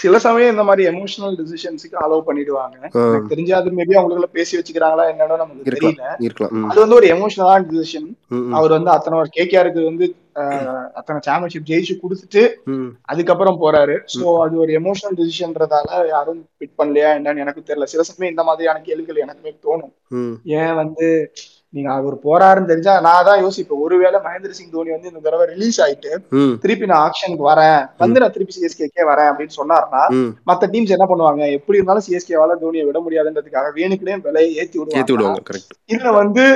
[0.00, 2.74] சில சமயம் இந்த மாதிரி எமோஷனல் டிசிஷன்ஸுக்கு அலோவ் பண்ணிடுவாங்க.
[2.80, 6.06] எனக்கு தெரிஞ்சு அது மேபி அவங்களுக்குள்ள பேசி வச்சுக்கிறாங்களா என்னன்னு நமக்கு தெரியல.
[6.70, 8.08] அது வந்து ஒரு எமோஷனலான டிசிஷன்
[8.58, 10.06] அவர் வந்து அத்தனை ஒரு கேகேஆருக்கு வந்து
[10.98, 12.42] அத்தனை சாம்பியன்ஷிப் ஜெயிச்சு கொடுத்துட்டு
[13.10, 13.94] அதுக்கப்புறம் போறாரு.
[14.14, 17.88] சோ அது ஒரு எமோஷனல் டிசிஷன்றதால யாரும் பிட் பண்ணலையா என்னன்னு எனக்கு தெரியல.
[17.92, 19.94] சில சமயம் இந்த மாதிரியான கேள்விகள் எனக்குமே தோணும்.
[20.60, 21.06] ஏன் வந்து
[21.76, 23.82] நீங்க அவர் போறாருன்னு தெரிஞ்சா நான் தான் யோசிப்பேன்.
[23.86, 26.12] ஒருவேளை மகேந்திர சிங் தோனி வந்து இந்த தடவை ரிலீஸ் ஆயிட்டு
[26.64, 27.80] திருப்பி நான் ஆக்ஷனுக்கு வரேன்.
[28.02, 30.02] வந்து நான் திருப்பி சிஎஸ்கேக்கே வரேன் அப்படின்னு சொன்னாருன்னா.
[30.50, 31.42] மத்த டீம்ஸ் என்ன பண்ணுவாங்க?
[31.58, 35.62] எப்படி இருந்தாலும் சிஎஸ்கேவால தோனியை விட முடியாதுன்றதுக்காக வேணுக்குனே விலையை ஏத்தி விடுவாங்க.
[35.96, 36.46] இல்ல வந்து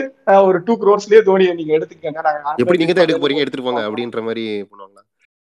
[0.49, 2.21] ஒரு டூ க்ரோர்ஸ்லயே தோனியை நீங்க எடுத்துக்கங்க.
[2.27, 3.45] நாங்க எப்படி நீங்க தான் எடுக்க போறீங்க?
[3.45, 3.85] எடுத்துட்டு போங்க.
[3.89, 5.03] அப்படின்ற மாதிரி பண்ணுவாங்களா?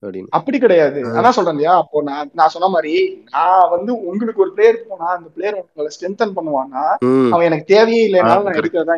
[0.03, 0.29] அப்படின்னு.
[0.31, 0.99] அப்படி கிடையாது.
[1.13, 2.93] அதான் சொல்றேன் இல்லையா அப்போ நான் நான் சொன்ன மாதிரி
[3.35, 6.83] நான் வந்து உங்களுக்கு ஒரு பிளேயர் போனா அந்த பிளேயர் உங்களை ஸ்ட்ரென்தன் பண்ணுவான்னா
[7.31, 8.97] அவன் எனக்கு தேவையே இல்லைனாலும் நான் எடுக்கிறதா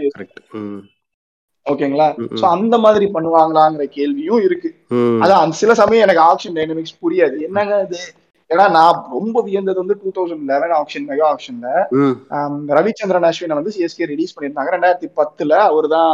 [0.59, 0.79] ம்.
[1.65, 2.07] ஓகேங்களா?
[2.39, 4.69] சோ அந்த மாதிரி பண்ணுவாங்களாங்கிற கேள்வியும் இருக்கு.
[5.23, 7.35] அதான் அந்த சில சமயம் எனக்கு ஆப்ஷன் டைனமிக்ஸ் புரியாது.
[7.47, 7.99] என்னங்க இது?
[8.49, 11.67] ஏன்னா நான் ரொம்ப வியந்தது வந்து two thousand eleven auction mega ஆப்ஷன்ல
[12.77, 14.71] ரவிச்சந்திரன் அஸ்வினை வந்து சிஎஸ்கே ரிலீஸ் பண்ணியிருந்தாங்க.
[14.75, 16.13] ரெண்டாயிரத்தி பத்துல அவர் தான்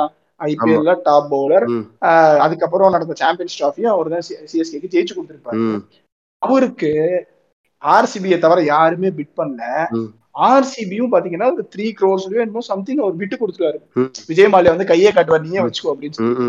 [0.50, 1.66] ஐபிஎல்ல டாப் பவுலர்
[2.46, 5.62] அதுக்கப்புறம் நடந்த சாம்பியன்ஸ் டிராஃபியும் அவர் தான் சிஎஸ்கேக்கு ஜெயிச்சு கொடுத்திருப்பாரு.
[6.42, 6.92] அவருக்கு
[7.82, 9.64] ஆர்சிபியை தவிர யாருமே பிட் பண்ணல.
[10.50, 13.80] ஆர்சிபியும் பாத்தீங்கன்னா ஒரு த்ரீ க்ரோர்ஸ்லயோ என்னமோ சம்திங் அவர் விட்டு கொடுத்துருவாரு.
[14.30, 16.48] விஜய் மாலியா வந்து கையே காட்டுவார் நீயே வச்சுக்கோ அப்படின்னு சொல்லி.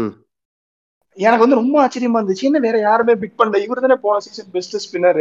[1.18, 2.48] எனக்கு வந்து ரொம்ப ஆச்சரியமா இருந்துச்சு.
[2.48, 3.60] என்ன வேற யாருமே பிட் பண்ணல.
[3.66, 5.20] இவர் தானே போன சீசன் பெஸ்ட் ஸ்பின்னர்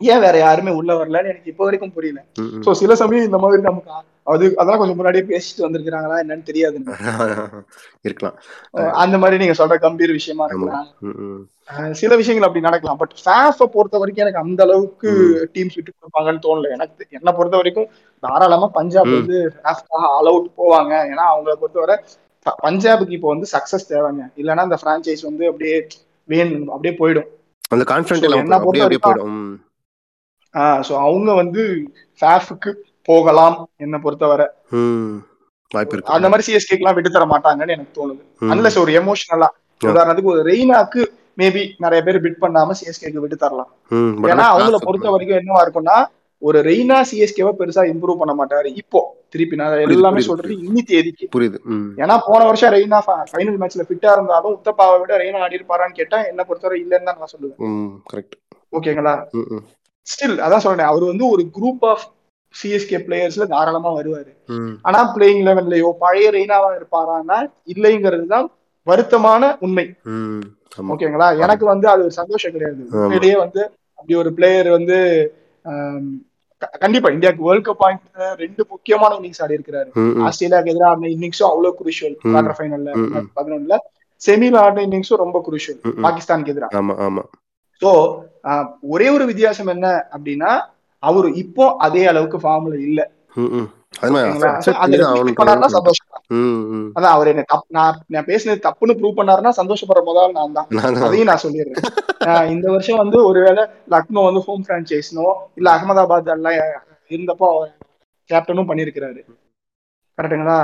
[0.00, 2.20] ஏன் வேற யாருமே உள்ள வரலன்னு எனக்கு இப்போ வரைக்கும் புரியல.
[2.64, 3.90] சோ சில சமயம் இந்த மாதிரி நமக்கு
[4.28, 6.76] அது அதெல்லாம் கொஞ்சம் முன்னாடியே பேசிட்டு வந்திருக்காங்களா என்னன்னு தெரியாது.
[6.78, 6.94] எனக்கு.
[8.06, 8.36] இருக்கலாம்
[9.02, 10.86] அந்த மாதிரி நீங்க சொல்ற கம்பீர் விஷயமா இருக்கலாம்.
[12.00, 13.00] சில விஷயங்கள் அப்படி நடக்கலாம்.
[13.00, 15.10] பட் ஃபேஃப பொறுத்த வரைக்கும் எனக்கு அந்த அளவுக்கு
[15.54, 16.70] டீம்ஸ் விட்டு கொடுப்பாங்கன்னு தோணல.
[16.76, 17.88] எனக்கு என்னை பொறுத்த வரைக்கும்
[18.22, 19.38] தாராளமா பஞ்சாப் வந்து
[20.14, 20.92] ஆல் அவுட் போவாங்க.
[21.12, 21.96] ஏன்னா அவங்கள பொறுத்தவரை
[22.62, 24.24] பஞ்சாபுக்கு இப்போ வந்து சக்சஸ் தேவைங்க.
[24.36, 25.76] இல்லைன்னா அந்த பிரான்ச்சைஸ் வந்து அப்படியே
[26.28, 27.28] வேணும் அப்படியே போயிடும்.
[27.70, 29.48] அந்த கான்ஃபிடென்ட் என்ன பொறுத்த வரைக்கும்
[30.86, 31.62] ஸோ அவங்க வந்து
[32.20, 32.70] ஃபேஃபுக்கு
[33.10, 34.46] போகலாம் என்னை பொறுத்தவரை.
[36.16, 38.22] அந்த மாதிரி சிஎஸ்கேக்கெல்லாம் விட்டு தர மாட்டாங்கன்னு எனக்கு தோணுது.
[38.52, 39.48] அன்லஸ் ஒரு எமோஷனலா
[39.80, 41.02] உதாரணத்துக்கு ஒரு ரெய்னாக்கு
[41.40, 43.70] மேபி நிறைய பேர் பிட் பண்ணாம சிஎஸ்கேக்கு விட்டு தரலாம்.
[44.32, 45.98] ஏன்னா அவங்கள பொறுத்த வரைக்கும் என்னவா இருக்கும்னா
[46.42, 48.68] ஒரு ரெய்னா சிஎஸ்கேவை பெருசா இம்ப்ரூவ் பண்ண மாட்டாரு.
[48.82, 49.00] இப்போ
[49.32, 51.24] திருப்பி நான் எல்லாமே சொல்றது இன்னி தேதிக்கு.
[51.34, 51.58] புரியுது
[52.02, 52.98] ஏன்னா போன வருஷம் ரெய்னா
[53.32, 57.32] ஃபைனல் மேட்ச்ல ஃபிட்டா இருந்தாலும் உத்தப்பாவை விட ரெய்னா ஆடி இருப்பாரான்னு கேட்டா என்ன பொறுத்தவரை இல்லைன்னு தான் நான்
[57.34, 57.58] சொல்லுவேன்.
[58.78, 59.14] ஓகேங்களா?
[60.06, 62.06] ஸ்டில் அதான் சொல்றேன் அவர் வந்து ஒரு குரூப் ஆஃப்
[62.54, 64.30] சிஎஸ்கே பிளேயர்ஸ்ல தாராளமா வருவாரு.
[64.86, 67.38] ஆனா பிளேயிங் லெவன்லயோ பழைய ரெய்னாவா இருப்பாரான்னா
[67.74, 68.46] இல்லைங்கிறது தான்
[68.86, 69.86] வருத்தமான உண்மை.
[70.92, 71.28] ஓகேங்களா?
[71.44, 72.80] எனக்கு வந்து அது ஒரு சந்தோஷம் கிடையாது.
[73.00, 73.62] உண்மையிலேயே வந்து
[73.98, 74.98] அப்படி ஒரு பிளேயர் வந்து
[76.82, 78.06] கண்டிப்பா இந்தியாவுக்கு வேர்ல்ட் கப் பாயிண்ட்
[78.42, 79.90] ரெண்டு முக்கியமான இன்னிங்ஸ் ஆடி இருக்கிறாரு.
[80.26, 82.90] ஆஸ்திரேலியாவுக்கு எதிராக ஆடின இன்னிங்ஸும் அவ்வளவு குருஷியல் குவார்டர் ஃபைனல்ல
[83.38, 83.76] பதினொன்னுல.
[84.22, 87.22] செமில ஆடின இன்னிங்ஸும் ரொம்ப குருஷியல் பாகிஸ்தானுக்கு எதிராக
[87.82, 87.90] சோ
[88.94, 90.52] ஒரே ஒரு வித்தியாசம் என்ன அப்படின்னா
[91.02, 93.00] அவரு இப்போ அதே அளவுக்கு ஃபார்ம்ல இல்ல.
[96.96, 97.42] அதான் அவர் என்ன
[97.76, 100.68] நான் பேசினது தப்புன்னு ப்ரூவ் பண்ணாருன்னா சந்தோஷப்படுற முதல் நான் தான்.
[101.06, 101.78] அதையும் நான் சொல்லிடுறேன்.
[102.54, 106.58] இந்த வருஷம் வந்து ஒருவேளை லக்னோ வந்து ஹோம் பிரான்ச்சைஸ்னோ இல்ல அகமதாபாத் எல்லாம்
[107.10, 107.50] இருந்தப்போ
[108.30, 109.20] கேப்டனும் பண்ணியிருக்கிறாரு.
[110.18, 110.56] கரெக்டுங்களா?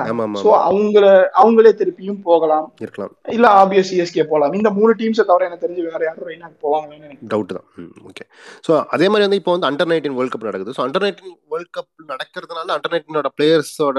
[0.44, 1.04] சோ அவங்கள
[1.40, 2.66] அவங்களே திருப்பியும் போகலாம்.
[2.84, 3.12] இருக்கலாம்.
[3.36, 4.54] இல்ல ஆபியஸ் சிஎஸ்கே போகலாம்.
[4.58, 7.66] இந்த மூணு டீம்ஸை தவிர எனக்கு தெரிஞ்சு வேற யாரும் ரெய்னாக்கு போவாங்கன்னு எனக்கு டவுட் தான்.
[8.10, 8.26] ஓகே
[8.68, 10.76] ஸோ அதே மாதிரி வந்து இப்போ வந்து அண்டர் நைன்டீன் வேர்ல்ட் கப் நடக்குது.
[10.78, 13.98] So under nineteen world cup நடக்கிறதுனால அண்டர் நைன்டீனோட பிளேயர்ஸோட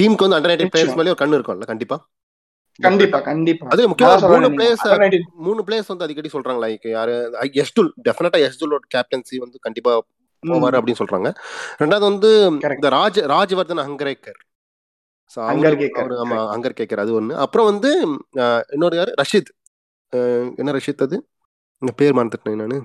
[0.00, 1.98] டீமுக்கு வந்து அண்டர் நைன்டீன் பிளேயர்ஸ் மேலே ஒரு கண்ணு இருக்கும்ல கண்டிப்பா?
[2.80, 3.66] கண்டிப்பா கண்டிப்பா.
[3.72, 4.84] அது முக்கியமா மூணு பிளேயர்ஸ்
[5.46, 7.14] மூணு பிளேயர்ஸ் வந்து அடிக்கடி சொல்றாங்க லைக் யாரு
[7.62, 9.92] எஸ்டுல் டெஃபினட்டா எஸ்டுலோட கேப்டன்சி வந்து கண்டிப்பா
[10.42, 11.28] போவாரு அப்படின்னு சொல்றாங்க.
[11.80, 12.30] ரெண்டாவது வந்து
[12.70, 14.40] இந்த ராஜ் ராஜ்வர்தன் ஹங்கரேக்கர்
[15.36, 16.16] அவரு
[16.52, 17.90] அங்கர் கேக்கர் ஆமா அது ஒன்று அப்புறம் வந்து
[18.74, 19.12] இன்னொரு யாரு?
[19.20, 19.50] ரஷீத்.
[20.60, 21.16] என்ன ரஷீத் அது?
[22.00, 22.82] பேர் மறந்துட்டேன் நான்.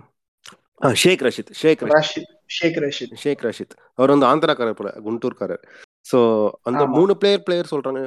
[1.02, 2.30] ஷேக் ரஷீத் ஷேக் ரஷீத்.
[2.58, 3.14] ஷேக் ரஷித்.
[3.24, 3.74] ஷேக் ரஷீத்.
[4.00, 5.64] அவர் வந்து ஆந்திராக்காரர் போல குண்டூர்காரர்.
[6.06, 6.20] ஸோ
[6.70, 6.94] அந்த ஆமா.
[6.98, 8.02] மூணு பிளேயர் பிளேயர் சொல்றாங்க.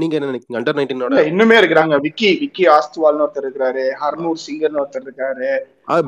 [0.00, 0.58] நீங்க என்ன நினைக்கிறீங்க?
[0.60, 1.96] அண்டர் நைன்டீனோட இன்னுமே இருக்கிறாங்க.
[2.06, 5.48] விக்கி விக்கி ஆஸ்துவால்னு ஒருத்தர் இருக்காரு ஹர்னூர் சிங்கர்னு ஒருத்தர் இருக்காரு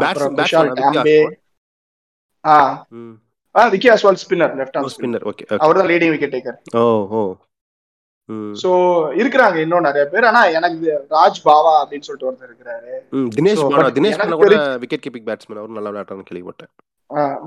[0.00, 1.38] பேட்ஸ் அப்புறம் குஷால் பேட்ஸ்மேன் விக்கி டாம்பே ஆஸ்வால்
[2.44, 2.56] ஆ.
[3.54, 5.24] ஆ Vicky Ostwal spinner left hand spinner.
[5.30, 6.84] Okay அவர் தான் லீடிங் விக்கெட் டேக்கர் ஓ
[7.18, 7.22] ஓ.
[8.62, 8.70] சோ
[9.20, 10.26] இருக்கிறாங்க இன்னும் நிறைய பேர்.
[10.30, 12.92] ஆனா எனக்கு ராஜ் பாவா அப்படின்னு சொல்லிட்டு ஒருத்தர் இருக்கிறாரு.
[13.36, 13.62] தினேஷ்
[13.98, 16.72] தினேஷ் கூட விக்கெட் கீப்பிங் பேட்ஸ்மேன் அவரும் நல்லா விளையாட்டான்னு கேள்விப்பட்டேன்.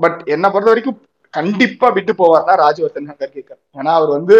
[0.02, 0.98] பட் என்ன பொறுத்த வரைக்கும்
[1.34, 3.32] கண்டிப்பா விட்டு போவார்னா ராஜ்வர்தன் ஹங்கர்
[3.78, 4.36] ஏன்னா அவர் வந்து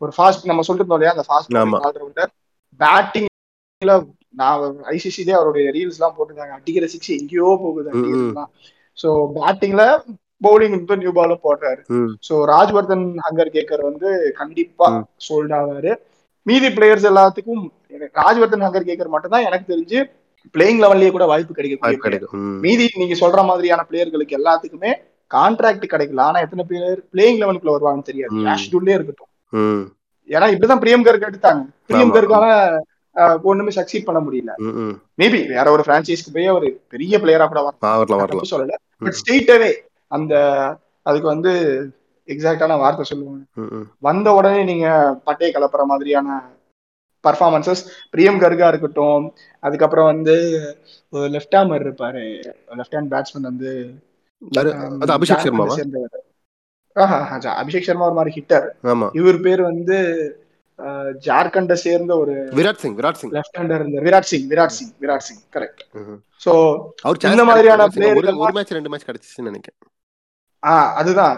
[0.00, 1.56] ஒரு ஃபாஸ்ட் நம்ம சொல்லிட்டு இருந்தோம் இல்லையா அந்த ஃபாஸ்ட்.
[1.86, 2.30] ஆல்ரவுண்டர்
[2.80, 3.94] பேட்டிங்ல
[4.40, 4.60] நான்
[4.94, 6.54] ஐசிசிலே அவருடைய ரீல்ஸ் எல்லாம் போட்டிருக்காங்க.
[6.58, 7.90] அடிக்கிற சிக்ஸ் எங்கேயோ போகுது
[8.98, 9.84] ஸோ பேட்டிங்ல
[10.44, 11.80] பவுலிங் வந்து நியூ பாலும் போடுறாரு.
[12.28, 14.08] ஸோ ராஜ்வர்தன் ஹங்கர் கேக்கர் வந்து
[14.40, 14.88] கண்டிப்பா.
[15.26, 15.92] சோல்ட் ஆவாரு.
[16.46, 17.62] மீதி பிளேயர்ஸ் எல்லாத்துக்கும்
[18.20, 19.98] ராஜ்வர்தன் ஹங்கர் கேக்கர் மட்டும் தான் எனக்கு தெரிஞ்சு
[20.54, 21.54] பிளேயிங் லெவல்லயே கூட வாய்ப்பு.
[21.54, 21.80] கிடைக்கும்.
[22.66, 24.92] மீதி நீங்க சொல்ற மாதிரியான பிளேயர்களுக்கு எல்லாத்துக்குமே
[25.30, 26.22] கான்ட்ராக்ட் கிடைக்கல.
[26.28, 28.34] ஆனா எத்தனை பேர் பிளேயிங் லெவலுக்குள்ள வருவாங்கன்னு தெரியாது.
[28.46, 29.32] கேஷ் இருக்கட்டும்.
[30.28, 31.62] ஏன்னா இப்படிதான் பிரியம் கர்க் எடுத்தாங்க.
[31.90, 32.14] பிரியம்.
[32.16, 32.46] கர்க்கால
[33.50, 34.52] ஒண்ணுமே சக்சீட் பண்ண முடியல.
[35.20, 37.80] மேபி வேற ஒரு பிரான்ச்சைஸ்க்கு போய் ஒரு பெரிய பிளேயரா கூட வரலாம்.
[38.52, 38.76] சொல்லல.
[39.02, 39.16] பட்.
[39.18, 39.70] ஸ்ட்ரெயிட்டாவே
[40.12, 40.34] அந்த
[41.06, 41.52] அதுக்கு வந்து
[42.28, 43.42] எக்ஸாக்டான வார்த்தை சொல்லுவாங்க.
[44.00, 44.86] வந்த உடனே நீங்க
[45.26, 46.38] பட்டையை கலப்புற மாதிரியான
[47.24, 49.24] பர்ஃபார்மன்சஸ் பிரியம் கர்கா இருக்கட்டும்
[49.62, 50.34] அதுக்கப்புறம் வந்து
[51.28, 52.24] லெஃப்ட் ஹேமர் இருப்பாரு.
[52.78, 53.70] லெஃப்ட் ஹேண்ட் பேட்ஸ்மேன் வந்து
[54.52, 54.70] அது
[55.12, 55.44] அபிஷேக்
[56.96, 57.16] ஆஹா,
[57.54, 58.66] அபிஷேக் சர்மா ஒரு மாதிரி ஹிட்டர்
[59.14, 59.96] இவர் பேர் வந்து
[61.26, 65.24] ஜார்க்கண்டை சேர்ந்த ஒரு விராட் சிங் விராட் சிங் லெஃப்ட் ஹேண்டர் இருந்தார் விராட் சிங் விராட் சிங் விராட்
[65.28, 65.82] சிங் கரெக்ட்.
[66.44, 66.52] சோ
[67.04, 68.36] அவர் இந்த மாதிரியான கிடைச்சது.
[68.44, 69.80] ஒரு மேட்ச் ரெண்டு மேட்ச் கிடைச்சிச்சுன்னு நினைக்கிறேன்
[70.62, 71.34] ஆஹ் அதுதான்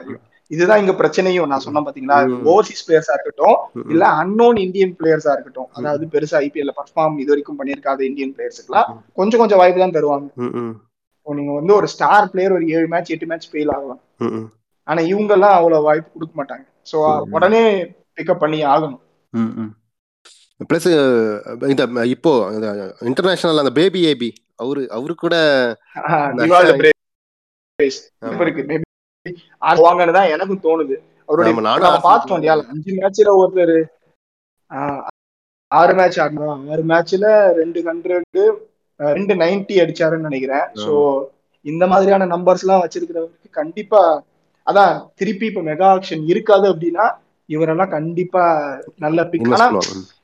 [0.50, 2.16] இதுதான் இங்க பிரச்சனையும் நான் சொன்னேன் பாத்தீங்களா.
[2.50, 3.56] ஓவர்சீஸ் பிளேயர்ஸா இருக்கட்டும்.
[3.92, 8.88] இல்ல அன்னோன் இந்தியன் பிளேயர்ஸா இருக்கட்டும் அதாவது பெருசா ஐபிஎல்ல பர்ஃபார்ம் இது வரைக்கும் பண்ணிருக்காத இந்தியன் பிளேயர்ஸுக்குலாம்.
[9.18, 10.28] கொஞ்சம் கொஞ்சம் வாய்ப்பு தான் தருவாங்க
[11.26, 14.00] நீங்க வந்து ஒரு ஸ்டார் பிளேயர் ஒரு ஏழு மேட்ச் எட்டு மேட்ச் ஃபெயில் ஆகலாம்.
[14.88, 16.98] ஆனா இவங்க எல்லாம் அவ்வளவு வாய்ப்பு கொடுக்க மாட்டாங்க சோ.
[17.36, 17.62] உடனே
[18.16, 19.00] பிக்கப் பண்ணி ஆகணும்.
[20.70, 20.88] பிளஸ்
[21.72, 21.82] இந்த
[22.14, 22.32] இப்போ
[23.10, 24.30] இன்டர்நேஷனல் அந்த பேபி ஏபி
[24.62, 25.34] அவரு அவரு கூட
[30.18, 30.96] தான் எனக்கும் தோணுது.
[31.28, 33.76] அவருடைய நானும் அஞ்சு மேட்ச்ல ஒருத்தர்
[35.70, 37.26] ஆறு மேட்ச் ஆடணும் ஆறு மேட்ச்ல
[37.60, 38.40] ரெண்டு ஹண்ட்ரட்
[39.00, 40.66] ரெண்டு நைன்டி அடிச்சாருன்னு நினைக்கிறேன்.
[40.84, 40.94] சோ
[41.66, 44.02] இந்த மாதிரியான நம்பர்ஸ் எல்லாம் வச்சிருக்கிறவருக்கு கண்டிப்பா
[44.66, 47.06] அதான் திருப்பி இப்ப மெகா ஆக்ஷன் இருக்காது அப்படின்னா
[47.50, 48.42] இவரெல்லாம் கண்டிப்பா
[48.96, 49.66] நல்ல பிக் ஆனா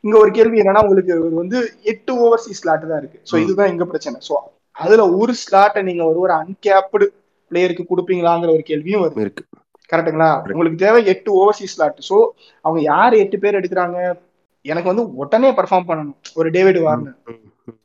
[0.01, 3.18] இங்க ஒரு கேள்வி என்னன்னா உங்களுக்கு வந்து எட்டு ஓவர்சீஸ் ஸ்லாட் தான் இருக்கு.
[3.31, 3.43] சோ ம்.
[3.45, 4.18] இதுதான் எங்க பிரச்சனை.
[4.29, 4.35] சோ
[4.77, 7.07] அதுல ஒரு ஸ்லாட்டை நீங்க ஒரு ஒரு அன்கேப்டு
[7.51, 9.20] பிளேயருக்கு கொடுப்பீங்களாங்கிற ஒரு கேள்வியும் வருது.
[9.20, 9.45] இருக்கு.
[9.93, 12.16] கரெக்ட்டுங்களா உங்களுக்கு தேவை எட்டு ஓவர்சீஸ் ஸ்லாட் சோ
[12.64, 13.99] அவங்க யார் எட்டு பேர் எடுக்கிறாங்க?
[14.64, 16.16] எனக்கு வந்து உடனே பெர்ஃபார்ம் பண்ணணும்.
[16.35, 17.18] ஒரு டேவிட் வார்னர்.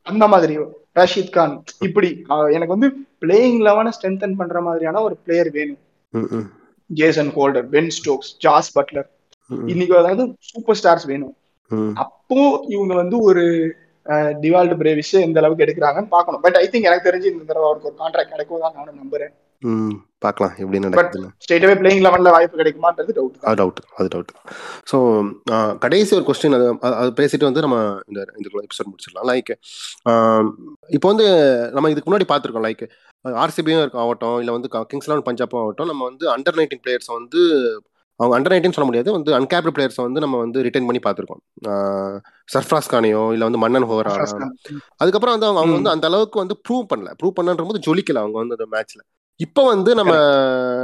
[0.02, 0.54] அந்த மாதிரி.
[0.98, 2.08] ரஷீத் கான் இப்படி.
[2.56, 2.88] எனக்கு வந்து
[3.20, 5.80] பிளேயிங் லெவனை ஸ்ட்ரென்தன் பண்ற மாதிரியான ஒரு பிளேயர் வேணும்.
[6.90, 9.08] Jason Holder Ben Stokes Jos Buttler
[9.66, 11.36] இன்னைக்கு அதாவது சூப்பர் ஸ்டார்ஸ் வேணும்.
[11.94, 13.74] அப்போ இவங்க வந்து ஒரு
[14.06, 16.40] டிவால்டு பிரேவிஸ் எந்த அளவுக்கு எடுக்கிறாங்கன்னு பார்க்கணும்.
[16.40, 19.32] பட் ஐ திங்க் எனக்கு தெரிஞ்சு இந்த தடவை அவருக்கு ஒரு கான்ட்ராக்ட் கிடைக்கும் தான் நானும் நம்புறேன்.
[20.18, 20.54] பார்க்கலாம்.
[20.56, 21.26] எப்படி நடக்குதுன்னு.
[21.26, 24.28] ஸ்ட்ரெயிட்டாவே பிளேயிங் லெவன்ல வாய்ப்பு கிடைக்குமான்றது டவுட் அது டவுட் அது டவுட்
[24.92, 29.40] ஸோ கடைசி ஒரு கொஸ்டின் அது அது- பேசிட்டு வந்து நம்ம இந்த இந்த எபிசோட் முடிச்சிடலாம்.
[30.04, 31.26] லைக் இப்போ வந்து
[31.70, 32.72] நம்ம இதுக்கு முன்னாடி பார்த்துருக்கோம்.
[32.72, 32.88] லைக்
[33.28, 35.86] ஆர்சிபியும் ஆகட்டும் இல்லை வந்து கிங்ஸ் லெவன் பஞ்சாப்பும் ஆகட்டும்.
[35.86, 37.40] நம்ம வந்து அண்டர் நைன்டீன் பிளேயர்ஸை வந்து
[38.20, 39.10] அவங்க அண்டர் நைன்டீன் சொல்ல முடியாது.
[39.16, 41.42] வந்து அன்கேப்டு பிளேயர்ஸை வந்து நம்ம வந்து ரிட்டைன் பண்ணி பார்த்துருக்கோம்.
[42.48, 44.12] சர்ஃப்ராஸ் கானையோ இல்லை வந்து மன்னன் ஹோரா.
[45.00, 47.10] அதுக்கப்புறம் வந்து அவங்க அவங்க வந்து அந்த அளவுக்கு வந்து ப்ரூவ் பண்ணல.
[47.20, 49.02] ப்ரூவ் பண்ணன்ற போது ஜொலிக்கல அவங்க வந்து அந்த மேட்ச்ல
[49.40, 50.12] இப்போ வந்து நம்ம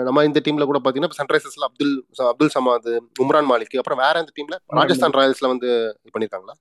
[0.06, 1.92] நம்ம இந்த டீம்ல கூட பாத்தீங்கன்னா சன்ரைசர்ஸ்ல அப்துல்
[2.30, 2.88] அப்துல் சமாத்
[3.24, 5.68] உம்ரான் மாலிக் அப்புறம் வேற எந்த டீம்ல ராஜஸ்தான் ராயல்ஸ்ல வந்து
[5.98, 6.54] இது பண்ணிருக்காங்களா?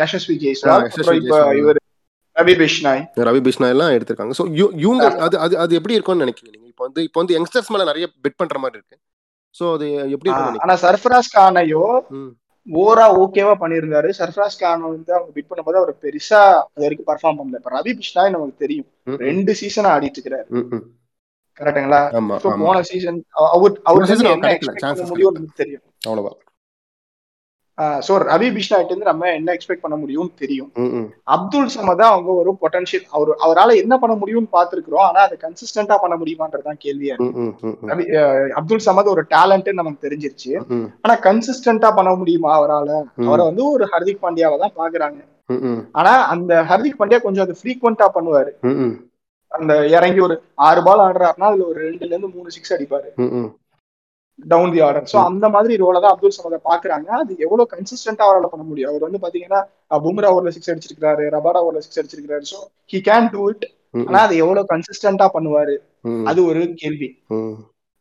[0.00, 0.84] யசஸ்வி ஜெய்ஸ்வால்
[2.36, 4.34] ரவி பிஷ்னாய் ரவி பிஷ்னா எல்லாம் எடுத்திருக்காங்க.
[4.38, 4.44] ஸோ
[4.84, 8.40] இவங்க அது அது அது எப்படி இருக்கும்னு நினைக்கிறீங்க இப்போ வந்து இப்போ வந்து யங்ஸ்டர்ஸ் மேல நிறைய பெட்
[8.40, 8.96] பண்ற மாதிரி இருக்கு.
[9.58, 10.30] ஸோ அது எப்படி
[10.64, 11.82] ஆனா சர்ஃபராஸ் கானையோ
[12.66, 14.08] ஓரா ஓகேவா பண்ணியிருந்தாரு.
[14.18, 16.40] சர்ஃபராஸ் கான் வந்து அவங்க பிட் பண்ணும்போது அவர் பெருசா
[16.72, 17.58] அது வரைக்கும் பர்ஃபார்ம் பண்ணல.
[17.60, 18.88] இப்ப ரவி பிஷ்னாய் நமக்கு தெரியும்.
[19.26, 20.48] ரெண்டு சீசன் ஆடிட்டு இருக்கிறாரு.
[21.60, 23.20] கரெக்ட்டுங்களா ஆமா போன சீசன்
[23.54, 24.30] அவர் அவருக்கு season
[28.06, 30.68] சோ ரவி பிஷ்னாய்ட்டு இருந்து நம்ம என்ன எக்ஸ்பெக்ட் பண்ண முடியும்னு தெரியும்.
[31.34, 36.16] அப்துல் சமதா அவங்க ஒரு பொட்டன்ஷியல் அவர் அவரால என்ன பண்ண முடியும்னு பார்த்திருக்கிறோம் ஆனா அதை கன்சிஸ்டன்டா பண்ண
[36.20, 37.32] முடியுமான்றதுதான் கேள்வியா இருக்கு
[38.60, 40.52] அப்துல் சமத் ஒரு டேலண்ட் நமக்கு தெரிஞ்சிருச்சு.
[41.04, 42.90] ஆனா கன்சிஸ்டன்டா பண்ண முடியுமா அவரால?
[43.28, 45.20] அவரை வந்து ஒரு ஹர்திக் பாண்டியாவை தான் பாக்குறாங்க.
[46.00, 48.52] ஆனா அந்த ஹர்திக் பாண்டியா கொஞ்சம் அது ஃப்ரீக்வெண்டா பண்ணுவாரு.
[49.52, 50.36] அந்த இறங்கி ஒரு
[50.68, 53.10] ஆறு பால் ஆடுறாருன்னா அதுல ஒரு ரெண்டுல இருந்து மூணு சிக்ஸ் அடிப்பாரு.
[54.38, 58.52] டவுன் தி ஆர்டர் சோ அந்த மாதிரி ரோல தான் அப்துல் சமத பாக்குறாங்க அது எவ்வளவு கன்சிஸ்டன்டா அவரால்
[58.52, 58.90] பண்ண முடியும்?
[58.90, 59.60] அவர் வந்து பாத்தீங்கன்னா
[60.04, 62.60] பும்ரா ஓவர்ல சிக்ஸ் அடிச்சிருக்காரு ரபாடா ஓவர்ல சிக்ஸ் அடிச்சிருக்காரு so
[62.92, 63.64] he can do it
[63.94, 65.74] ம், ஆனா அது எவ்வளவு கன்சிஸ்டன்டா பண்ணுவாரு?
[66.04, 67.08] ம், அது ஒரு கேள்வி.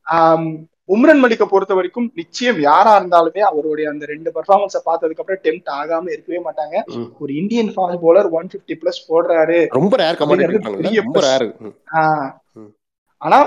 [0.08, 0.48] ஆம்,
[0.90, 6.12] உம்ரன் மலிக்க பொறுத்த வரைக்கும் நிச்சயம் யாரா இருந்தாலுமே அவருடைய அந்த ரெண்டு பெர்ஃபார்மன்ஸை பார்த்ததுக்கு அப்புறம் டெம்ட் ஆகாம
[6.12, 6.76] இருக்கவே மாட்டாங்க.
[7.20, 9.60] ஒரு Indian fast bowler one fifty plus போடுறாரு.
[9.78, 11.46] ரொம்ப ரேர்.
[13.22, 13.40] ஆனா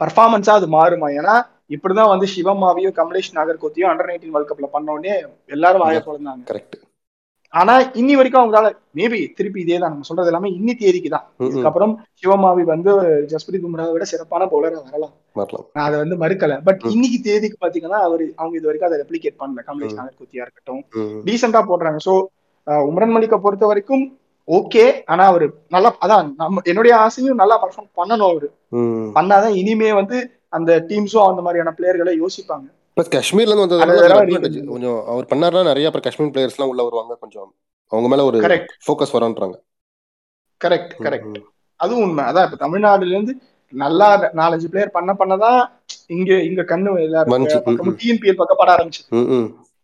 [0.00, 1.08] பர்ஃபார்மன்ஸா அது மாறுமா?
[1.20, 1.36] ஏன்னா
[1.70, 5.14] இப்படிதான் வந்து சிவமாவையும் கமலேஷ் நாகர்கோத்தியும் அண்டர் நைன்டீன் வேர்ல்ட் கப்ல பண்ண உடனே
[5.48, 6.78] எல்லாரும் வாய பிறந்தாங்க கரெக்ட்
[7.54, 8.66] ஆனா இன்னி வரைக்கும் அவங்களால
[8.98, 11.24] மேபி திருப்பி இதே தான் நம்ம சொல்றது எல்லாமே இன்னி தேதிக்கு தான்.
[11.46, 12.92] இதுக்கப்புறம் சிவமாவி வந்து
[13.32, 15.12] ஜஸ்பிரீத் பும்ராவை விட சிறப்பான பவுலரா வரலாம்.
[15.76, 16.56] நான் அதை வந்து மறுக்கல.
[16.68, 16.80] பட்.
[16.94, 19.64] இன்னைக்கு தேதிக்கு பாத்தீங்கன்னா அவர் அவங்க இது வரைக்கும் அதை ரெப்ளிகேட் பண்ணல.
[19.68, 19.98] கமலேஷ்.
[20.00, 20.82] நாகர்கோத்தியா இருக்கட்டும்.
[21.26, 22.00] டீசெண்டா போடுறாங்க.
[22.08, 22.14] சோ
[22.88, 24.04] உம்ரன் மலிக்கை பொறுத்த வரைக்கும்
[24.48, 28.48] ஓகே ஆனா அவரு நல்லா அதான் நம்ம என்னுடைய ஆசையும் நல்லா பர்ஃபார்ம் பண்ணணும் அவரு.
[29.18, 30.16] பண்ணாதான் இனிமே வந்து
[30.52, 32.66] அந்த டீம்ஸும் அந்த மாதிரியான பிளேயர்களை யோசிப்பாங்க.
[32.96, 34.64] ப்ளஸ் காஷ்மீர்ல இருந்து வந்ததுனால.
[34.72, 37.14] கொஞ்சம் அவர் பண்ணாருன்னா நிறைய அப்புறம் காஷ்மீர் பிளேயர்ஸ் எல்லாம் உள்ள வருவாங்க.
[37.22, 37.48] கொஞ்சம்
[37.92, 38.38] அவங்க மேல ஒரு
[38.86, 39.56] ஃபோக்கஸ் வரன்றாங்க
[40.60, 41.40] கரெக்ட் கரெக்ட்
[41.80, 42.24] அதுவும் உண்மை.
[42.30, 43.34] அதான் இப்ப தமிழ்நாடுல இருந்து
[43.72, 44.08] நல்லா
[44.40, 45.60] நாலஞ்சு பிளேயர் பண்ண பண்ணதான்
[46.16, 46.90] இங்க இங்க கண்ணு.
[47.06, 47.46] எல்லாரும்.
[48.00, 48.60] டிஎன்பிஎல் பக்கம்.
[48.60, 49.02] பட ஆரம்பிச்சு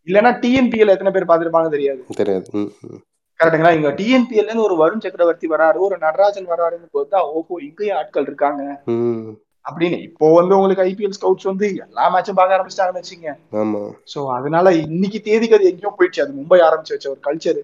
[0.07, 2.01] இல்லைன்னா டிஎன்பிஎல் எத்தனை பேர் பார்த்திருப்பாங்க தெரியாது.
[2.21, 2.47] தெரியாது.
[3.41, 8.29] கரெக்டுங்களா இங்க டிஎன்பிஎல்ல இருந்து ஒரு வருண் சக்கரவர்த்தி வராரு ஒரு நடராஜன் வராருன்னு போது ஓஹோ இங்கேயும் ஆட்கள்
[8.29, 8.63] இருக்காங்க.
[9.69, 9.99] அப்படின்னு.
[10.09, 13.83] இப்போ வந்து உங்களுக்கு ஐபிஎல் ஸ்கவுட்ஸ் வந்து எல்லா மேட்சும் பார்க்க ஆரம்பிச்சிட்டாங்கன்னு வச்சுங்க ஆமா.
[14.13, 16.23] சோ அதனால இன்னைக்கு தேதிக்கு அது எங்கேயோ போயிடுச்சு.
[16.25, 17.61] அது மும்பை ஆரம்பிச்சு வச்ச ஒரு கல்ச்சர்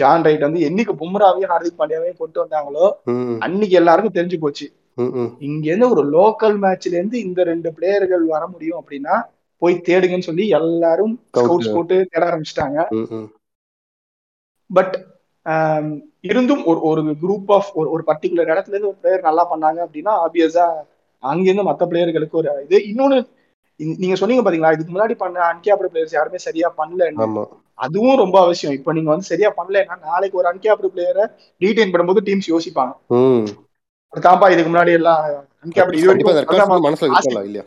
[0.00, 2.86] ஜான் ரைட் வந்து என்னைக்கு பும்ராவையும் ஹார்திக் பாண்டியாவையும் கொண்டு வந்தாங்களோ
[3.46, 4.66] அன்னைக்கு எல்லாருக்கும் தெரிஞ்சு போச்சு.
[5.48, 9.14] இங்க இருந்து ஒரு லோக்கல் மேட்ச்ல இருந்து இந்த ரெண்டு பிளேயர்கள் வர முடியும் அப்படின்னா
[9.62, 11.14] போய் தேடுங்கன்னு சொல்லி எல்லாரும்.
[11.38, 12.78] ஸ்கவுட்ஸ் போட்டு தேட ஆரம்பிச்சிட்டாங்க.
[14.70, 14.94] பட்
[16.30, 20.12] இருந்தும் ஒரு ஒரு குரூப் ஆஃப் ஒரு ஒரு பர்டிகுலர் இடத்துல இருந்து ஒரு பிளேயர் நல்லா பண்ணாங்க அப்படின்னா
[20.24, 20.66] ஆப்வியஸா
[21.22, 22.78] அங்கிருந்து மத்த பிளேயர்களுக்கு ஒரு இது.
[22.90, 23.18] இன்னொன்னு
[23.96, 27.06] நீங்க சொன்னீங்க பாத்தீங்களா இதுக்கு முன்னாடி பண்ண அன்கேப்டு பிளேயர்ஸ் யாருமே சரியா பண்ணல
[27.78, 28.74] அதுவும் ரொம்ப அவசியம்.
[28.78, 31.24] இப்ப நீங்க வந்து சரியா பண்ணலன்னா நாளைக்கு ஒரு அன்கேப்டு பிளேயரை
[31.60, 32.92] ரீடைன் பண்ணும்போது டீம்ஸ் யோசிப்பாங்க.
[34.12, 35.22] தாம்பா இதுக்கு முன்னாடி எல்லாம்
[35.64, 36.30] அன்கேப்டு இது வரைக்கும்
[37.46, 37.64] இல்லையா?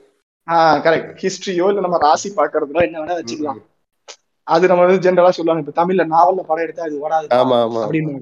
[0.86, 3.60] கரெக்ட் ஹிஸ்டரியோ இல்ல நம்ம ராசி பாக்குறதுலோ என்ன வேணா வச்சுக்கலாம்.
[4.48, 7.30] அது நம்ம வந்து ஜென்ரலா சொல்லுவாங்க இப்ப தமிழ்ல நாவல்ல படம் எடுத்தா அது ஓடாது
[7.84, 8.14] அப்படின்னு.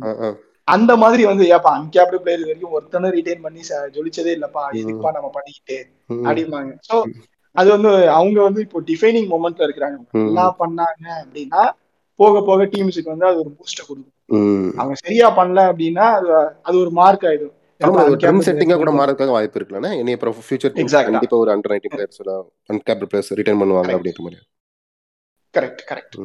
[0.67, 3.61] அந்த மாதிரி வந்து ஏப்பா அன்கேப்டு பிளேயர் வரைக்கும் ஒருத்தனை ரிட்டைன் பண்ணி
[3.95, 4.75] ஜொலிச்சதே இல்லப்பா ம்.
[4.79, 5.77] எதுக்குப்பா நம்ம பண்ணிக்கிட்டு.
[6.27, 6.97] அப்படிம்பாங்க சோ
[7.55, 9.97] அது வந்து அவங்க வந்து இப்போ டிஃபைனிங் மொமெண்ட்ல இருக்கிறாங்க.
[10.19, 11.63] நல்லா பண்ணாங்க அப்படின்னா
[12.19, 14.09] போக போக டீம்ஸுக்கு வந்து அது ஒரு பூஸ்ட கொடுக்கும்.
[14.79, 16.29] அவங்க சரியா பண்ணல அப்படின்னா அது
[16.63, 17.53] அது ஒரு மார்க் ஆயிடும்
[18.47, 20.75] செட்டிங்கா கூட மாறதுக்காக வாய்ப்பு இருக்குல்லண்ணே இனி அப்புறம் ஃபியூச்சர்.
[21.09, 22.21] கண்டிப்பா ஒரு under ninety players
[22.69, 23.95] uncapped players return பண்ணுவாங்க.
[23.97, 24.39] அப்படின்ற மாதிரி
[25.53, 26.17] கரெக்ட் கரெக்ட்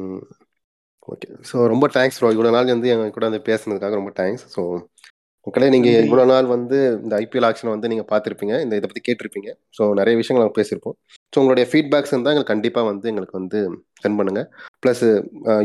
[1.09, 4.85] ஓகே ஸோ ரொம்ப தேங்க்ஸ் ப்ரோ இவ்வளோ நாள் வந்து எங்க கூட வந்து பேசுனதுக்காக ரொம்ப தேங்க்ஸ் ஸோ
[5.43, 6.03] மக்களே நீங்கள்.
[6.09, 8.61] இவ்வளோ நாள் வந்து இந்த ஐபிஎல் ஆக்ஷனை வந்து நீங்கள் பார்த்துருப்பீங்க.
[8.61, 9.53] இந்த இதை பற்றி கேட்டிருப்பீங்க.
[9.77, 10.97] ஸோ நிறைய விஷயங்கள் நம்ம பேசியிருப்போம்.
[11.19, 13.59] ஸோ உங்களுடைய ஃபீட்பேக்ஸ் இருந்தால் எங்களுக்கு கண்டிப்பாக வந்து எங்களுக்கு வந்து
[14.03, 14.47] சென்ட் பண்ணுங்கள்
[14.85, 15.03] ப்ளஸ்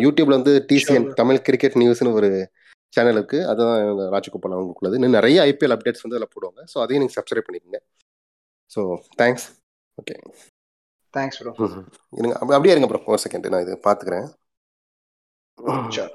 [0.04, 1.12] யூடியூப்ல வந்து டிசிஎன்.
[1.12, 2.50] தமிழ் கிரிக்கெட் நியூஸ்னு ஒரு
[2.88, 4.94] சேனல் இருக்குது அதுதான் எங்கள் ராஜகோபால் அவங்களுக்குள்ளது.
[4.94, 6.64] இன்னும் நிறைய ஐபிஎல் அப்டேட்ஸ் வந்து அதில் போடுவாங்க.
[6.74, 7.78] ஸோ அதையும் நீங்கள் சப்ஸ்கிரைப் பண்ணிக்கோங்க.
[8.76, 9.46] So thanks
[9.98, 10.14] okay
[11.16, 11.52] thanks bro
[12.10, 12.36] இருங்க.
[12.36, 14.26] அப்படி- அப்படியே இருங்க ப்ரோ ஒரு செகண்ட் நான் இது பார்த்துக்கிறேன்.
[15.90, 16.12] Chuck.